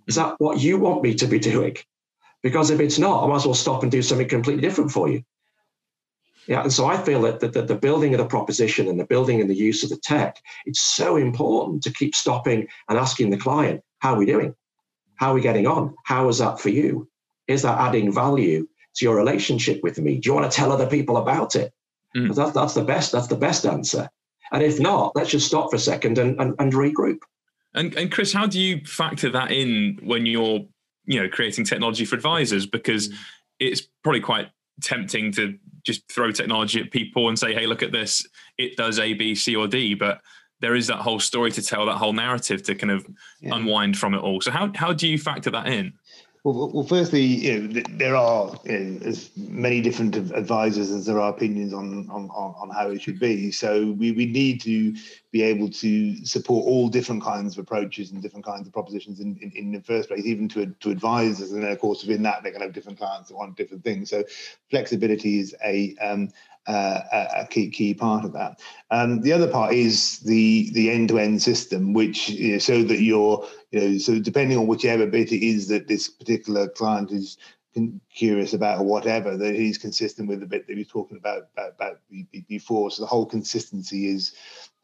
Is 0.07 0.15
that 0.15 0.35
what 0.37 0.59
you 0.59 0.77
want 0.77 1.01
me 1.01 1.15
to 1.15 1.27
be 1.27 1.39
doing? 1.39 1.75
Because 2.43 2.69
if 2.69 2.79
it's 2.79 2.99
not, 2.99 3.23
I 3.23 3.27
might 3.27 3.37
as 3.37 3.45
well 3.45 3.55
stop 3.55 3.83
and 3.83 3.91
do 3.91 4.01
something 4.01 4.27
completely 4.27 4.61
different 4.61 4.91
for 4.91 5.09
you. 5.09 5.23
Yeah, 6.47 6.61
and 6.61 6.73
so 6.73 6.85
I 6.85 6.97
feel 6.97 7.21
that 7.21 7.39
the, 7.39 7.47
the, 7.47 7.61
the, 7.61 7.75
building 7.75 8.13
of 8.13 8.17
the 8.17 8.25
proposition 8.25 8.87
and 8.87 8.99
the 8.99 9.05
building 9.05 9.39
and 9.39 9.49
the 9.49 9.55
use 9.55 9.83
of 9.83 9.89
the 9.89 9.97
tech, 9.97 10.41
it's 10.65 10.81
so 10.81 11.15
important 11.15 11.83
to 11.83 11.93
keep 11.93 12.13
stopping 12.15 12.67
and 12.89 12.97
asking 12.97 13.29
the 13.29 13.37
client, 13.37 13.81
how 13.99 14.13
are 14.13 14.17
we 14.17 14.25
doing? 14.25 14.53
How 15.15 15.31
are 15.31 15.35
we 15.35 15.41
getting 15.41 15.67
on? 15.67 15.95
How 16.03 16.27
is 16.27 16.39
that 16.39 16.59
for 16.59 16.69
you? 16.69 17.07
Is 17.47 17.61
that 17.61 17.79
adding 17.79 18.11
value 18.11 18.67
to 18.95 19.05
your 19.05 19.15
relationship 19.15 19.81
with 19.83 19.97
me? 19.99 20.17
Do 20.19 20.29
you 20.29 20.33
want 20.33 20.51
to 20.51 20.55
tell 20.55 20.71
other 20.71 20.87
people 20.87 21.17
about 21.17 21.55
it? 21.55 21.73
Mm. 22.15 22.35
That, 22.35 22.53
that's 22.53 22.73
the 22.73 22.83
best, 22.83 23.11
that's 23.11 23.27
the 23.27 23.37
best 23.37 23.65
answer. 23.65 24.09
And 24.51 24.61
if 24.61 24.79
not, 24.79 25.15
let's 25.15 25.31
just 25.31 25.47
stop 25.47 25.69
for 25.69 25.77
a 25.77 25.79
second 25.79 26.17
and, 26.17 26.39
and, 26.39 26.55
and 26.59 26.73
regroup. 26.73 27.19
And, 27.73 27.95
and 27.95 28.11
Chris, 28.11 28.33
how 28.33 28.45
do 28.45 28.59
you 28.59 28.85
factor 28.85 29.29
that 29.31 29.51
in 29.51 29.99
when 30.03 30.25
you're, 30.25 30.65
you 31.05 31.21
know, 31.21 31.29
creating 31.29 31.65
technology 31.65 32.05
for 32.05 32.15
advisors? 32.15 32.65
Because 32.65 33.09
mm. 33.09 33.15
it's 33.59 33.81
probably 34.03 34.21
quite 34.21 34.49
tempting 34.81 35.31
to 35.33 35.57
just 35.83 36.09
throw 36.11 36.31
technology 36.31 36.79
at 36.79 36.91
people 36.91 37.29
and 37.29 37.37
say, 37.37 37.53
hey, 37.53 37.67
look 37.67 37.83
at 37.83 37.91
this, 37.91 38.25
it 38.57 38.77
does 38.77 38.99
A, 38.99 39.13
B, 39.13 39.35
C, 39.35 39.55
or 39.55 39.67
D. 39.67 39.93
But 39.93 40.21
there 40.61 40.75
is 40.75 40.87
that 40.87 40.97
whole 40.97 41.19
story 41.19 41.51
to 41.51 41.61
tell, 41.61 41.85
that 41.85 41.97
whole 41.97 42.13
narrative 42.13 42.63
to 42.63 42.75
kind 42.75 42.91
of 42.91 43.05
yeah. 43.41 43.55
unwind 43.55 43.97
from 43.97 44.13
it 44.13 44.19
all. 44.19 44.39
So 44.41 44.51
how 44.51 44.71
how 44.75 44.93
do 44.93 45.07
you 45.07 45.17
factor 45.17 45.51
that 45.51 45.67
in? 45.67 45.93
Well, 46.43 46.71
well, 46.73 46.83
firstly, 46.83 47.21
you 47.21 47.61
know, 47.61 47.81
there 47.91 48.17
are 48.17 48.59
you 48.65 48.77
know, 48.77 49.05
as 49.05 49.29
many 49.37 49.79
different 49.79 50.17
advisors 50.17 50.91
as 50.91 51.05
there 51.05 51.17
are 51.17 51.29
opinions 51.29 51.73
on, 51.73 52.09
on, 52.09 52.29
on 52.29 52.69
how 52.69 52.89
it 52.89 53.01
should 53.01 53.17
be. 53.17 53.49
So 53.49 53.91
we, 53.91 54.11
we 54.11 54.25
need 54.25 54.59
to 54.61 54.93
be 55.31 55.41
able 55.41 55.69
to 55.69 56.25
support 56.25 56.65
all 56.65 56.89
different 56.89 57.23
kinds 57.23 57.57
of 57.57 57.63
approaches 57.63 58.11
and 58.11 58.21
different 58.21 58.45
kinds 58.45 58.67
of 58.67 58.73
propositions 58.73 59.21
in, 59.21 59.37
in, 59.41 59.53
in 59.55 59.71
the 59.71 59.79
first 59.79 60.09
place, 60.09 60.25
even 60.25 60.49
to, 60.49 60.65
to 60.81 60.91
advisors. 60.91 61.53
And 61.53 61.63
then, 61.63 61.71
of 61.71 61.79
course, 61.79 62.03
within 62.03 62.23
that, 62.23 62.43
they're 62.43 62.51
going 62.51 62.59
to 62.59 62.67
have 62.67 62.75
different 62.75 62.99
clients 62.99 63.29
that 63.29 63.37
want 63.37 63.55
different 63.55 63.85
things. 63.85 64.09
So 64.09 64.25
flexibility 64.69 65.39
is 65.39 65.55
a 65.63 65.95
um, 66.01 66.29
uh, 66.65 67.01
a 67.35 67.47
key 67.49 67.69
key 67.69 67.93
part 67.93 68.23
of 68.23 68.31
that. 68.33 68.59
Um, 68.89 69.21
the 69.21 69.33
other 69.33 69.47
part 69.47 69.73
is 69.73 70.19
the 70.19 70.69
the 70.71 70.91
end 70.91 71.09
to 71.09 71.19
end 71.19 71.41
system, 71.41 71.93
which 71.93 72.27
so 72.59 72.83
that 72.83 73.01
you're 73.01 73.45
you 73.73 73.79
know 73.79 73.97
so 73.97 74.19
depending 74.19 74.57
on 74.57 74.67
whichever 74.67 75.05
bit 75.05 75.31
it 75.31 75.45
is 75.45 75.67
that 75.67 75.87
this 75.87 76.07
particular 76.07 76.69
client 76.69 77.11
is 77.11 77.37
curious 78.13 78.53
about 78.53 78.79
or 78.79 78.85
whatever 78.85 79.35
that 79.37 79.55
he's 79.55 79.77
consistent 79.77 80.27
with 80.27 80.39
the 80.39 80.45
bit 80.45 80.67
that 80.67 80.77
are 80.77 80.83
talking 80.83 81.17
about, 81.17 81.47
about, 81.53 81.73
about 81.75 81.99
before. 82.47 82.91
So 82.91 83.01
the 83.01 83.07
whole 83.07 83.25
consistency 83.25 84.07
is 84.07 84.33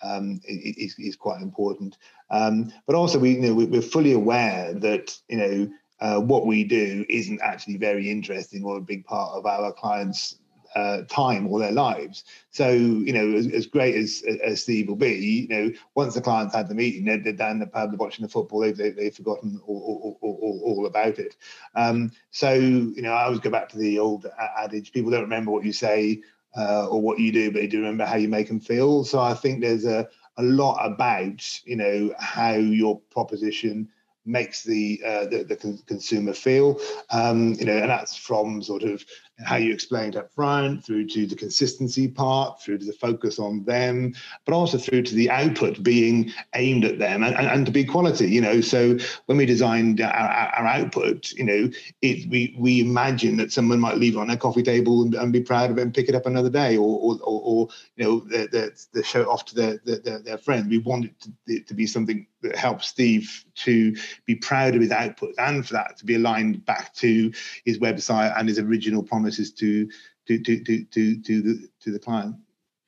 um, 0.02 0.40
is, 0.46 0.96
is 0.98 1.16
quite 1.16 1.42
important. 1.42 1.98
Um, 2.30 2.72
but 2.88 2.96
also 2.96 3.20
we 3.20 3.32
you 3.32 3.42
know 3.42 3.54
we're 3.54 3.82
fully 3.82 4.14
aware 4.14 4.74
that 4.74 5.18
you 5.28 5.38
know. 5.38 5.70
Uh, 6.02 6.18
what 6.18 6.46
we 6.46 6.64
do 6.64 7.06
isn't 7.10 7.42
actually 7.42 7.76
very 7.76 8.10
interesting 8.10 8.64
or 8.64 8.78
a 8.78 8.82
big 8.82 9.04
part 9.04 9.34
of 9.34 9.46
our 9.46 9.74
clients' 9.74 10.39
uh, 10.76 11.02
time 11.10 11.48
or 11.48 11.60
their 11.60 11.72
lives. 11.72 12.24
So, 12.52 12.72
you 12.72 13.14
know, 13.14 13.34
as, 13.38 13.48
as, 13.48 13.66
great 13.66 13.96
as, 13.96 14.24
as 14.44 14.62
Steve 14.62 14.88
will 14.88 14.96
be, 14.96 15.48
you 15.48 15.48
know, 15.48 15.72
once 15.96 16.14
the 16.14 16.22
clients 16.22 16.56
had 16.56 16.68
the 16.68 16.76
meeting, 16.76 17.06
they're, 17.06 17.18
they're 17.18 17.34
down 17.34 17.60
the 17.60 17.68
pub, 17.68 17.92
they're 17.92 17.98
watching 17.98 18.24
the 18.24 18.30
football, 18.30 18.60
they've, 18.60 18.78
they, 18.78 19.06
have 19.06 19.16
forgotten 19.16 19.60
all, 19.66 20.18
all, 20.22 20.40
all, 20.42 20.62
all, 20.64 20.86
about 20.86 21.20
it. 21.20 21.36
Um, 21.76 22.12
so, 22.32 22.54
you 22.54 23.02
know, 23.02 23.14
I 23.14 23.24
always 23.24 23.40
go 23.40 23.50
back 23.50 23.70
to 23.70 23.78
the 23.78 24.00
old 24.00 24.26
adage 24.58 24.92
people 24.92 25.12
don't 25.12 25.22
remember 25.22 25.52
what 25.52 25.66
you 25.66 25.74
say 25.74 26.22
uh, 26.58 26.88
or 26.88 27.02
what 27.02 27.20
you 27.20 27.32
do, 27.32 27.52
but 27.52 27.62
they 27.62 27.68
do 27.68 27.80
remember 27.80 28.06
how 28.06 28.16
you 28.16 28.28
make 28.28 28.48
them 28.48 28.60
feel. 28.60 29.04
So 29.04 29.20
I 29.20 29.34
think 29.34 29.62
there's 29.62 29.86
a, 29.86 30.08
a 30.38 30.44
lot 30.44 30.86
about, 30.86 31.66
you 31.66 31.76
know, 31.76 32.14
how 32.18 32.54
your 32.54 33.00
proposition 33.12 33.90
makes 34.26 34.64
the 34.64 35.02
uh, 35.06 35.26
the, 35.26 35.44
the 35.44 35.56
con- 35.56 35.80
consumer 35.86 36.34
feel. 36.34 36.80
Um, 37.10 37.54
you 37.54 37.66
know, 37.66 37.78
and 37.78 37.90
that's 37.90 38.16
from 38.16 38.62
sort 38.62 38.84
of 38.84 39.04
how 39.46 39.56
you 39.56 39.74
explained 39.74 40.16
up 40.16 40.32
front, 40.34 40.84
through 40.84 41.08
to 41.08 41.26
the 41.26 41.36
consistency 41.36 42.08
part, 42.08 42.62
through 42.62 42.78
to 42.78 42.86
the 42.86 42.94
focus 42.94 43.40
on 43.40 43.64
them, 43.64 44.14
but 44.46 44.54
also 44.54 44.78
through 44.78 45.04
to 45.04 45.16
the 45.16 45.30
output 45.30 45.82
being 45.84 46.32
aimed 46.56 46.86
at 46.86 47.00
them 47.00 47.24
and, 47.24 47.36
and, 47.36 47.48
and 47.48 47.66
to 47.66 47.72
be 47.72 47.86
quality. 47.86 48.30
You 48.30 48.42
know, 48.42 48.62
so 48.62 48.98
when 49.28 49.38
we 49.38 49.46
designed 49.46 50.02
our, 50.02 50.12
our 50.12 50.66
output, 50.66 51.32
you 51.32 51.44
know, 51.44 51.70
it 52.02 52.30
we 52.30 52.56
we 52.60 52.82
imagine 52.82 53.38
that 53.38 53.52
someone 53.52 53.80
might 53.80 53.98
leave 53.98 54.16
it 54.16 54.20
on 54.20 54.28
their 54.28 54.38
coffee 54.38 54.64
table 54.64 55.02
and, 55.04 55.16
and, 55.16 55.32
be 55.32 55.42
proud 55.42 55.70
of 55.70 55.78
it 55.78 55.82
and 55.82 55.94
pick 55.94 56.10
it 56.10 56.16
up 56.16 56.26
another 56.26 56.50
day, 56.50 56.76
or 56.76 57.00
or, 57.00 57.20
or, 57.24 57.42
or 57.44 57.68
you 57.96 58.04
know, 58.04 58.20
the, 58.22 58.74
the, 58.94 59.04
show 59.04 59.22
it 59.22 59.28
off 59.28 59.46
to 59.46 59.56
their 59.56 59.80
their, 59.86 60.20
their 60.20 60.38
friends. 60.38 60.68
We 60.68 60.80
want 60.80 61.06
it 61.06 61.14
to, 61.48 61.60
to 61.62 61.74
be 61.74 61.88
something 61.88 62.28
that 62.42 62.56
helps 62.56 62.88
Steve 62.88 63.46
to 63.56 63.96
be 64.26 64.36
proud 64.36 64.76
of 64.76 64.82
his 64.82 64.92
output 64.92 65.34
and 65.38 65.66
for 65.66 65.74
that 65.74 65.98
to 65.98 66.06
be 66.06 66.16
aligned 66.16 66.66
back 66.66 66.94
to 66.96 67.32
his 67.66 67.80
website 67.80 68.38
and 68.38 68.48
his 68.48 68.60
original 68.60 69.04
promises 69.30 69.52
to 69.54 69.88
to 70.28 70.40
to 70.40 70.64
to 70.64 70.84
to, 70.86 71.22
to 71.22 71.42
the 71.42 71.70
to 71.82 71.92
the 71.92 72.00
client. 72.00 72.36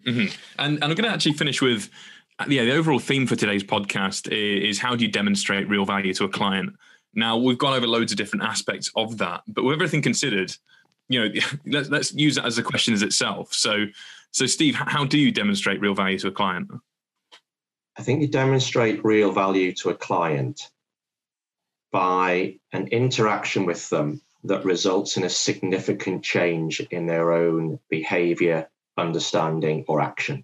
Mm-hmm. 0.06 0.36
And 0.60 0.76
and 0.76 0.84
I'm 0.84 0.96
going 0.96 1.04
to 1.04 1.10
actually 1.10 1.34
finish 1.34 1.62
with 1.62 1.90
yeah 2.48 2.64
the 2.64 2.72
overall 2.72 3.00
theme 3.00 3.28
for 3.28 3.36
today's 3.36 3.64
podcast 3.64 4.28
is, 4.32 4.78
is 4.78 4.80
how 4.80 4.96
do 4.96 5.06
you 5.06 5.12
demonstrate 5.12 5.70
real 5.70 5.86
value 5.86 6.14
to 6.16 6.26
a 6.26 6.30
client. 6.30 6.74
Now 7.14 7.38
we've 7.38 7.58
gone 7.58 7.74
over 7.74 7.88
loads 7.88 8.12
of 8.12 8.18
different 8.18 8.46
aspects 8.46 8.90
of 8.96 9.18
that, 9.18 9.44
but 9.48 9.64
with 9.64 9.74
everything 9.74 10.02
considered, 10.02 10.56
you 11.10 11.20
know, 11.20 11.42
let's 11.66 11.90
let's 11.90 12.14
use 12.14 12.36
that 12.36 12.46
as 12.46 12.58
a 12.58 12.64
question 12.64 12.94
as 12.94 13.04
itself. 13.04 13.54
So, 13.54 13.86
so 14.32 14.46
Steve, 14.46 14.76
how 14.76 15.06
do 15.06 15.18
you 15.18 15.32
demonstrate 15.32 15.82
real 15.82 15.94
value 15.94 16.18
to 16.20 16.28
a 16.28 16.32
client? 16.32 16.72
I 17.98 18.04
think 18.04 18.22
you 18.22 18.28
demonstrate 18.28 19.04
real 19.04 19.34
value 19.34 19.74
to 19.74 19.90
a 19.90 19.94
client 19.94 20.70
by 21.92 22.56
an 22.72 22.88
interaction 22.88 23.66
with 23.66 23.90
them 23.90 24.22
that 24.44 24.66
results 24.66 25.18
in 25.18 25.24
a 25.24 25.30
significant 25.30 26.24
change 26.24 26.80
in 26.80 27.06
their 27.06 27.32
own 27.32 27.80
behavior, 27.90 28.70
understanding, 28.98 29.86
or 29.88 30.02
action. 30.02 30.44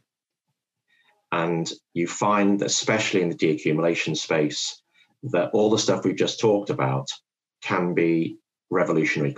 And 1.32 1.70
you 1.94 2.08
find, 2.08 2.62
especially 2.62 3.22
in 3.22 3.30
the 3.30 3.36
deaccumulation 3.36 4.16
space, 4.16 4.82
that 5.24 5.50
all 5.52 5.70
the 5.70 5.80
stuff 5.80 6.06
we've 6.06 6.16
just 6.16 6.40
talked 6.40 6.70
about 6.70 7.10
can 7.62 7.94
be 7.94 8.38
revolutionary. 8.70 9.36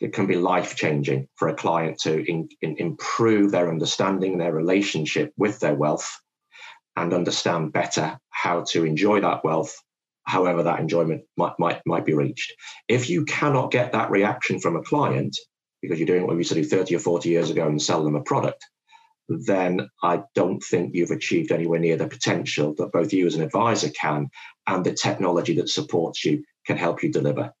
It 0.00 0.12
can 0.12 0.26
be 0.26 0.36
life 0.36 0.76
changing 0.76 1.28
for 1.34 1.48
a 1.48 1.54
client 1.54 1.98
to 2.00 2.24
in, 2.24 2.48
in 2.62 2.76
improve 2.78 3.50
their 3.50 3.68
understanding, 3.68 4.38
their 4.38 4.52
relationship 4.52 5.32
with 5.36 5.60
their 5.60 5.74
wealth, 5.74 6.20
and 6.96 7.12
understand 7.12 7.72
better 7.72 8.18
how 8.30 8.64
to 8.70 8.84
enjoy 8.84 9.20
that 9.20 9.44
wealth 9.44 9.76
however 10.26 10.62
that 10.64 10.80
enjoyment 10.80 11.22
might, 11.36 11.58
might, 11.58 11.80
might 11.86 12.04
be 12.04 12.14
reached. 12.14 12.52
If 12.88 13.08
you 13.08 13.24
cannot 13.24 13.70
get 13.70 13.92
that 13.92 14.10
reaction 14.10 14.60
from 14.60 14.76
a 14.76 14.82
client 14.82 15.36
because 15.82 15.98
you're 15.98 16.06
doing 16.06 16.26
what 16.26 16.32
we 16.32 16.38
used 16.38 16.50
to 16.50 16.56
do 16.56 16.64
30 16.64 16.96
or 16.96 16.98
40 16.98 17.28
years 17.28 17.50
ago 17.50 17.66
and 17.66 17.80
sell 17.80 18.02
them 18.02 18.16
a 18.16 18.22
product, 18.22 18.64
then 19.28 19.88
I 20.02 20.22
don't 20.34 20.60
think 20.60 20.94
you've 20.94 21.10
achieved 21.10 21.52
anywhere 21.52 21.80
near 21.80 21.96
the 21.96 22.08
potential 22.08 22.74
that 22.78 22.92
both 22.92 23.12
you 23.12 23.26
as 23.26 23.34
an 23.34 23.42
advisor 23.42 23.90
can 23.90 24.28
and 24.66 24.84
the 24.84 24.94
technology 24.94 25.56
that 25.56 25.68
supports 25.68 26.24
you 26.24 26.44
can 26.66 26.76
help 26.76 27.02
you 27.02 27.10
deliver. 27.10 27.52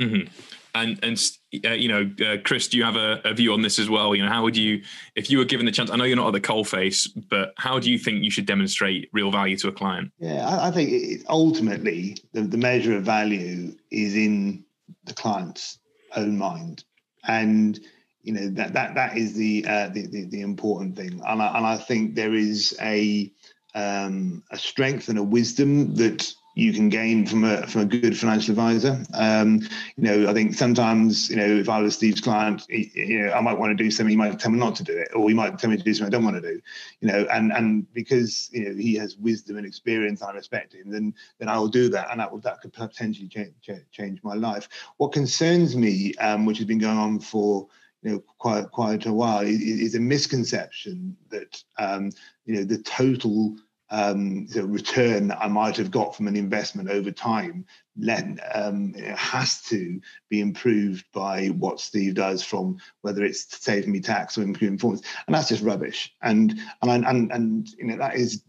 Mm-hmm. 0.00 0.28
And 0.74 0.98
and 1.02 1.20
uh, 1.64 1.74
you 1.74 1.88
know, 1.88 2.10
uh, 2.26 2.38
Chris, 2.42 2.68
do 2.68 2.78
you 2.78 2.84
have 2.84 2.96
a, 2.96 3.20
a, 3.24 3.34
view 3.34 3.52
on 3.52 3.60
this 3.60 3.78
as 3.78 3.90
well? 3.90 4.14
You 4.14 4.24
know, 4.24 4.30
how 4.30 4.42
would 4.42 4.56
you, 4.56 4.82
if 5.14 5.30
you 5.30 5.36
were 5.36 5.44
given 5.44 5.66
the 5.66 5.72
chance? 5.72 5.90
I 5.90 5.96
know 5.96 6.04
you're 6.04 6.16
not 6.16 6.28
at 6.28 6.32
the 6.32 6.40
coal 6.40 6.64
face, 6.64 7.06
but 7.06 7.52
how 7.58 7.78
do 7.78 7.90
you 7.90 7.98
think 7.98 8.24
you 8.24 8.30
should 8.30 8.46
demonstrate 8.46 9.10
real 9.12 9.30
value 9.30 9.56
to 9.58 9.68
a 9.68 9.72
client? 9.72 10.12
Yeah, 10.18 10.46
I, 10.46 10.68
I 10.68 10.70
think 10.70 10.90
it, 10.90 11.26
ultimately 11.28 12.16
the, 12.32 12.42
the 12.42 12.56
measure 12.56 12.96
of 12.96 13.02
value 13.02 13.76
is 13.90 14.16
in 14.16 14.64
the 15.04 15.12
client's 15.12 15.78
own 16.16 16.38
mind, 16.38 16.84
and 17.24 17.78
you 18.22 18.32
know 18.32 18.48
that 18.48 18.72
that 18.72 18.94
that 18.94 19.16
is 19.18 19.34
the 19.34 19.66
uh, 19.68 19.88
the, 19.88 20.06
the, 20.06 20.24
the 20.24 20.40
important 20.40 20.96
thing, 20.96 21.20
and 21.26 21.42
I, 21.42 21.56
and 21.58 21.66
I 21.66 21.76
think 21.76 22.14
there 22.14 22.34
is 22.34 22.74
a 22.80 23.30
um, 23.74 24.42
a 24.50 24.56
strength 24.56 25.08
and 25.08 25.18
a 25.18 25.22
wisdom 25.22 25.94
that 25.96 26.32
you 26.54 26.72
can 26.72 26.88
gain 26.88 27.26
from 27.26 27.44
a 27.44 27.66
from 27.66 27.82
a 27.82 27.84
good 27.86 28.16
financial 28.16 28.52
advisor. 28.52 29.02
Um, 29.14 29.60
you 29.96 30.04
know, 30.04 30.28
I 30.28 30.34
think 30.34 30.54
sometimes, 30.54 31.30
you 31.30 31.36
know, 31.36 31.46
if 31.46 31.68
I 31.68 31.80
was 31.80 31.94
Steve's 31.94 32.20
client, 32.20 32.66
you 32.68 33.20
know, 33.20 33.32
I 33.32 33.40
might 33.40 33.58
want 33.58 33.76
to 33.76 33.82
do 33.82 33.90
something, 33.90 34.10
he 34.10 34.16
might 34.16 34.38
tell 34.38 34.50
me 34.50 34.58
not 34.58 34.76
to 34.76 34.84
do 34.84 34.96
it, 34.96 35.08
or 35.14 35.28
he 35.28 35.34
might 35.34 35.58
tell 35.58 35.70
me 35.70 35.76
to 35.76 35.82
do 35.82 35.94
something 35.94 36.12
I 36.12 36.16
don't 36.16 36.24
want 36.24 36.42
to 36.42 36.42
do. 36.42 36.60
You 37.00 37.08
know, 37.08 37.26
and 37.32 37.52
and 37.52 37.90
because 37.94 38.50
you 38.52 38.68
know 38.68 38.74
he 38.74 38.94
has 38.96 39.16
wisdom 39.16 39.56
and 39.56 39.66
experience, 39.66 40.22
I 40.22 40.32
respect 40.32 40.74
him, 40.74 40.90
then 40.90 41.14
then 41.38 41.48
I 41.48 41.58
will 41.58 41.68
do 41.68 41.88
that, 41.90 42.10
and 42.10 42.20
that 42.20 42.30
will 42.30 42.40
that 42.40 42.60
could 42.60 42.72
potentially 42.72 43.28
change 43.28 43.54
change 43.90 44.20
my 44.22 44.34
life. 44.34 44.68
What 44.98 45.12
concerns 45.12 45.74
me, 45.74 46.14
um, 46.16 46.44
which 46.44 46.58
has 46.58 46.66
been 46.66 46.78
going 46.78 46.98
on 46.98 47.18
for 47.18 47.66
you 48.02 48.10
know 48.10 48.24
quite 48.38 48.70
quite 48.70 49.06
a 49.06 49.12
while, 49.12 49.42
is, 49.42 49.60
is 49.60 49.94
a 49.94 50.00
misconception 50.00 51.16
that 51.30 51.62
um, 51.78 52.10
you 52.44 52.56
know 52.56 52.64
the 52.64 52.78
total 52.78 53.56
um, 53.92 54.46
the 54.46 54.66
return 54.66 55.28
that 55.28 55.38
I 55.40 55.48
might 55.48 55.76
have 55.76 55.90
got 55.90 56.16
from 56.16 56.26
an 56.26 56.34
investment 56.34 56.88
over 56.88 57.10
time 57.10 57.66
let, 57.96 58.24
um, 58.54 58.94
has 58.94 59.60
to 59.64 60.00
be 60.30 60.40
improved 60.40 61.04
by 61.12 61.48
what 61.48 61.78
Steve 61.78 62.14
does 62.14 62.42
from 62.42 62.78
whether 63.02 63.22
it's 63.22 63.62
saving 63.62 63.92
me 63.92 64.00
tax 64.00 64.38
or 64.38 64.42
improving 64.42 64.78
performance, 64.78 65.06
and 65.26 65.34
that's 65.34 65.50
just 65.50 65.62
rubbish. 65.62 66.12
And 66.22 66.58
and 66.80 67.04
and 67.04 67.30
and 67.30 67.68
you 67.78 67.84
know 67.84 67.98
that 67.98 68.16
is 68.16 68.42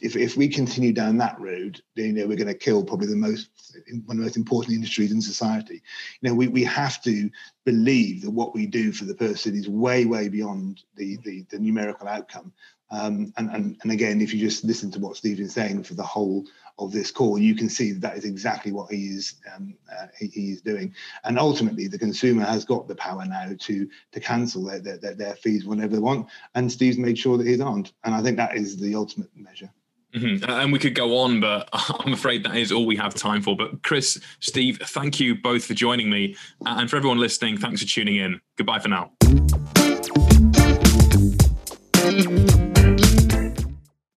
if, 0.00 0.14
if 0.14 0.36
we 0.36 0.48
continue 0.48 0.92
down 0.92 1.16
that 1.18 1.40
road, 1.40 1.80
then, 1.94 2.06
you 2.06 2.12
know, 2.12 2.26
we're 2.26 2.36
going 2.36 2.48
to 2.48 2.54
kill 2.54 2.84
probably 2.84 3.06
the 3.06 3.16
most 3.16 3.48
one 4.04 4.16
of 4.16 4.18
the 4.18 4.24
most 4.24 4.36
important 4.36 4.74
industries 4.74 5.12
in 5.12 5.20
society. 5.20 5.82
You 6.20 6.28
know, 6.28 6.34
we, 6.34 6.48
we 6.48 6.64
have 6.64 7.02
to 7.04 7.30
believe 7.64 8.22
that 8.22 8.30
what 8.30 8.54
we 8.54 8.66
do 8.66 8.92
for 8.92 9.04
the 9.04 9.14
person 9.14 9.54
is 9.54 9.68
way, 9.68 10.04
way 10.04 10.28
beyond 10.28 10.82
the 10.96 11.16
the, 11.24 11.46
the 11.50 11.58
numerical 11.58 12.08
outcome. 12.08 12.52
Um, 12.90 13.32
and, 13.36 13.50
and, 13.50 13.76
and 13.82 13.92
again, 13.92 14.20
if 14.20 14.32
you 14.32 14.40
just 14.40 14.64
listen 14.64 14.90
to 14.92 15.00
what 15.00 15.16
Steve 15.16 15.40
is 15.40 15.52
saying 15.52 15.82
for 15.82 15.94
the 15.94 16.02
whole 16.02 16.44
of 16.78 16.92
this 16.92 17.10
call, 17.10 17.38
you 17.38 17.54
can 17.54 17.68
see 17.68 17.92
that, 17.92 18.00
that 18.00 18.16
is 18.16 18.24
exactly 18.24 18.70
what 18.70 18.92
he 18.92 19.06
is 19.06 19.34
um, 19.54 19.74
uh, 19.92 20.06
he, 20.18 20.26
he, 20.28 20.50
is 20.52 20.60
doing. 20.60 20.94
And 21.24 21.38
ultimately, 21.38 21.88
the 21.88 21.98
consumer 21.98 22.44
has 22.44 22.64
got 22.64 22.86
the 22.86 22.94
power 22.94 23.24
now 23.24 23.52
to 23.58 23.88
to 24.12 24.20
cancel 24.20 24.64
their, 24.64 24.80
their, 24.80 25.14
their 25.14 25.34
fees 25.36 25.64
whenever 25.64 25.94
they 25.94 26.00
want. 26.00 26.28
And 26.54 26.70
Steve's 26.70 26.98
made 26.98 27.18
sure 27.18 27.38
that 27.38 27.46
he's 27.46 27.60
aren't. 27.60 27.92
And 28.04 28.14
I 28.14 28.22
think 28.22 28.36
that 28.36 28.56
is 28.56 28.76
the 28.76 28.94
ultimate 28.94 29.30
measure. 29.34 29.70
Mm-hmm. 30.14 30.48
And 30.48 30.72
we 30.72 30.78
could 30.78 30.94
go 30.94 31.18
on, 31.18 31.40
but 31.40 31.68
I'm 31.72 32.12
afraid 32.12 32.44
that 32.44 32.56
is 32.56 32.72
all 32.72 32.86
we 32.86 32.96
have 32.96 33.14
time 33.14 33.42
for. 33.42 33.56
But 33.56 33.82
Chris, 33.82 34.20
Steve, 34.40 34.78
thank 34.82 35.20
you 35.20 35.34
both 35.34 35.64
for 35.64 35.74
joining 35.74 36.08
me. 36.08 36.36
And 36.64 36.88
for 36.88 36.96
everyone 36.96 37.18
listening, 37.18 37.58
thanks 37.58 37.82
for 37.82 37.88
tuning 37.88 38.16
in. 38.16 38.40
Goodbye 38.56 38.78
for 38.78 38.88
now. 38.88 39.12